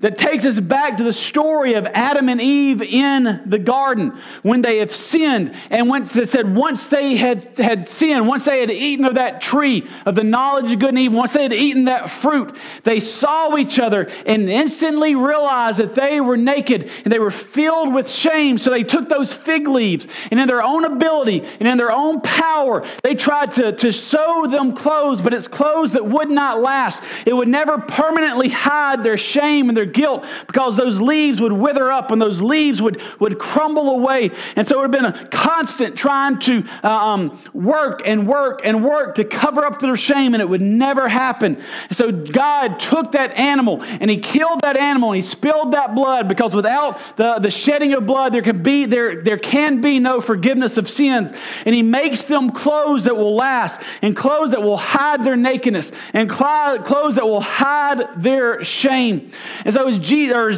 that 0.00 0.16
takes 0.16 0.44
us 0.44 0.60
back 0.60 0.96
to 0.98 1.02
the 1.02 1.12
story 1.12 1.74
of 1.74 1.84
Adam 1.86 2.28
and 2.28 2.40
Eve 2.40 2.82
in 2.82 3.42
the 3.46 3.58
garden 3.58 4.16
when 4.42 4.62
they 4.62 4.78
have 4.78 4.94
sinned. 4.94 5.52
And 5.70 5.88
once 5.88 6.14
it 6.14 6.28
said, 6.28 6.54
once 6.54 6.86
they 6.86 7.16
had, 7.16 7.58
had 7.58 7.88
sinned, 7.88 8.28
once 8.28 8.44
they 8.44 8.60
had 8.60 8.70
eaten 8.70 9.04
of 9.04 9.16
that 9.16 9.40
tree 9.40 9.88
of 10.06 10.14
the 10.14 10.22
knowledge 10.22 10.70
of 10.72 10.78
good 10.78 10.90
and 10.90 10.98
evil, 11.00 11.18
once 11.18 11.32
they 11.32 11.42
had 11.42 11.52
eaten 11.52 11.84
that 11.84 12.10
fruit, 12.10 12.54
they 12.84 13.00
saw 13.00 13.56
each 13.56 13.80
other 13.80 14.08
and 14.24 14.48
instantly 14.48 15.16
realized 15.16 15.78
that 15.78 15.96
they 15.96 16.20
were 16.20 16.36
naked 16.36 16.88
and 17.02 17.12
they 17.12 17.18
were 17.18 17.32
filled 17.32 17.92
with 17.92 18.08
shame. 18.08 18.56
So 18.56 18.70
they 18.70 18.84
took 18.84 19.08
those 19.08 19.34
fig 19.34 19.66
leaves 19.66 20.06
and 20.30 20.38
in 20.38 20.46
their 20.46 20.62
own 20.62 20.84
ability 20.84 21.42
and 21.58 21.66
in 21.66 21.76
their 21.76 21.90
own 21.90 22.20
power, 22.20 22.86
they 23.02 23.16
tried 23.16 23.50
to, 23.52 23.72
to 23.72 23.92
sew 23.92 24.46
them 24.48 24.76
clothes, 24.76 25.20
but 25.20 25.34
it's 25.34 25.48
clothes 25.48 25.94
that 25.94 26.06
would 26.06 26.30
not 26.30 26.60
last. 26.60 27.02
It 27.26 27.34
would 27.34 27.48
never 27.48 27.78
permanently 27.78 28.48
hide 28.48 29.02
their 29.02 29.18
shame 29.18 29.68
and 29.68 29.76
their 29.76 29.87
guilt 29.92 30.24
because 30.46 30.76
those 30.76 31.00
leaves 31.00 31.40
would 31.40 31.52
wither 31.52 31.90
up 31.90 32.10
and 32.10 32.20
those 32.20 32.40
leaves 32.40 32.80
would, 32.80 33.00
would 33.20 33.38
crumble 33.38 33.90
away. 33.90 34.30
And 34.56 34.66
so 34.66 34.78
it 34.78 34.88
would 34.88 34.94
have 34.94 35.14
been 35.14 35.24
a 35.24 35.28
constant 35.28 35.96
trying 35.96 36.38
to 36.40 36.64
uh, 36.82 36.88
um, 36.88 37.40
work 37.52 38.02
and 38.04 38.26
work 38.26 38.60
and 38.64 38.84
work 38.84 39.16
to 39.16 39.24
cover 39.24 39.64
up 39.64 39.80
their 39.80 39.96
shame, 39.96 40.34
and 40.34 40.42
it 40.42 40.48
would 40.48 40.60
never 40.60 41.08
happen. 41.08 41.60
And 41.88 41.96
so 41.96 42.12
God 42.12 42.80
took 42.80 43.12
that 43.12 43.38
animal 43.38 43.82
and 43.82 44.10
He 44.10 44.18
killed 44.18 44.60
that 44.60 44.76
animal 44.76 45.10
and 45.12 45.16
He 45.16 45.22
spilled 45.22 45.72
that 45.72 45.94
blood 45.94 46.28
because 46.28 46.54
without 46.54 47.16
the, 47.16 47.38
the 47.38 47.50
shedding 47.50 47.94
of 47.94 48.06
blood, 48.06 48.32
there 48.32 48.42
can 48.42 48.62
be 48.62 48.86
there, 48.86 49.22
there 49.22 49.38
can 49.38 49.80
be 49.80 49.98
no 49.98 50.20
forgiveness 50.20 50.76
of 50.76 50.88
sins. 50.88 51.32
And 51.64 51.74
He 51.74 51.82
makes 51.82 52.24
them 52.24 52.50
clothes 52.50 53.04
that 53.04 53.16
will 53.16 53.34
last 53.34 53.80
and 54.02 54.16
clothes 54.16 54.50
that 54.52 54.62
will 54.62 54.76
hide 54.76 55.24
their 55.24 55.36
nakedness 55.36 55.92
and 56.12 56.28
clothes 56.28 57.14
that 57.16 57.26
will 57.26 57.40
hide 57.40 58.22
their 58.22 58.64
shame. 58.64 59.30
And 59.64 59.74
so 59.74 59.77
as 59.86 59.98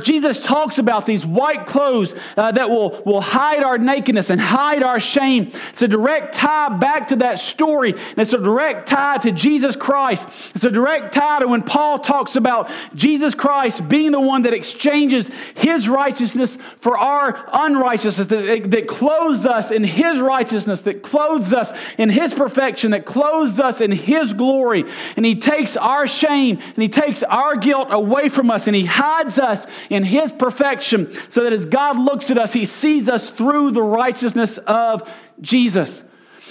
Jesus 0.01 0.43
talks 0.43 0.79
about 0.79 1.05
these 1.05 1.27
white 1.27 1.67
clothes 1.67 2.15
uh, 2.37 2.53
that 2.53 2.71
will, 2.71 3.03
will 3.05 3.21
hide 3.21 3.63
our 3.63 3.77
nakedness 3.77 4.31
and 4.31 4.41
hide 4.41 4.83
our 4.83 5.01
shame, 5.01 5.53
it's 5.69 5.83
a 5.83 5.89
direct 5.89 6.35
tie 6.35 6.69
back 6.79 7.09
to 7.09 7.17
that 7.17 7.39
story. 7.39 7.93
And 7.93 8.19
it's 8.19 8.33
a 8.33 8.39
direct 8.39 8.89
tie 8.89 9.19
to 9.19 9.33
Jesus 9.33 9.77
Christ. 9.77 10.29
It's 10.55 10.65
a 10.65 10.71
direct 10.71 11.15
tie 11.15 11.41
to 11.41 11.49
when 11.49 11.63
Paul 11.63 11.99
talks 11.99 12.37
about 12.37 12.71
Jesus 12.95 13.35
Christ 13.35 13.89
being 13.89 14.13
the 14.13 14.21
one 14.21 14.43
that 14.43 14.55
exchanges 14.55 15.31
his 15.55 15.89
righteousness 15.89 16.57
for 16.81 16.97
our 16.97 17.49
unrighteousness, 17.53 18.27
that, 18.29 18.71
that 18.71 18.89
clothes 18.89 19.47
us 19.47 19.71
in 19.71 19.85
his 19.85 20.21
righteousness, 20.21 20.83
that 20.83 21.03
clothes 21.03 21.53
us 21.53 21.73
in 21.99 22.09
his 22.09 22.33
perfection, 22.33 22.93
that 22.93 23.05
clothes 23.05 23.61
us 23.61 23.81
in 23.81 23.91
his 23.93 24.33
glory. 24.33 24.85
And 25.17 25.27
he 25.27 25.37
takes 25.37 25.77
our 25.77 26.07
shame 26.07 26.59
and 26.59 26.83
he 26.83 26.89
takes 26.89 27.23
our 27.23 27.57
guilt 27.57 27.89
away 27.91 28.29
from 28.29 28.51
us 28.51 28.67
and 28.67 28.77
he 28.77 28.85
hides 28.85 29.10
us 29.39 29.67
in 29.89 30.05
His 30.05 30.33
perfection 30.33 31.13
so 31.29 31.45
that 31.45 31.53
as 31.53 31.67
God 31.67 31.99
looks 31.99 32.31
at 32.31 32.39
us, 32.39 32.53
He 32.53 32.65
sees 32.65 33.09
us 33.09 33.31
through 33.31 33.73
the 33.73 33.83
righteousness 33.83 34.59
of 34.59 35.09
Jesus. 35.41 36.03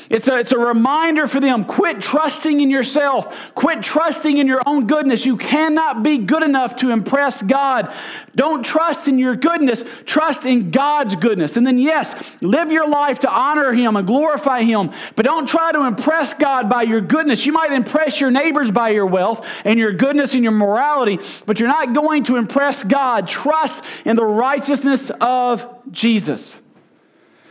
It's 0.10 0.28
a, 0.28 0.40
it's 0.40 0.52
a 0.52 0.58
reminder 0.58 1.28
for 1.28 1.40
them 1.40 1.64
quit 1.66 2.02
trusting 2.02 2.60
in 2.62 2.72
yourself, 2.72 3.54
quit 3.54 3.84
trusting 3.84 4.38
in 4.38 4.48
your 4.48 4.62
own 4.66 4.88
goodness. 4.88 5.24
You 5.24 5.38
cannot 5.38 6.02
be 6.02 6.18
good 6.18 6.42
enough 6.42 6.78
to 6.78 6.90
impress 6.90 7.44
God. 7.44 7.94
Don't 8.36 8.66
trust 8.66 9.08
in 9.08 9.20
your 9.20 9.36
goodness, 9.36 9.84
trust 10.06 10.46
in 10.46 10.72
God's 10.72 11.16
goodness. 11.16 11.58
And 11.58 11.68
then, 11.68 11.78
yes, 11.78 12.16
live 12.42 12.72
your 12.72 12.90
life 12.90 13.20
to 13.20 13.30
honor 13.30 13.72
Him 13.72 13.96
and 13.96 14.08
glorify 14.08 14.64
Him, 14.64 14.90
but 15.16 15.26
don't 15.26 15.48
try 15.48 15.72
to 15.72 15.84
impress 15.86 16.34
God 16.34 16.70
by 16.70 16.84
your 16.84 17.02
goodness. 17.02 17.46
You 17.46 17.54
might 17.54 17.72
impress 17.72 18.20
your 18.20 18.32
neighbors 18.32 18.72
by 18.72 18.90
your 18.90 19.06
wealth 19.06 19.46
and 19.64 19.78
your 19.78 19.92
goodness 19.92 20.34
and 20.34 20.42
your 20.42 20.54
morality, 20.54 21.20
but 21.46 21.60
you're 21.60 21.70
not 21.70 21.94
going 21.94 22.24
to 22.24 22.38
impress 22.38 22.84
God. 22.84 23.28
Trust 23.28 23.84
in 24.06 24.16
the 24.16 24.26
righteousness 24.26 25.12
of 25.22 25.68
Jesus. 25.92 26.56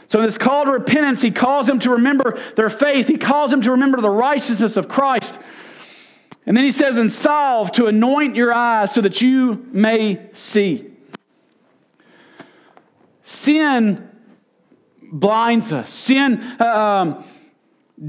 So, 0.09 0.19
in 0.19 0.25
this 0.25 0.39
call 0.39 0.65
to 0.65 0.73
repentance, 0.73 1.21
he 1.21 1.31
calls 1.31 1.67
them 1.67 1.79
to 1.81 1.91
remember 1.91 2.41
their 2.57 2.71
faith. 2.71 3.09
He 3.09 3.19
calls 3.19 3.51
them 3.51 3.61
to 3.63 3.73
remember 3.73 4.01
the 4.01 4.11
righteousness 4.11 4.79
of 4.79 4.89
Christ. 4.89 5.39
And 6.47 6.57
then 6.57 6.65
he 6.65 6.71
says, 6.71 6.97
and 6.97 7.13
salve 7.13 7.73
to 7.73 7.87
anoint 7.87 8.35
your 8.35 8.53
eyes 8.53 8.95
so 8.95 9.03
that 9.03 9.21
you 9.21 9.67
may 9.71 10.31
see. 10.33 10.91
Sin 13.23 14.09
blinds 15.13 15.75
us. 15.75 15.93
Sin 15.93 16.43
um, 16.59 17.23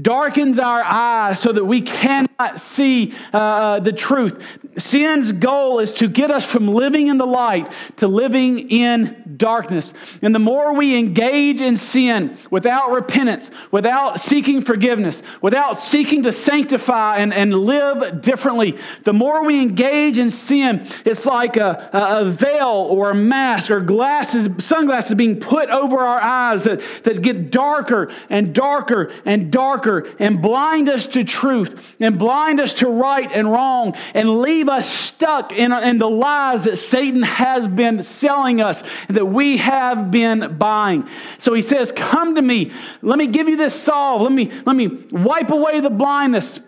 darkens 0.02 0.58
our 0.58 0.82
eyes 0.84 1.40
so 1.40 1.52
that 1.52 1.64
we 1.64 1.80
cannot 1.80 2.60
see 2.60 3.12
uh, 3.32 3.80
the 3.80 3.92
truth. 3.92 4.42
Sin's 4.78 5.32
goal 5.32 5.80
is 5.80 5.94
to 5.94 6.08
get 6.08 6.30
us 6.30 6.44
from 6.44 6.68
living 6.68 7.08
in 7.08 7.18
the 7.18 7.26
light 7.26 7.70
to 7.96 8.06
living 8.06 8.70
in 8.70 9.34
darkness. 9.36 9.92
And 10.22 10.34
the 10.34 10.38
more 10.38 10.74
we 10.74 10.96
engage 10.96 11.60
in 11.60 11.76
sin 11.76 12.36
without 12.50 12.92
repentance, 12.92 13.50
without 13.70 14.20
seeking 14.20 14.62
forgiveness, 14.62 15.22
without 15.42 15.78
seeking 15.78 16.22
to 16.22 16.32
sanctify 16.32 17.16
and, 17.18 17.34
and 17.34 17.52
live 17.52 18.22
differently, 18.22 18.78
the 19.04 19.12
more 19.12 19.44
we 19.44 19.60
engage 19.60 20.18
in 20.18 20.30
sin, 20.30 20.86
it's 21.04 21.26
like 21.26 21.56
a, 21.56 21.90
a 21.92 22.24
veil 22.26 22.68
or 22.68 23.10
a 23.10 23.14
mask 23.14 23.70
or 23.70 23.80
glasses, 23.80 24.48
sunglasses 24.64 25.14
being 25.16 25.40
put 25.40 25.68
over 25.68 25.98
our 25.98 26.20
eyes 26.20 26.62
that, 26.62 26.80
that 27.02 27.22
get 27.22 27.50
darker 27.50 28.10
and 28.28 28.54
darker 28.54 29.10
and 29.24 29.50
darker 29.50 29.79
and 29.86 30.40
blind 30.42 30.88
us 30.88 31.06
to 31.08 31.24
truth 31.24 31.96
and 32.00 32.18
blind 32.18 32.60
us 32.60 32.74
to 32.74 32.88
right 32.88 33.30
and 33.32 33.50
wrong 33.50 33.94
and 34.14 34.40
leave 34.40 34.68
us 34.68 34.90
stuck 34.90 35.52
in, 35.52 35.72
in 35.72 35.98
the 35.98 36.08
lies 36.08 36.64
that 36.64 36.76
Satan 36.76 37.22
has 37.22 37.68
been 37.68 38.02
selling 38.02 38.60
us, 38.60 38.82
that 39.08 39.26
we 39.26 39.56
have 39.58 40.10
been 40.10 40.56
buying. 40.56 41.08
So 41.38 41.54
he 41.54 41.62
says, 41.62 41.92
Come 41.92 42.34
to 42.34 42.42
me. 42.42 42.72
Let 43.02 43.18
me 43.18 43.26
give 43.26 43.48
you 43.48 43.56
this 43.56 43.74
salve. 43.74 44.22
Let 44.22 44.32
me, 44.32 44.50
let 44.66 44.76
me 44.76 44.86
wipe 45.10 45.50
away 45.50 45.80
the 45.80 45.90
blindness 45.90 46.60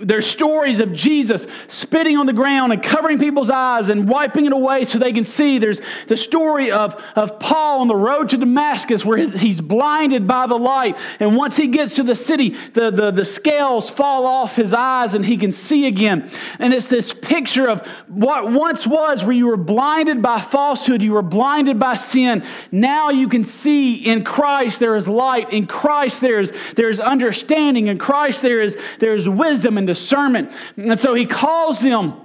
there's 0.00 0.26
stories 0.26 0.80
of 0.80 0.92
Jesus 0.92 1.46
spitting 1.66 2.16
on 2.16 2.26
the 2.26 2.32
ground 2.32 2.72
and 2.72 2.82
covering 2.82 3.18
people's 3.18 3.50
eyes 3.50 3.88
and 3.88 4.08
wiping 4.08 4.46
it 4.46 4.52
away 4.52 4.84
so 4.84 4.98
they 4.98 5.12
can 5.12 5.24
see. 5.24 5.58
There's 5.58 5.80
the 6.06 6.16
story 6.16 6.70
of, 6.70 6.94
of 7.16 7.38
Paul 7.38 7.80
on 7.80 7.88
the 7.88 7.96
road 7.96 8.28
to 8.30 8.36
Damascus 8.36 9.04
where 9.04 9.18
he's 9.18 9.60
blinded 9.60 10.26
by 10.26 10.46
the 10.46 10.56
light. 10.56 10.96
And 11.20 11.36
once 11.36 11.56
he 11.56 11.66
gets 11.66 11.96
to 11.96 12.02
the 12.02 12.14
city, 12.14 12.50
the, 12.74 12.90
the, 12.90 13.10
the 13.10 13.24
scales 13.24 13.90
fall 13.90 14.26
off 14.26 14.56
his 14.56 14.72
eyes 14.72 15.14
and 15.14 15.24
he 15.24 15.36
can 15.36 15.52
see 15.52 15.86
again. 15.86 16.30
And 16.58 16.72
it's 16.72 16.88
this 16.88 17.12
picture 17.12 17.68
of 17.68 17.86
what 18.06 18.50
once 18.50 18.86
was 18.86 19.24
where 19.24 19.34
you 19.34 19.46
were 19.46 19.56
blinded 19.56 20.22
by 20.22 20.40
falsehood, 20.40 21.02
you 21.02 21.12
were 21.12 21.22
blinded 21.22 21.78
by 21.78 21.94
sin. 21.94 22.44
Now 22.70 23.10
you 23.10 23.28
can 23.28 23.44
see 23.44 23.96
in 23.96 24.24
Christ 24.24 24.80
there 24.80 24.96
is 24.96 25.08
light. 25.08 25.52
In 25.52 25.66
Christ 25.66 26.20
there 26.20 26.40
is, 26.40 26.52
there 26.76 26.88
is 26.88 27.00
understanding. 27.00 27.88
In 27.88 27.98
Christ 27.98 28.42
there 28.42 28.60
is, 28.60 28.76
there 29.00 29.14
is 29.14 29.28
wisdom 29.28 29.78
and 29.78 29.87
discernment. 29.88 30.52
And 30.76 31.00
so 31.00 31.14
he 31.14 31.26
calls 31.26 31.80
them 31.80 32.20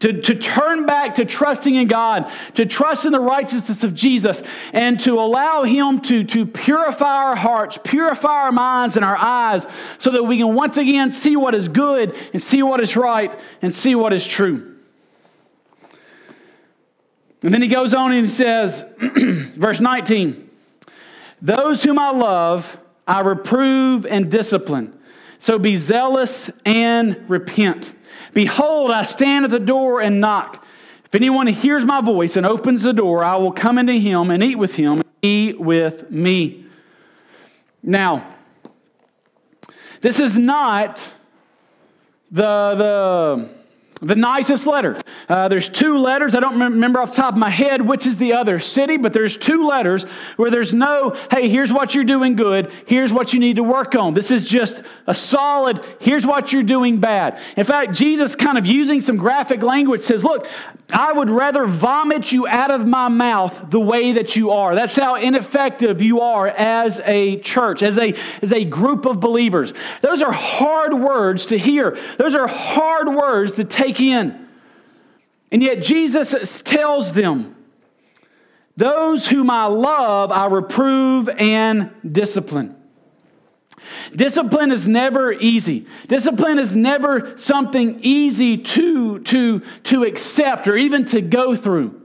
to, 0.00 0.20
to 0.22 0.34
turn 0.36 0.86
back 0.86 1.16
to 1.16 1.24
trusting 1.24 1.74
in 1.74 1.88
God, 1.88 2.30
to 2.54 2.66
trust 2.66 3.04
in 3.04 3.12
the 3.12 3.20
righteousness 3.20 3.82
of 3.82 3.94
Jesus, 3.94 4.42
and 4.72 5.00
to 5.00 5.18
allow 5.18 5.64
Him 5.64 6.00
to, 6.02 6.24
to 6.24 6.46
purify 6.46 7.24
our 7.24 7.36
hearts, 7.36 7.78
purify 7.82 8.44
our 8.44 8.52
minds 8.52 8.96
and 8.96 9.04
our 9.04 9.16
eyes, 9.16 9.66
so 9.98 10.10
that 10.10 10.22
we 10.22 10.38
can 10.38 10.54
once 10.54 10.76
again 10.76 11.10
see 11.10 11.36
what 11.36 11.54
is 11.54 11.68
good 11.68 12.16
and 12.32 12.42
see 12.42 12.62
what 12.62 12.80
is 12.80 12.96
right 12.96 13.36
and 13.60 13.74
see 13.74 13.94
what 13.94 14.12
is 14.12 14.26
true. 14.26 14.76
And 17.42 17.54
then 17.54 17.62
he 17.62 17.68
goes 17.68 17.94
on 17.94 18.12
and 18.12 18.24
he 18.24 18.30
says, 18.30 18.84
verse 18.98 19.80
19, 19.80 20.50
Those 21.40 21.82
whom 21.82 21.98
I 21.98 22.10
love, 22.10 22.78
I 23.06 23.20
reprove 23.20 24.06
and 24.06 24.30
discipline. 24.30 24.97
So 25.38 25.58
be 25.58 25.76
zealous 25.76 26.50
and 26.64 27.24
repent. 27.28 27.94
Behold, 28.34 28.90
I 28.90 29.02
stand 29.02 29.44
at 29.44 29.50
the 29.50 29.60
door 29.60 30.00
and 30.00 30.20
knock. 30.20 30.64
If 31.04 31.14
anyone 31.14 31.46
hears 31.46 31.84
my 31.84 32.00
voice 32.00 32.36
and 32.36 32.44
opens 32.44 32.82
the 32.82 32.92
door, 32.92 33.24
I 33.24 33.36
will 33.36 33.52
come 33.52 33.78
into 33.78 33.94
him 33.94 34.30
and 34.30 34.42
eat 34.42 34.56
with 34.56 34.74
him, 34.74 34.94
and 34.98 35.04
he 35.22 35.54
with 35.54 36.10
me. 36.10 36.66
Now, 37.82 38.34
this 40.00 40.20
is 40.20 40.36
not 40.36 41.12
the, 42.30 42.74
the 42.76 43.57
the 44.00 44.14
nicest 44.14 44.66
letter. 44.66 45.00
Uh, 45.28 45.48
there's 45.48 45.68
two 45.68 45.98
letters. 45.98 46.34
I 46.34 46.40
don't 46.40 46.58
remember 46.58 47.00
off 47.00 47.10
the 47.10 47.16
top 47.16 47.34
of 47.34 47.38
my 47.38 47.50
head 47.50 47.82
which 47.82 48.06
is 48.06 48.16
the 48.16 48.34
other 48.34 48.60
city, 48.60 48.96
but 48.96 49.12
there's 49.12 49.36
two 49.36 49.66
letters 49.66 50.04
where 50.36 50.50
there's 50.50 50.72
no, 50.72 51.16
hey, 51.30 51.48
here's 51.48 51.72
what 51.72 51.94
you're 51.94 52.04
doing 52.04 52.36
good, 52.36 52.70
here's 52.86 53.12
what 53.12 53.32
you 53.32 53.40
need 53.40 53.56
to 53.56 53.62
work 53.62 53.94
on. 53.94 54.14
This 54.14 54.30
is 54.30 54.46
just 54.46 54.82
a 55.06 55.14
solid, 55.14 55.84
here's 56.00 56.26
what 56.26 56.52
you're 56.52 56.62
doing 56.62 56.98
bad. 56.98 57.40
In 57.56 57.64
fact, 57.64 57.94
Jesus, 57.94 58.36
kind 58.36 58.58
of 58.58 58.66
using 58.66 59.00
some 59.00 59.16
graphic 59.16 59.62
language, 59.62 60.02
says, 60.02 60.22
look, 60.22 60.46
I 60.92 61.12
would 61.12 61.30
rather 61.30 61.66
vomit 61.66 62.32
you 62.32 62.46
out 62.46 62.70
of 62.70 62.86
my 62.86 63.08
mouth 63.08 63.70
the 63.70 63.80
way 63.80 64.12
that 64.12 64.36
you 64.36 64.50
are. 64.50 64.74
That's 64.74 64.96
how 64.96 65.16
ineffective 65.16 66.00
you 66.00 66.20
are 66.20 66.48
as 66.48 67.00
a 67.04 67.38
church, 67.40 67.82
as 67.82 67.98
a, 67.98 68.14
as 68.42 68.52
a 68.52 68.64
group 68.64 69.06
of 69.06 69.20
believers. 69.20 69.74
Those 70.00 70.22
are 70.22 70.32
hard 70.32 70.94
words 70.94 71.46
to 71.46 71.58
hear, 71.58 71.98
those 72.16 72.34
are 72.34 72.46
hard 72.46 73.08
words 73.08 73.52
to 73.52 73.64
take 73.64 73.87
take 73.88 74.00
in. 74.00 74.48
And 75.50 75.62
yet 75.62 75.82
Jesus 75.82 76.62
tells 76.62 77.12
them, 77.12 77.56
Those 78.76 79.26
whom 79.26 79.50
I 79.50 79.66
love, 79.66 80.30
I 80.30 80.46
reprove 80.46 81.28
and 81.28 81.90
discipline. 82.10 82.74
Discipline 84.14 84.72
is 84.72 84.88
never 84.88 85.32
easy. 85.32 85.86
Discipline 86.08 86.58
is 86.58 86.74
never 86.74 87.38
something 87.38 88.00
easy 88.00 88.58
to, 88.58 89.20
to, 89.20 89.60
to 89.84 90.02
accept 90.02 90.66
or 90.66 90.76
even 90.76 91.04
to 91.06 91.20
go 91.20 91.54
through. 91.56 92.02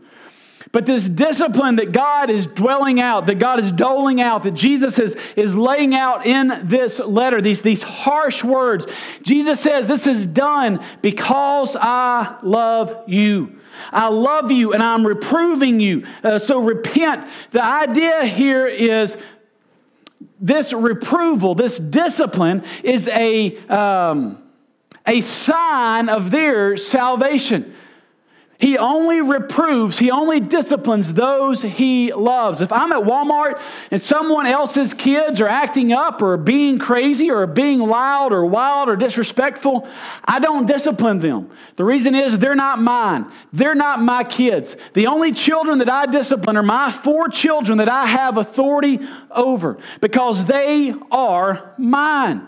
But 0.73 0.87
this 0.87 1.07
discipline 1.07 1.75
that 1.75 1.91
God 1.91 2.31
is 2.31 2.47
dwelling 2.47 2.99
out, 2.99 3.27
that 3.27 3.37
God 3.37 3.59
is 3.59 3.71
doling 3.71 4.19
out, 4.19 4.41
that 4.41 4.55
Jesus 4.55 4.97
is, 4.97 5.15
is 5.35 5.55
laying 5.55 5.93
out 5.93 6.25
in 6.25 6.61
this 6.63 6.97
letter, 6.97 7.41
these, 7.41 7.61
these 7.61 7.83
harsh 7.83 8.43
words, 8.43 8.87
Jesus 9.21 9.59
says, 9.59 9.87
This 9.87 10.07
is 10.07 10.25
done 10.25 10.83
because 11.03 11.77
I 11.79 12.39
love 12.41 13.03
you. 13.07 13.59
I 13.91 14.07
love 14.07 14.51
you 14.51 14.73
and 14.73 14.81
I'm 14.81 15.05
reproving 15.05 15.79
you. 15.79 16.07
Uh, 16.23 16.39
so 16.39 16.59
repent. 16.59 17.27
The 17.51 17.63
idea 17.63 18.25
here 18.25 18.65
is 18.65 19.15
this 20.39 20.73
reproval, 20.73 21.53
this 21.53 21.77
discipline 21.77 22.63
is 22.83 23.07
a, 23.09 23.55
um, 23.67 24.41
a 25.05 25.21
sign 25.21 26.09
of 26.09 26.31
their 26.31 26.77
salvation. 26.77 27.75
He 28.63 28.77
only 28.77 29.19
reproves, 29.19 29.99
he 29.99 30.09
only 30.09 30.39
disciplines 30.39 31.13
those 31.13 31.61
he 31.61 32.13
loves. 32.13 32.61
If 32.61 32.71
I'm 32.71 32.93
at 32.93 33.03
Walmart 33.03 33.61
and 33.91 34.01
someone 34.01 34.45
else's 34.45 34.93
kids 34.93 35.41
are 35.41 35.49
acting 35.49 35.91
up 35.91 36.21
or 36.21 36.37
being 36.37 36.79
crazy 36.79 37.29
or 37.29 37.45
being 37.45 37.79
loud 37.79 38.31
or 38.31 38.45
wild 38.45 38.87
or 38.87 38.95
disrespectful, 38.95 39.85
I 40.23 40.39
don't 40.39 40.65
discipline 40.65 41.19
them. 41.19 41.51
The 41.75 41.83
reason 41.83 42.15
is 42.15 42.39
they're 42.39 42.55
not 42.55 42.79
mine. 42.79 43.29
They're 43.51 43.75
not 43.75 44.01
my 44.01 44.23
kids. 44.23 44.77
The 44.93 45.07
only 45.07 45.33
children 45.33 45.79
that 45.79 45.89
I 45.89 46.05
discipline 46.05 46.55
are 46.55 46.63
my 46.63 46.89
four 46.89 47.27
children 47.27 47.79
that 47.79 47.89
I 47.89 48.05
have 48.05 48.37
authority 48.37 49.01
over 49.29 49.77
because 49.99 50.45
they 50.45 50.93
are 51.11 51.73
mine. 51.77 52.47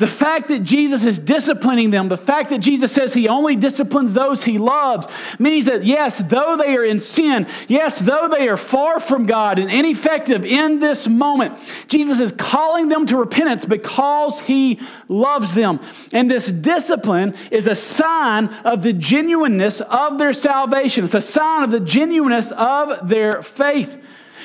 The 0.00 0.06
fact 0.06 0.48
that 0.48 0.62
Jesus 0.62 1.04
is 1.04 1.18
disciplining 1.18 1.90
them, 1.90 2.08
the 2.08 2.16
fact 2.16 2.48
that 2.50 2.60
Jesus 2.60 2.90
says 2.90 3.12
he 3.12 3.28
only 3.28 3.54
disciplines 3.54 4.14
those 4.14 4.42
he 4.42 4.56
loves, 4.56 5.06
means 5.38 5.66
that 5.66 5.84
yes, 5.84 6.22
though 6.26 6.56
they 6.56 6.74
are 6.74 6.84
in 6.86 7.00
sin, 7.00 7.46
yes, 7.68 7.98
though 7.98 8.26
they 8.26 8.48
are 8.48 8.56
far 8.56 8.98
from 8.98 9.26
God 9.26 9.58
and 9.58 9.70
ineffective 9.70 10.46
in 10.46 10.78
this 10.78 11.06
moment, 11.06 11.58
Jesus 11.86 12.18
is 12.18 12.32
calling 12.32 12.88
them 12.88 13.04
to 13.08 13.18
repentance 13.18 13.66
because 13.66 14.40
he 14.40 14.80
loves 15.06 15.52
them. 15.52 15.80
And 16.14 16.30
this 16.30 16.50
discipline 16.50 17.36
is 17.50 17.66
a 17.66 17.76
sign 17.76 18.46
of 18.64 18.82
the 18.82 18.94
genuineness 18.94 19.82
of 19.82 20.16
their 20.16 20.32
salvation, 20.32 21.04
it's 21.04 21.12
a 21.12 21.20
sign 21.20 21.62
of 21.62 21.70
the 21.70 21.80
genuineness 21.80 22.50
of 22.52 23.06
their 23.06 23.42
faith. 23.42 24.02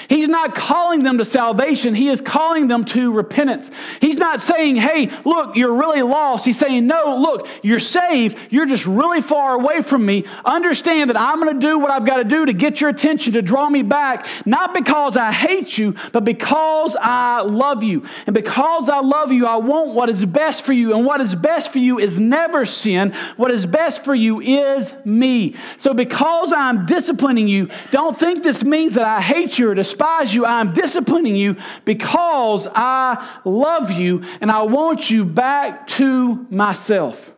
He's 0.10 0.28
not 0.28 0.56
calling 0.56 1.04
them 1.04 1.18
to 1.18 1.26
salvation. 1.26 1.96
He 1.96 2.10
is 2.10 2.22
calling 2.22 2.68
them 2.68 2.86
to 2.86 3.12
repentance. 3.12 3.72
He's 4.00 4.18
not 4.18 4.42
saying, 4.42 4.76
hey, 4.76 5.10
look, 5.24 5.56
you're 5.56 5.74
really 5.74 6.02
lost. 6.02 6.46
He's 6.46 6.58
saying, 6.58 6.88
no, 6.88 7.18
look, 7.18 7.48
you're 7.64 7.80
saved. 7.80 8.38
You're 8.50 8.66
just 8.66 8.86
really 8.86 9.22
far 9.22 9.56
away 9.56 9.82
from 9.82 10.06
me. 10.06 10.26
Understand 10.44 11.10
that 11.10 11.18
I'm 11.18 11.42
going 11.42 11.54
to 11.54 11.60
do 11.60 11.80
what 11.80 11.92
I've 11.92 12.06
got 12.06 12.18
to 12.18 12.24
do 12.24 12.46
to 12.46 12.54
get 12.54 12.82
your 12.82 12.90
attention, 12.90 13.34
to 13.34 13.42
draw 13.42 13.70
me 13.70 13.82
back, 13.82 14.28
not 14.46 14.74
because 14.74 15.18
I 15.18 15.32
hate 15.32 15.78
you, 15.78 15.96
but 16.12 16.24
because 16.24 16.96
I 17.00 17.42
love 17.42 17.84
you. 17.84 18.06
And 18.28 18.34
because 18.34 18.90
I 18.90 19.00
love 19.00 19.32
you, 19.32 19.46
I 19.48 19.58
want 19.58 19.96
what 19.96 20.10
is 20.10 20.26
best 20.26 20.66
for 20.66 20.74
you. 20.74 20.96
And 20.96 21.06
what 21.06 21.22
is 21.22 21.36
best 21.36 21.72
for 21.72 21.80
you 21.80 22.00
is 22.00 22.20
never 22.20 22.66
sin. 22.66 23.14
What 23.38 23.52
is 23.52 23.66
best 23.66 24.04
for 24.04 24.14
you 24.14 24.40
is 24.42 24.94
me. 25.04 25.56
So 25.78 25.94
because 25.94 26.54
I'm 26.54 26.86
disciplining 26.86 27.48
you, 27.48 27.70
don't 27.92 28.18
think 28.18 28.44
this 28.44 28.64
means 28.64 28.94
that 28.96 29.06
I 29.06 29.22
hate 29.22 29.58
you 29.58 29.70
or 29.70 29.74
despise 29.76 29.95
you. 30.34 30.46
I'm 30.46 30.74
disciplining 30.74 31.36
you 31.36 31.58
because 31.84 32.68
I 32.74 33.40
love 33.46 33.92
you 33.92 34.24
and 34.42 34.52
I 34.52 34.64
want 34.64 35.10
you 35.10 35.26
back 35.26 35.88
to 35.88 36.46
myself. 36.50 37.32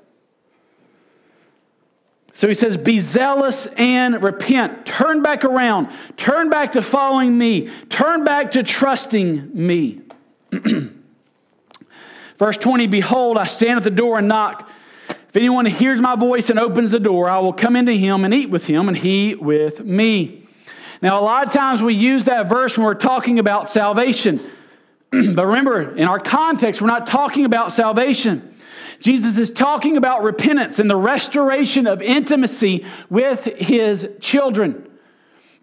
So 2.34 2.48
he 2.48 2.54
says, 2.54 2.78
Be 2.78 3.00
zealous 3.00 3.66
and 3.78 4.22
repent. 4.22 4.86
Turn 4.86 5.24
back 5.24 5.44
around. 5.44 5.90
Turn 6.18 6.52
back 6.52 6.74
to 6.74 6.84
following 6.84 7.36
me. 7.36 7.70
Turn 7.90 8.24
back 8.24 8.52
to 8.52 8.62
trusting 8.62 9.50
me. 9.56 10.02
Verse 12.38 12.58
20 12.58 12.88
Behold, 12.88 13.38
I 13.38 13.46
stand 13.46 13.78
at 13.78 13.84
the 13.84 13.90
door 13.90 14.20
and 14.20 14.28
knock. 14.28 14.70
If 15.10 15.36
anyone 15.36 15.66
hears 15.66 16.00
my 16.00 16.16
voice 16.16 16.50
and 16.50 16.60
opens 16.60 16.92
the 16.92 17.00
door, 17.00 17.28
I 17.28 17.40
will 17.40 17.54
come 17.54 17.76
into 17.76 17.94
him 17.94 18.24
and 18.24 18.34
eat 18.34 18.50
with 18.50 18.68
him, 18.68 18.88
and 18.88 18.98
he 18.98 19.36
with 19.36 19.84
me. 19.84 20.47
Now, 21.02 21.20
a 21.20 21.24
lot 21.24 21.48
of 21.48 21.54
times 21.54 21.82
we 21.82 21.94
use 21.94 22.26
that 22.26 22.50
verse 22.50 22.78
when 22.78 22.86
we're 22.86 22.96
talking 22.96 23.40
about 23.40 23.70
salvation. 23.70 24.40
but 25.12 25.46
remember, 25.46 25.96
in 25.96 26.08
our 26.08 26.20
context, 26.20 26.82
we're 26.82 26.88
not 26.88 27.08
talking 27.08 27.46
about 27.46 27.72
salvation. 27.72 28.56
Jesus 29.00 29.38
is 29.38 29.52
talking 29.52 29.98
about 29.98 30.24
repentance 30.24 30.80
and 30.80 30.90
the 30.90 30.96
restoration 30.96 31.86
of 31.86 32.02
intimacy 32.02 32.86
with 33.10 33.44
his 33.46 34.08
children. 34.20 34.88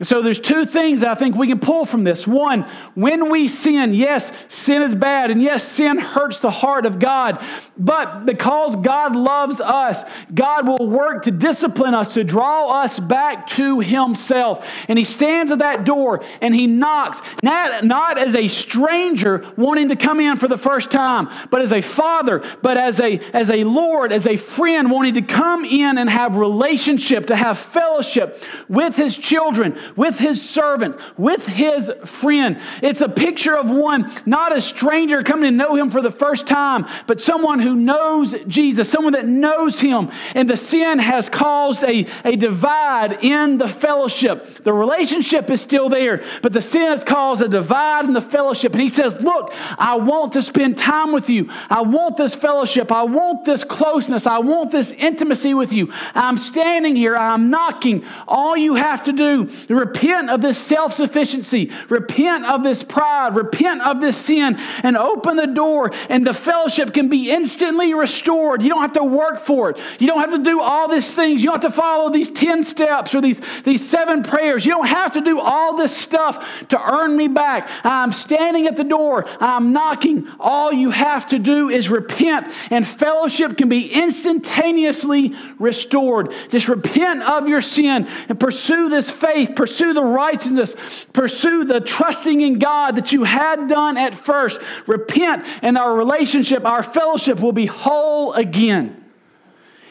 So 0.03 0.23
there's 0.23 0.41
two 0.41 0.65
things 0.65 1.05
I 1.05 1.15
think 1.15 1.37
we 1.37 1.47
can 1.47 1.61
pull 1.61 1.85
from 1.85 2.03
this. 2.03 2.27
One, 2.27 2.63
when 2.95 3.31
we 3.31 3.47
sin, 3.47 3.95
yes, 3.95 4.33
sin 4.49 4.83
is 4.83 4.93
bad, 4.93 5.31
and 5.31 5.41
yes, 5.41 5.63
sin 5.63 5.99
hurts 5.99 6.41
the 6.41 6.51
heart 6.51 6.85
of 6.85 6.99
God. 6.99 7.41
But 7.79 8.25
because 8.25 8.75
God 8.75 9.15
loves 9.15 9.61
us, 9.61 10.03
God 10.35 10.67
will 10.67 10.89
work 10.89 11.23
to 11.25 11.31
discipline 11.31 11.95
us, 11.95 12.15
to 12.15 12.25
draw 12.25 12.83
us 12.83 12.99
back 12.99 13.47
to 13.51 13.79
Himself. 13.79 14.69
And 14.89 14.99
He 14.99 15.05
stands 15.05 15.53
at 15.53 15.61
that 15.61 15.85
door 15.85 16.25
and 16.41 16.53
He 16.55 16.67
knocks, 16.67 17.23
not, 17.41 17.85
not 17.85 18.19
as 18.19 18.35
a 18.35 18.49
stranger 18.49 19.47
wanting 19.57 19.91
to 19.91 19.97
come 19.97 20.19
in 20.19 20.37
for 20.37 20.49
the 20.49 20.59
first 20.59 20.91
time, 20.91 21.29
but 21.51 21.63
as 21.63 21.73
a 21.73 21.81
father, 21.81 22.43
but 22.63 22.77
as 22.77 22.99
a, 22.99 23.21
as 23.33 23.49
a 23.49 23.63
Lord, 23.63 24.13
as 24.13 24.27
a 24.27 24.37
friend 24.37 24.91
wanting 24.91 25.15
to 25.15 25.23
come 25.23 25.65
in 25.65 25.99
and 25.99 26.11
have 26.11 26.37
relationship, 26.37 27.27
to 27.27 27.37
have 27.37 27.61
fellowship 27.61 28.43
with 28.69 28.97
His 28.97 29.17
children 29.17 29.79
with 29.97 30.19
his 30.19 30.49
servant, 30.49 30.97
with 31.19 31.47
his 31.47 31.91
friend. 32.05 32.59
It's 32.83 33.01
a 33.01 33.09
picture 33.09 33.57
of 33.57 33.71
one, 33.71 34.11
not 34.27 34.57
a 34.57 34.61
stranger 34.61 35.23
coming 35.23 35.51
to 35.51 35.57
know 35.57 35.75
him 35.75 35.91
for 35.91 36.01
the 36.01 36.11
first 36.11 36.47
time, 36.47 36.87
but 37.07 37.21
someone 37.21 37.59
who 37.59 37.75
knows 37.75 38.35
Jesus, 38.47 38.91
someone 38.91 39.13
that 39.15 39.27
knows 39.27 39.81
him. 39.81 40.11
And 40.35 40.49
the 40.49 40.57
sin 40.57 40.99
has 40.99 41.29
caused 41.29 41.83
a, 41.85 42.07
a 42.25 42.37
divide 42.37 43.25
in 43.25 43.59
the 43.59 43.69
fellowship. 43.69 44.63
The 44.65 44.73
relationship 44.73 45.51
is 45.51 45.61
still 45.61 45.89
there, 45.89 46.23
but 46.43 46.53
the 46.53 46.63
sin 46.63 46.91
has 46.91 47.05
caused 47.05 47.43
a 47.43 47.49
divide 47.49 48.05
in 48.05 48.13
the 48.13 48.21
fellowship. 48.21 48.73
And 48.73 48.83
he 48.83 48.89
says, 48.89 49.23
Look, 49.23 49.53
I 49.79 49.97
want 49.97 50.33
to 50.35 50.43
spend 50.43 50.79
time 50.79 51.13
with 51.13 51.31
you. 51.31 51.51
I 51.71 51.83
want 51.83 52.17
this 52.17 52.35
fellowship. 52.35 52.93
I 52.93 53.03
want 53.03 53.45
this 53.45 53.65
closeness. 53.65 54.27
I 54.27 54.39
want 54.39 54.71
this 54.71 54.93
intimacy 54.93 55.55
with 55.55 55.73
you. 55.73 55.93
I'm 56.15 56.39
standing 56.39 56.97
here. 56.97 57.17
I'm 57.17 57.51
knocking. 57.51 58.05
All 58.29 58.57
you 58.57 58.75
have 58.75 59.03
to 59.05 59.13
do 59.13 59.47
Repent 59.75 60.31
of 60.31 60.41
this 60.41 60.59
self 60.59 60.93
sufficiency. 60.93 61.71
Repent 61.89 62.45
of 62.45 62.63
this 62.63 62.83
pride. 62.83 63.35
Repent 63.35 63.83
of 63.83 64.01
this 64.01 64.17
sin 64.17 64.59
and 64.83 64.97
open 64.97 65.37
the 65.37 65.47
door, 65.47 65.93
and 66.09 66.27
the 66.27 66.35
fellowship 66.35 66.93
can 66.93 67.09
be 67.09 67.31
instantly 67.31 67.95
restored. 67.95 68.63
You 68.63 68.69
don't 68.69 68.83
have 68.83 68.93
to 68.95 69.05
work 69.05 69.41
for 69.41 69.71
it. 69.71 69.79
You 69.99 70.07
don't 70.07 70.21
have 70.21 70.33
to 70.33 70.39
do 70.39 70.61
all 70.61 70.89
these 70.89 71.13
things. 71.15 71.43
You 71.43 71.51
don't 71.51 71.63
have 71.63 71.73
to 71.73 71.77
follow 71.77 72.11
these 72.11 72.31
10 72.31 72.63
steps 72.63 73.15
or 73.15 73.21
these, 73.21 73.41
these 73.65 73.87
seven 73.87 74.23
prayers. 74.23 74.65
You 74.65 74.73
don't 74.73 74.87
have 74.87 75.13
to 75.15 75.21
do 75.21 75.41
all 75.41 75.77
this 75.77 75.97
stuff 75.97 76.69
to 76.69 76.81
earn 76.81 77.17
me 77.17 77.29
back. 77.29 77.69
I'm 77.83 78.13
standing 78.13 78.67
at 78.67 78.77
the 78.77 78.85
door, 78.85 79.27
I'm 79.41 79.73
knocking. 79.73 80.29
All 80.39 80.73
you 80.73 80.91
have 80.91 81.27
to 81.27 81.39
do 81.39 81.69
is 81.69 81.89
repent, 81.89 82.49
and 82.71 82.87
fellowship 82.87 83.57
can 83.57 83.69
be 83.69 83.93
instantaneously 83.93 85.35
restored. 85.59 86.33
Just 86.49 86.69
repent 86.69 87.23
of 87.23 87.49
your 87.49 87.63
sin 87.63 88.07
and 88.29 88.39
pursue 88.39 88.89
this 88.89 89.11
faith. 89.11 89.55
Pursue 89.65 89.95
the 89.95 90.05
righteousness. 90.05 90.77
Pursue 91.15 91.65
the 91.65 91.81
trusting 91.81 92.43
in 92.43 92.59
God 92.59 92.97
that 92.97 93.13
you 93.13 93.25
had 93.25 93.67
done 93.67 93.97
at 93.97 94.15
first. 94.15 94.61
Repent, 94.87 95.47
and 95.63 95.79
our 95.79 95.97
relationship, 95.97 96.67
our 96.67 96.83
fellowship 96.83 97.41
will 97.41 97.53
be 97.53 97.65
whole 97.65 98.35
again. 98.35 99.03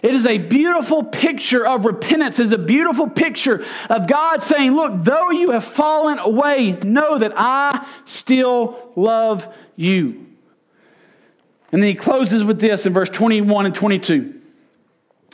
It 0.04 0.14
is 0.14 0.28
a 0.28 0.38
beautiful 0.38 1.04
picture 1.04 1.66
of 1.66 1.86
repentance. 1.86 2.38
It's 2.38 2.54
a 2.54 2.58
beautiful 2.60 3.10
picture 3.10 3.66
of 3.90 4.06
God 4.06 4.44
saying, 4.44 4.74
Look, 4.74 5.04
though 5.04 5.32
you 5.32 5.50
have 5.50 5.66
fallen 5.66 6.20
away, 6.20 6.74
know 6.74 7.18
that 7.18 7.34
I 7.36 7.88
still 8.06 8.92
love 8.96 9.52
you. 9.76 10.28
And 11.72 11.82
then 11.82 11.90
he 11.90 11.96
closes 11.96 12.44
with 12.44 12.60
this 12.60 12.86
in 12.86 12.94
verse 12.94 13.10
21 13.10 13.66
and 13.66 13.74
22. 13.74 14.40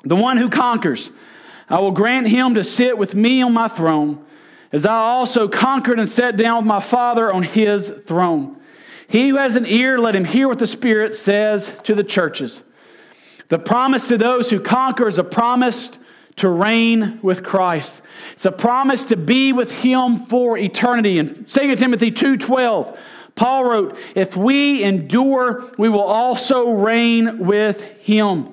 The 0.05 0.15
one 0.15 0.37
who 0.37 0.47
conquers, 0.47 1.09
I 1.67 1.81
will 1.81 1.91
grant 1.91 2.29
him 2.29 2.53
to 2.53 2.63
sit 2.63 2.97
with 2.97 3.15
me 3.15 3.41
on 3.41 3.51
my 3.51 3.67
throne 3.67 4.25
as 4.71 4.85
I 4.85 4.95
also 4.95 5.47
conquered 5.47 5.99
and 5.99 6.07
sat 6.07 6.37
down 6.37 6.63
with 6.63 6.67
my 6.67 6.79
Father 6.79 7.31
on 7.31 7.43
his 7.43 7.89
throne. 8.05 8.57
He 9.07 9.29
who 9.29 9.37
has 9.37 9.55
an 9.55 9.65
ear, 9.65 9.97
let 9.97 10.15
him 10.15 10.25
hear 10.25 10.47
what 10.47 10.59
the 10.59 10.67
Spirit 10.67 11.15
says 11.15 11.71
to 11.83 11.95
the 11.95 12.03
churches. 12.03 12.61
The 13.47 13.57
promise 13.57 14.07
to 14.09 14.17
those 14.17 14.51
who 14.51 14.59
conquer 14.59 15.07
is 15.07 15.17
a 15.17 15.23
promise 15.23 15.89
to 16.35 16.49
reign 16.49 17.19
with 17.23 17.43
Christ. 17.43 18.01
It's 18.33 18.45
a 18.45 18.51
promise 18.51 19.05
to 19.05 19.17
be 19.17 19.51
with 19.51 19.71
him 19.71 20.25
for 20.27 20.57
eternity. 20.57 21.17
In 21.17 21.45
2 21.45 21.75
Timothy 21.75 22.11
2:12, 22.11 22.95
Paul 23.35 23.65
wrote, 23.65 23.97
"If 24.15 24.37
we 24.37 24.83
endure, 24.83 25.65
we 25.77 25.89
will 25.89 26.03
also 26.03 26.71
reign 26.71 27.39
with 27.39 27.81
him." 27.81 28.49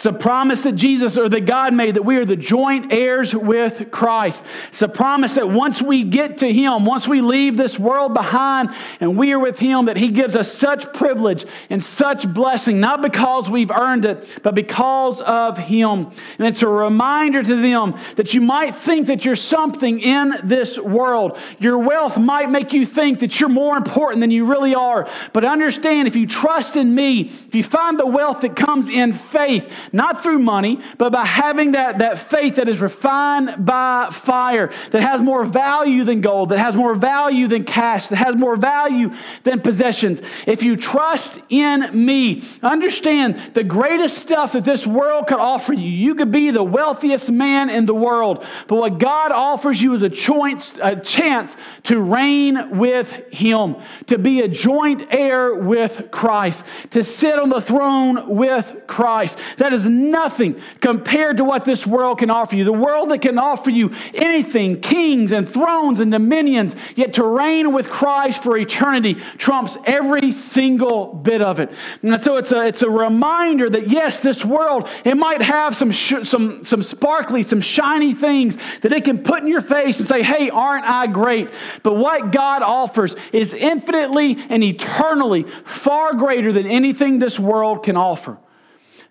It's 0.00 0.06
a 0.06 0.14
promise 0.14 0.62
that 0.62 0.76
Jesus 0.76 1.18
or 1.18 1.28
that 1.28 1.44
God 1.44 1.74
made 1.74 1.96
that 1.96 2.06
we 2.06 2.16
are 2.16 2.24
the 2.24 2.34
joint 2.34 2.90
heirs 2.90 3.34
with 3.34 3.90
Christ. 3.90 4.42
It's 4.68 4.80
a 4.80 4.88
promise 4.88 5.34
that 5.34 5.50
once 5.50 5.82
we 5.82 6.04
get 6.04 6.38
to 6.38 6.50
Him, 6.50 6.86
once 6.86 7.06
we 7.06 7.20
leave 7.20 7.58
this 7.58 7.78
world 7.78 8.14
behind 8.14 8.70
and 9.00 9.18
we 9.18 9.34
are 9.34 9.38
with 9.38 9.58
Him, 9.58 9.84
that 9.84 9.98
He 9.98 10.08
gives 10.08 10.36
us 10.36 10.50
such 10.50 10.90
privilege 10.94 11.44
and 11.68 11.84
such 11.84 12.26
blessing, 12.26 12.80
not 12.80 13.02
because 13.02 13.50
we've 13.50 13.70
earned 13.70 14.06
it, 14.06 14.26
but 14.42 14.54
because 14.54 15.20
of 15.20 15.58
Him. 15.58 16.10
And 16.38 16.48
it's 16.48 16.62
a 16.62 16.66
reminder 16.66 17.42
to 17.42 17.60
them 17.60 17.94
that 18.16 18.32
you 18.32 18.40
might 18.40 18.74
think 18.74 19.08
that 19.08 19.26
you're 19.26 19.36
something 19.36 20.00
in 20.00 20.32
this 20.42 20.78
world. 20.78 21.36
Your 21.58 21.76
wealth 21.76 22.16
might 22.16 22.48
make 22.48 22.72
you 22.72 22.86
think 22.86 23.20
that 23.20 23.38
you're 23.38 23.50
more 23.50 23.76
important 23.76 24.22
than 24.22 24.30
you 24.30 24.46
really 24.46 24.74
are. 24.74 25.10
But 25.34 25.44
understand 25.44 26.08
if 26.08 26.16
you 26.16 26.26
trust 26.26 26.76
in 26.76 26.94
me, 26.94 27.30
if 27.48 27.54
you 27.54 27.62
find 27.62 28.00
the 28.00 28.06
wealth 28.06 28.40
that 28.40 28.56
comes 28.56 28.88
in 28.88 29.12
faith, 29.12 29.70
not 29.92 30.22
through 30.22 30.38
money, 30.38 30.80
but 30.98 31.12
by 31.12 31.24
having 31.24 31.72
that, 31.72 31.98
that 31.98 32.18
faith 32.18 32.56
that 32.56 32.68
is 32.68 32.80
refined 32.80 33.64
by 33.64 34.08
fire, 34.12 34.70
that 34.90 35.02
has 35.02 35.20
more 35.20 35.44
value 35.44 36.04
than 36.04 36.20
gold, 36.20 36.50
that 36.50 36.58
has 36.58 36.76
more 36.76 36.94
value 36.94 37.46
than 37.46 37.64
cash, 37.64 38.08
that 38.08 38.16
has 38.16 38.36
more 38.36 38.56
value 38.56 39.12
than 39.42 39.60
possessions. 39.60 40.20
If 40.46 40.62
you 40.62 40.76
trust 40.76 41.38
in 41.48 42.04
me, 42.04 42.44
understand 42.62 43.54
the 43.54 43.64
greatest 43.64 44.18
stuff 44.18 44.52
that 44.52 44.64
this 44.64 44.86
world 44.86 45.26
could 45.26 45.38
offer 45.38 45.72
you. 45.72 45.88
You 45.88 46.14
could 46.14 46.30
be 46.30 46.50
the 46.50 46.62
wealthiest 46.62 47.30
man 47.30 47.70
in 47.70 47.86
the 47.86 47.94
world, 47.94 48.44
but 48.68 48.76
what 48.76 48.98
God 48.98 49.32
offers 49.32 49.80
you 49.80 49.94
is 49.94 50.02
a 50.02 50.10
choice, 50.10 50.72
a 50.80 50.96
chance 50.96 51.56
to 51.84 52.00
reign 52.00 52.78
with 52.78 53.12
Him, 53.32 53.76
to 54.06 54.18
be 54.18 54.40
a 54.40 54.48
joint 54.48 55.06
heir 55.10 55.54
with 55.54 56.10
Christ, 56.10 56.64
to 56.90 57.04
sit 57.04 57.38
on 57.38 57.48
the 57.48 57.60
throne 57.60 58.36
with 58.36 58.82
Christ. 58.86 59.38
That 59.58 59.69
That 59.70 59.76
is 59.76 59.86
nothing 59.86 60.60
compared 60.80 61.36
to 61.36 61.44
what 61.44 61.64
this 61.64 61.86
world 61.86 62.18
can 62.18 62.28
offer 62.28 62.56
you. 62.56 62.64
The 62.64 62.72
world 62.72 63.12
that 63.12 63.20
can 63.20 63.38
offer 63.38 63.70
you 63.70 63.92
anything, 64.12 64.80
kings 64.80 65.30
and 65.30 65.48
thrones 65.48 66.00
and 66.00 66.10
dominions, 66.10 66.74
yet 66.96 67.12
to 67.12 67.24
reign 67.24 67.72
with 67.72 67.88
Christ 67.88 68.42
for 68.42 68.58
eternity 68.58 69.14
trumps 69.38 69.76
every 69.84 70.32
single 70.32 71.14
bit 71.14 71.40
of 71.40 71.60
it. 71.60 71.70
And 72.02 72.20
so 72.20 72.36
it's 72.36 72.50
a, 72.50 72.66
it's 72.66 72.82
a 72.82 72.90
reminder 72.90 73.70
that 73.70 73.88
yes, 73.88 74.18
this 74.18 74.44
world, 74.44 74.88
it 75.04 75.16
might 75.16 75.40
have 75.40 75.76
some, 75.76 75.92
sh- 75.92 76.24
some, 76.24 76.64
some 76.64 76.82
sparkly, 76.82 77.44
some 77.44 77.60
shiny 77.60 78.12
things 78.12 78.58
that 78.80 78.90
it 78.90 79.04
can 79.04 79.22
put 79.22 79.40
in 79.40 79.46
your 79.46 79.60
face 79.60 80.00
and 80.00 80.08
say, 80.08 80.24
hey, 80.24 80.50
aren't 80.50 80.84
I 80.84 81.06
great? 81.06 81.48
But 81.84 81.94
what 81.94 82.32
God 82.32 82.62
offers 82.62 83.14
is 83.32 83.54
infinitely 83.54 84.36
and 84.48 84.64
eternally 84.64 85.44
far 85.64 86.14
greater 86.14 86.52
than 86.52 86.66
anything 86.66 87.20
this 87.20 87.38
world 87.38 87.84
can 87.84 87.96
offer. 87.96 88.36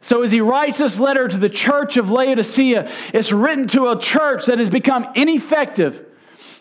So, 0.01 0.23
as 0.23 0.31
he 0.31 0.39
writes 0.39 0.79
this 0.79 0.97
letter 0.97 1.27
to 1.27 1.37
the 1.37 1.49
church 1.49 1.97
of 1.97 2.09
Laodicea, 2.09 2.89
it's 3.13 3.31
written 3.31 3.67
to 3.69 3.89
a 3.89 3.99
church 3.99 4.45
that 4.45 4.59
has 4.59 4.69
become 4.69 5.07
ineffective 5.15 6.05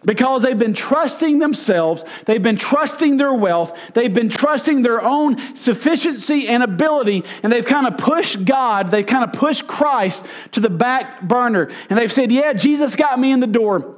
because 0.05 0.43
they've 0.43 0.59
been 0.59 0.74
trusting 0.74 1.39
themselves, 1.39 2.05
they've 2.24 2.43
been 2.43 2.57
trusting 2.57 3.16
their 3.16 3.32
wealth, 3.32 3.76
they've 3.95 4.12
been 4.12 4.28
trusting 4.28 4.82
their 4.82 5.03
own 5.03 5.57
sufficiency 5.57 6.49
and 6.49 6.62
ability, 6.62 7.24
and 7.43 7.53
they've 7.53 7.66
kind 7.66 7.86
of 7.86 7.97
pushed 7.97 8.45
God, 8.45 8.91
they've 8.91 9.07
kind 9.07 9.24
of 9.24 9.32
pushed 9.32 9.66
Christ 9.66 10.24
to 10.53 10.61
the 10.61 10.70
back 10.70 11.22
burner. 11.22 11.70
And 11.91 11.99
they've 11.99 12.12
said, 12.12 12.30
Yeah, 12.30 12.53
Jesus 12.53 12.97
got 12.97 13.18
me 13.18 13.32
in 13.32 13.41
the 13.41 13.47
door, 13.47 13.97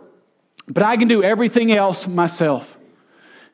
but 0.69 0.83
I 0.83 0.97
can 0.97 1.09
do 1.09 1.23
everything 1.23 1.73
else 1.73 2.07
myself. 2.07 2.77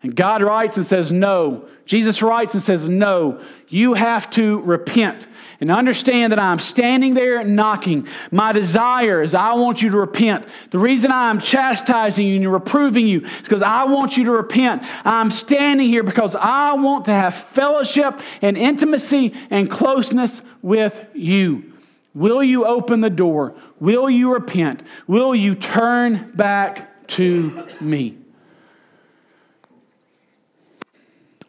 And 0.07 0.15
God 0.15 0.41
writes 0.41 0.77
and 0.77 0.87
says, 0.87 1.11
No. 1.11 1.69
Jesus 1.85 2.23
writes 2.23 2.55
and 2.55 2.63
says, 2.63 2.89
No. 2.89 3.41
You 3.67 3.95
have 3.95 4.31
to 4.31 4.61
repent 4.61 5.27
and 5.59 5.69
understand 5.69 6.31
that 6.31 6.39
I'm 6.39 6.61
standing 6.61 7.15
there 7.15 7.43
knocking. 7.43 8.07
My 8.31 8.53
desire 8.53 9.21
is 9.21 9.35
I 9.35 9.55
want 9.55 9.83
you 9.83 9.91
to 9.91 9.99
repent. 9.99 10.47
The 10.71 10.79
reason 10.79 11.11
I'm 11.11 11.41
chastising 11.41 12.25
you 12.25 12.37
and 12.37 12.53
reproving 12.53 13.09
you 13.09 13.23
is 13.23 13.43
because 13.43 13.63
I 13.63 13.83
want 13.83 14.17
you 14.17 14.27
to 14.27 14.31
repent. 14.31 14.85
I'm 15.05 15.33
standing 15.33 15.89
here 15.89 16.05
because 16.05 16.37
I 16.37 16.75
want 16.75 17.07
to 17.07 17.13
have 17.13 17.35
fellowship 17.35 18.21
and 18.43 18.57
intimacy 18.57 19.35
and 19.51 19.69
closeness 19.69 20.41
with 20.63 21.05
you. 21.15 21.73
Will 22.15 22.45
you 22.45 22.65
open 22.65 23.01
the 23.01 23.11
door? 23.11 23.57
Will 23.81 24.09
you 24.09 24.35
repent? 24.35 24.85
Will 25.09 25.35
you 25.35 25.57
turn 25.57 26.31
back 26.37 27.09
to 27.09 27.67
me? 27.81 28.19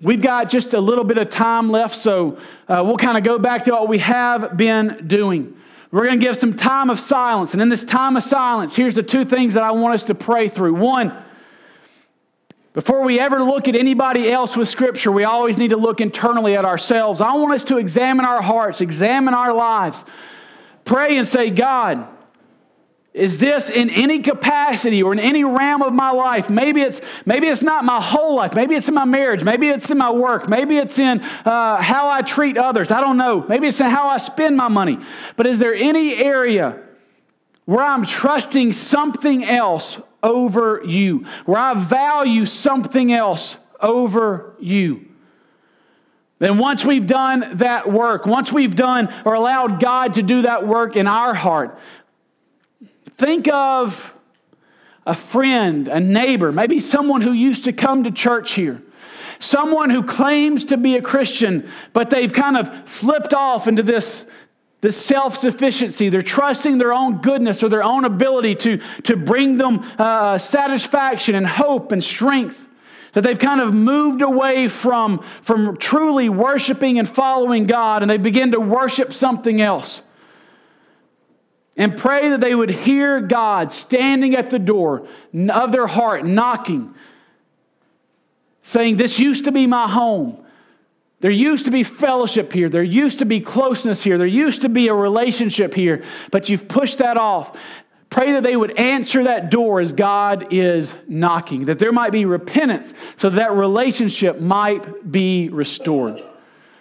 We've 0.02 0.22
got 0.22 0.50
just 0.50 0.74
a 0.74 0.80
little 0.80 1.04
bit 1.04 1.18
of 1.18 1.30
time 1.30 1.72
left, 1.72 1.96
so 1.96 2.38
uh, 2.68 2.84
we'll 2.86 2.98
kind 2.98 3.18
of 3.18 3.24
go 3.24 3.40
back 3.40 3.64
to 3.66 3.72
what 3.72 3.88
we 3.88 3.98
have 3.98 4.56
been 4.56 5.08
doing. 5.08 5.56
We're 5.90 6.06
going 6.06 6.20
to 6.20 6.26
give 6.26 6.36
some 6.38 6.54
time 6.54 6.90
of 6.90 7.00
silence. 7.00 7.54
And 7.54 7.62
in 7.62 7.70
this 7.70 7.84
time 7.84 8.16
of 8.16 8.24
silence, 8.24 8.76
here's 8.76 8.94
the 8.94 9.04
two 9.04 9.26
things 9.26 9.56
that 9.56 9.64
I 9.64 9.72
want 9.72 9.96
us 9.96 10.04
to 10.06 10.16
pray 10.16 10.50
through. 10.50 10.76
One, 10.76 11.14
before 12.74 13.02
we 13.04 13.20
ever 13.20 13.42
look 13.42 13.68
at 13.68 13.76
anybody 13.76 14.30
else 14.30 14.56
with 14.56 14.70
Scripture, 14.70 15.12
we 15.12 15.24
always 15.24 15.58
need 15.58 15.70
to 15.70 15.78
look 15.78 16.00
internally 16.00 16.56
at 16.56 16.64
ourselves. 16.64 17.22
I 17.22 17.34
want 17.34 17.54
us 17.54 17.64
to 17.66 17.78
examine 17.78 18.26
our 18.26 18.42
hearts, 18.42 18.82
examine 18.82 19.34
our 19.34 19.52
lives. 19.52 20.06
Pray 20.86 21.18
and 21.18 21.28
say, 21.28 21.50
God, 21.50 22.08
is 23.18 23.40
this 23.40 23.72
in 23.72 23.90
any 23.90 24.20
capacity 24.20 25.02
or 25.02 25.12
in 25.12 25.20
any 25.20 25.44
realm 25.44 25.82
of 25.82 25.92
my 25.92 26.12
life? 26.12 26.50
Maybe 26.50 26.82
it's, 26.82 27.02
maybe 27.26 27.48
it's 27.48 27.64
not 27.64 27.84
my 27.84 28.00
whole 28.00 28.36
life. 28.36 28.54
Maybe 28.54 28.76
it's 28.76 28.88
in 28.88 28.94
my 28.94 29.06
marriage. 29.06 29.44
Maybe 29.44 29.70
it's 29.70 29.90
in 29.90 29.98
my 29.98 30.12
work. 30.12 30.48
Maybe 30.48 30.78
it's 30.78 31.00
in 31.00 31.22
uh, 31.22 31.82
how 31.82 32.10
I 32.10 32.22
treat 32.22 32.58
others. 32.58 32.92
I 32.92 33.02
don't 33.02 33.18
know. 33.18 33.44
Maybe 33.50 33.68
it's 33.68 33.80
in 33.80 33.90
how 33.90 34.08
I 34.08 34.20
spend 34.20 34.56
my 34.56 34.68
money. 34.68 35.00
But 35.36 35.48
is 35.48 35.58
there 35.58 35.74
any 35.74 36.16
area 36.16 36.80
where 37.66 37.84
I'm 37.84 38.06
trusting 38.06 38.74
something 38.74 39.44
else 39.44 40.00
over 40.22 40.84
you, 40.86 41.26
where 41.46 41.60
I 41.60 41.74
value 41.74 42.46
something 42.46 43.12
else 43.12 43.58
over 43.82 44.56
you? 44.60 45.06
Then, 46.40 46.60
once 46.60 46.86
we've 46.86 47.08
done 47.08 47.58
that 47.58 47.92
work, 47.92 48.28
once 48.28 48.54
we've 48.54 48.76
done 48.76 49.12
or 49.26 49.34
allowed 49.34 49.80
God 49.80 50.14
to 50.16 50.22
do 50.22 50.44
that 50.44 50.68
work 50.68 50.96
in 50.96 51.08
our 51.08 51.34
heart, 51.34 51.80
Think 53.18 53.48
of 53.48 54.14
a 55.06 55.16
friend, 55.16 55.88
a 55.88 56.00
neighbor, 56.00 56.52
maybe 56.52 56.80
someone 56.80 57.22
who 57.22 57.32
used 57.32 57.64
to 57.64 57.74
come 57.74 58.04
to 58.04 58.12
church 58.12 58.52
here. 58.52 58.82
Someone 59.40 59.90
who 59.90 60.04
claims 60.04 60.66
to 60.66 60.78
be 60.78 60.96
a 60.96 61.02
Christian, 61.02 61.70
but 61.94 62.10
they've 62.10 62.32
kind 62.32 62.58
of 62.58 62.90
slipped 62.90 63.34
off 63.34 63.68
into 63.68 63.84
this, 63.84 64.26
this 64.82 64.98
self 64.98 65.38
sufficiency. 65.38 66.10
They're 66.10 66.22
trusting 66.22 66.78
their 66.78 66.94
own 66.94 67.22
goodness 67.22 67.64
or 67.64 67.70
their 67.70 67.84
own 67.84 68.04
ability 68.06 68.56
to, 68.56 68.82
to 69.04 69.16
bring 69.16 69.58
them 69.58 69.86
uh, 69.98 70.38
satisfaction 70.38 71.36
and 71.36 71.46
hope 71.46 71.92
and 71.92 72.04
strength. 72.04 72.68
That 73.14 73.22
they've 73.22 73.40
kind 73.40 73.62
of 73.62 73.74
moved 73.74 74.22
away 74.22 74.68
from, 74.68 75.24
from 75.42 75.78
truly 75.78 76.30
worshiping 76.30 77.00
and 77.00 77.10
following 77.10 77.66
God 77.66 78.02
and 78.04 78.12
they 78.12 78.18
begin 78.18 78.52
to 78.52 78.60
worship 78.60 79.14
something 79.14 79.62
else 79.62 80.02
and 81.78 81.96
pray 81.96 82.30
that 82.30 82.42
they 82.42 82.56
would 82.56 82.72
hear 82.72 83.22
God 83.22 83.72
standing 83.72 84.36
at 84.36 84.50
the 84.50 84.60
door 84.60 85.08
of 85.50 85.72
their 85.72 85.88
heart, 85.88 86.26
knocking, 86.26 86.94
saying, 88.64 88.98
This 88.98 89.20
used 89.20 89.46
to 89.46 89.52
be 89.52 89.68
my 89.68 89.88
home. 89.88 90.44
There 91.20 91.32
used 91.32 91.66
to 91.66 91.72
be 91.72 91.84
fellowship 91.84 92.54
here. 92.54 92.70
There 92.70 92.84
used 92.84 93.20
to 93.20 93.26
be 93.26 93.40
closeness 93.40 94.04
here. 94.04 94.18
There 94.18 94.28
used 94.28 94.62
to 94.62 94.70
be 94.70 94.88
a 94.88 94.94
relationship 94.94 95.74
here, 95.74 96.04
but 96.32 96.50
you've 96.50 96.68
pushed 96.68 97.00
that 97.00 97.18
off. 97.18 97.58
Pray 98.10 98.34
that 98.34 98.44
they 98.44 98.56
would 98.56 98.78
answer 98.78 99.24
that 99.24 99.50
door 99.50 99.82
as 99.82 99.94
God 99.94 100.54
is 100.54 100.96
knocking, 101.08 101.66
that 101.66 101.80
there 101.80 101.92
might 101.92 102.12
be 102.12 102.26
repentance 102.26 102.94
so 103.18 103.30
that, 103.32 103.52
relationship 103.54 104.40
might 104.40 105.12
be 105.12 105.50
restored. 105.50 106.24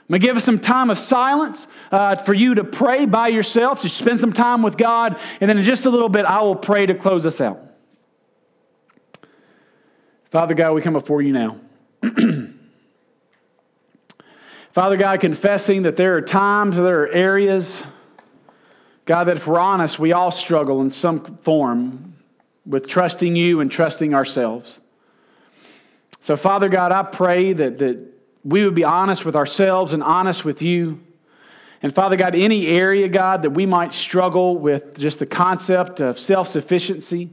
I'm 0.08 0.12
going 0.12 0.20
to 0.20 0.26
give 0.28 0.36
us 0.36 0.44
some 0.44 0.60
time 0.60 0.88
of 0.90 1.00
silence 1.00 1.66
uh, 1.90 2.14
for 2.14 2.32
you 2.32 2.54
to 2.54 2.62
pray 2.62 3.06
by 3.06 3.26
yourself, 3.26 3.82
to 3.82 3.88
spend 3.88 4.20
some 4.20 4.32
time 4.32 4.62
with 4.62 4.76
God, 4.76 5.18
and 5.40 5.50
then 5.50 5.58
in 5.58 5.64
just 5.64 5.84
a 5.84 5.90
little 5.90 6.08
bit, 6.08 6.24
I 6.24 6.42
will 6.42 6.54
pray 6.54 6.86
to 6.86 6.94
close 6.94 7.26
us 7.26 7.40
out. 7.40 7.60
Father 10.30 10.54
God, 10.54 10.74
we 10.74 10.82
come 10.82 10.92
before 10.92 11.22
you 11.22 11.32
now. 11.32 11.58
Father 14.70 14.96
God, 14.96 15.20
confessing 15.20 15.82
that 15.82 15.96
there 15.96 16.16
are 16.16 16.20
times, 16.20 16.76
there 16.76 17.02
are 17.02 17.08
areas, 17.08 17.82
God, 19.06 19.24
that 19.24 19.38
if 19.38 19.46
we're 19.48 19.58
honest, 19.58 19.98
we 19.98 20.12
all 20.12 20.30
struggle 20.30 20.82
in 20.82 20.92
some 20.92 21.38
form 21.38 22.14
with 22.64 22.86
trusting 22.86 23.34
you 23.34 23.58
and 23.58 23.72
trusting 23.72 24.14
ourselves. 24.14 24.78
So, 26.20 26.36
Father 26.36 26.68
God, 26.68 26.92
I 26.92 27.02
pray 27.02 27.54
that, 27.54 27.78
that 27.78 28.15
we 28.46 28.64
would 28.64 28.76
be 28.76 28.84
honest 28.84 29.24
with 29.24 29.34
ourselves 29.34 29.92
and 29.92 30.04
honest 30.04 30.44
with 30.44 30.62
you. 30.62 31.00
And 31.82 31.92
Father 31.92 32.14
God, 32.16 32.36
any 32.36 32.68
area, 32.68 33.08
God, 33.08 33.42
that 33.42 33.50
we 33.50 33.66
might 33.66 33.92
struggle 33.92 34.56
with 34.56 34.98
just 34.98 35.18
the 35.18 35.26
concept 35.26 36.00
of 36.00 36.18
self 36.18 36.48
sufficiency, 36.48 37.28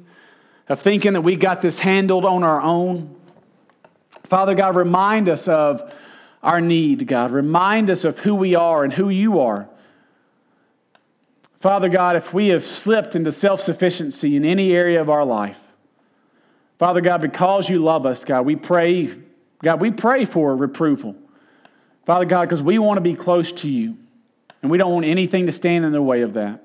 of 0.67 0.81
thinking 0.81 1.13
that 1.13 1.21
we 1.21 1.35
got 1.35 1.61
this 1.61 1.77
handled 1.79 2.25
on 2.25 2.43
our 2.43 2.61
own. 2.61 3.15
Father 4.23 4.55
God, 4.55 4.75
remind 4.75 5.29
us 5.29 5.47
of 5.47 5.93
our 6.41 6.59
need, 6.59 7.07
God. 7.07 7.31
Remind 7.31 7.91
us 7.91 8.03
of 8.03 8.19
who 8.19 8.33
we 8.33 8.55
are 8.55 8.83
and 8.83 8.91
who 8.91 9.09
you 9.09 9.39
are. 9.39 9.69
Father 11.59 11.89
God, 11.89 12.15
if 12.15 12.33
we 12.33 12.47
have 12.47 12.65
slipped 12.65 13.15
into 13.15 13.31
self 13.31 13.61
sufficiency 13.61 14.35
in 14.35 14.43
any 14.45 14.73
area 14.73 14.99
of 14.99 15.11
our 15.11 15.23
life, 15.23 15.59
Father 16.79 17.01
God, 17.01 17.21
because 17.21 17.69
you 17.69 17.77
love 17.79 18.07
us, 18.07 18.25
God, 18.25 18.47
we 18.47 18.55
pray 18.55 19.11
God, 19.63 19.79
we 19.81 19.91
pray 19.91 20.25
for 20.25 20.55
reproval. 20.55 21.15
Father 22.05 22.25
God, 22.25 22.43
because 22.43 22.61
we 22.61 22.77
want 22.79 22.97
to 22.97 23.01
be 23.01 23.15
close 23.15 23.51
to 23.53 23.69
you, 23.69 23.97
and 24.61 24.69
we 24.69 24.77
don't 24.77 24.91
want 24.91 25.05
anything 25.05 25.45
to 25.45 25.53
stand 25.53 25.85
in 25.85 25.93
the 25.93 26.01
way 26.01 26.21
of 26.21 26.33
that. 26.33 26.63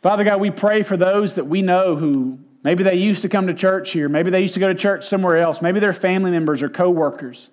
Father 0.00 0.22
God, 0.22 0.40
we 0.40 0.50
pray 0.50 0.82
for 0.82 0.96
those 0.96 1.34
that 1.34 1.46
we 1.46 1.62
know 1.62 1.96
who 1.96 2.38
maybe 2.62 2.84
they 2.84 2.94
used 2.94 3.22
to 3.22 3.28
come 3.28 3.48
to 3.48 3.54
church 3.54 3.90
here, 3.90 4.08
maybe 4.08 4.30
they 4.30 4.40
used 4.40 4.54
to 4.54 4.60
go 4.60 4.68
to 4.68 4.74
church 4.74 5.08
somewhere 5.08 5.36
else, 5.36 5.60
maybe 5.60 5.80
they're 5.80 5.92
family 5.92 6.30
members 6.30 6.62
or 6.62 6.68
coworkers. 6.68 7.50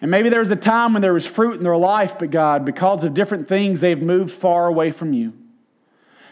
And 0.00 0.10
maybe 0.10 0.28
there 0.28 0.40
was 0.40 0.50
a 0.50 0.56
time 0.56 0.92
when 0.92 1.02
there 1.02 1.14
was 1.14 1.26
fruit 1.26 1.56
in 1.56 1.64
their 1.64 1.76
life, 1.76 2.18
but 2.18 2.30
God, 2.30 2.64
because 2.64 3.02
of 3.02 3.14
different 3.14 3.48
things, 3.48 3.80
they've 3.80 4.00
moved 4.00 4.30
far 4.30 4.68
away 4.68 4.90
from 4.92 5.12
you. 5.12 5.32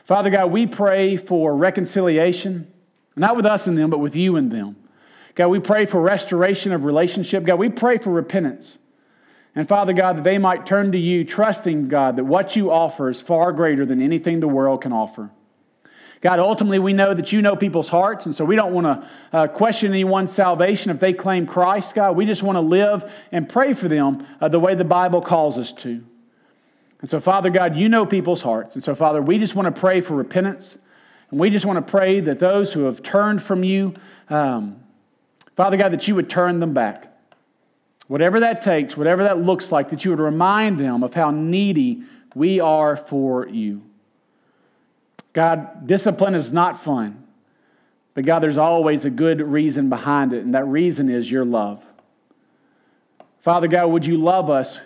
Father 0.05 0.31
God, 0.31 0.53
we 0.53 0.67
pray 0.67 1.17
for 1.17 1.57
reconciliation, 1.57 2.71
not 3.17 3.37
with 3.37 3.47
us 3.47 3.67
and 3.67 3.77
them, 3.77 3.91
but 3.91 3.99
with 3.99 4.15
you 4.15 4.37
and 4.37 4.53
them. 4.53 4.77
God, 5.37 5.49
we 5.49 5.61
pray 5.61 5.85
for 5.85 6.01
restoration 6.01 6.73
of 6.73 6.85
relationship. 6.85 7.45
God, 7.45 7.59
we 7.59 7.69
pray 7.69 7.99
for 7.99 8.11
repentance. 8.11 8.79
And 9.55 9.69
Father 9.69 9.93
God, 9.93 10.17
that 10.17 10.25
they 10.25 10.39
might 10.39 10.67
turn 10.67 10.93
to 10.93 10.99
you, 10.99 11.25
trusting, 11.25 11.89
God, 11.89 12.17
that 12.17 12.25
what 12.25 12.57
you 12.57 12.71
offer 12.71 13.09
is 13.09 13.21
far 13.21 13.53
greater 13.53 13.87
than 13.87 14.03
anything 14.03 14.41
the 14.41 14.49
world 14.49 14.83
can 14.83 14.93
offer. 14.93 15.31
God, 16.23 16.39
ultimately, 16.39 16.79
we 16.79 16.95
know 16.95 17.13
that 17.13 17.33
you 17.33 17.43
know 17.43 17.55
people's 17.55 17.89
hearts, 17.89 18.25
and 18.25 18.35
so 18.35 18.45
we 18.45 18.57
don't 18.57 18.73
want 18.73 18.87
to 18.87 19.09
uh, 19.33 19.47
question 19.47 19.93
anyone's 19.93 20.33
salvation 20.33 20.91
if 20.91 20.99
they 20.99 21.13
claim 21.13 21.47
Christ, 21.47 21.95
God. 21.95 22.17
We 22.17 22.25
just 22.25 22.43
want 22.43 22.57
to 22.57 22.61
live 22.61 23.11
and 23.31 23.49
pray 23.49 23.75
for 23.75 23.89
them 23.89 24.27
uh, 24.41 24.49
the 24.49 24.59
way 24.59 24.75
the 24.75 24.85
Bible 24.85 25.21
calls 25.21 25.59
us 25.59 25.73
to. 25.75 26.03
And 27.03 27.11
so, 27.11 27.21
Father 27.21 27.51
God, 27.51 27.77
you 27.77 27.91
know 27.91 28.07
people's 28.07 28.41
hearts. 28.41 28.75
And 28.75 28.83
so, 28.83 28.95
Father, 28.95 29.21
we 29.21 29.39
just 29.39 29.55
want 29.55 29.75
to 29.75 29.79
pray 29.79 30.01
for 30.01 30.15
repentance. 30.15 30.79
And 31.31 31.39
we 31.39 31.51
just 31.51 31.67
want 31.67 31.85
to 31.85 31.91
pray 31.91 32.21
that 32.21 32.39
those 32.39 32.73
who 32.73 32.85
have 32.85 33.03
turned 33.03 33.43
from 33.43 33.63
you, 33.63 33.95
um, 34.31 34.81
Father 35.57 35.77
God, 35.77 35.93
that 35.93 36.07
you 36.07 36.15
would 36.15 36.31
turn 36.31 36.61
them 36.61 36.75
back. 36.75 37.13
Whatever 38.09 38.41
that 38.41 38.63
takes, 38.63 38.97
whatever 38.97 39.25
that 39.25 39.39
looks 39.39 39.73
like, 39.73 39.89
that 39.89 40.05
you 40.05 40.13
would 40.13 40.21
remind 40.21 40.79
them 40.79 41.03
of 41.03 41.15
how 41.15 41.31
needy 41.31 42.03
we 42.35 42.61
are 42.61 42.97
for 42.97 43.49
you. 43.49 43.83
God, 45.33 45.87
discipline 45.87 46.35
is 46.35 46.53
not 46.53 46.85
fun. 46.85 47.25
But 48.15 48.25
God, 48.25 48.39
there's 48.41 48.57
always 48.57 49.05
a 49.05 49.11
good 49.11 49.43
reason 49.43 49.89
behind 49.89 50.33
it, 50.33 50.45
and 50.45 50.55
that 50.55 50.67
reason 50.67 51.11
is 51.11 51.31
your 51.31 51.45
love. 51.45 51.85
Father 53.41 53.69
God, 53.69 53.89
would 53.89 54.07
you 54.07 54.17
love 54.17 54.51
us 54.51 54.81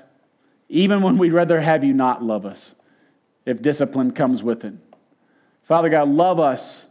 even 0.68 1.02
when 1.02 1.18
we'd 1.18 1.32
rather 1.32 1.60
have 1.60 1.84
you 1.84 1.92
not 1.92 2.22
love 2.22 2.46
us 2.46 2.74
if 3.46 3.62
discipline 3.62 4.10
comes 4.10 4.42
with 4.42 4.64
it? 4.64 4.74
Father 5.64 5.88
God, 5.88 6.08
love 6.08 6.40
us 6.40 6.86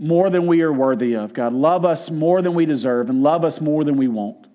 more 0.00 0.30
than 0.30 0.46
we 0.46 0.62
are 0.62 0.72
worthy 0.72 1.14
of. 1.14 1.34
God, 1.34 1.52
love 1.52 1.84
us 1.84 2.10
more 2.10 2.40
than 2.40 2.54
we 2.54 2.64
deserve, 2.64 3.10
and 3.10 3.22
love 3.22 3.44
us 3.44 3.60
more 3.60 3.84
than 3.84 3.96
we 3.96 4.08
want. 4.08 4.46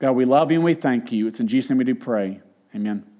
God, 0.00 0.12
we 0.12 0.24
love 0.24 0.50
you 0.50 0.58
and 0.58 0.64
we 0.64 0.74
thank 0.74 1.12
you. 1.12 1.26
It's 1.28 1.40
in 1.40 1.48
Jesus' 1.48 1.70
name 1.70 1.78
we 1.78 1.84
do 1.84 1.94
pray. 1.94 2.40
Amen. 2.74 3.15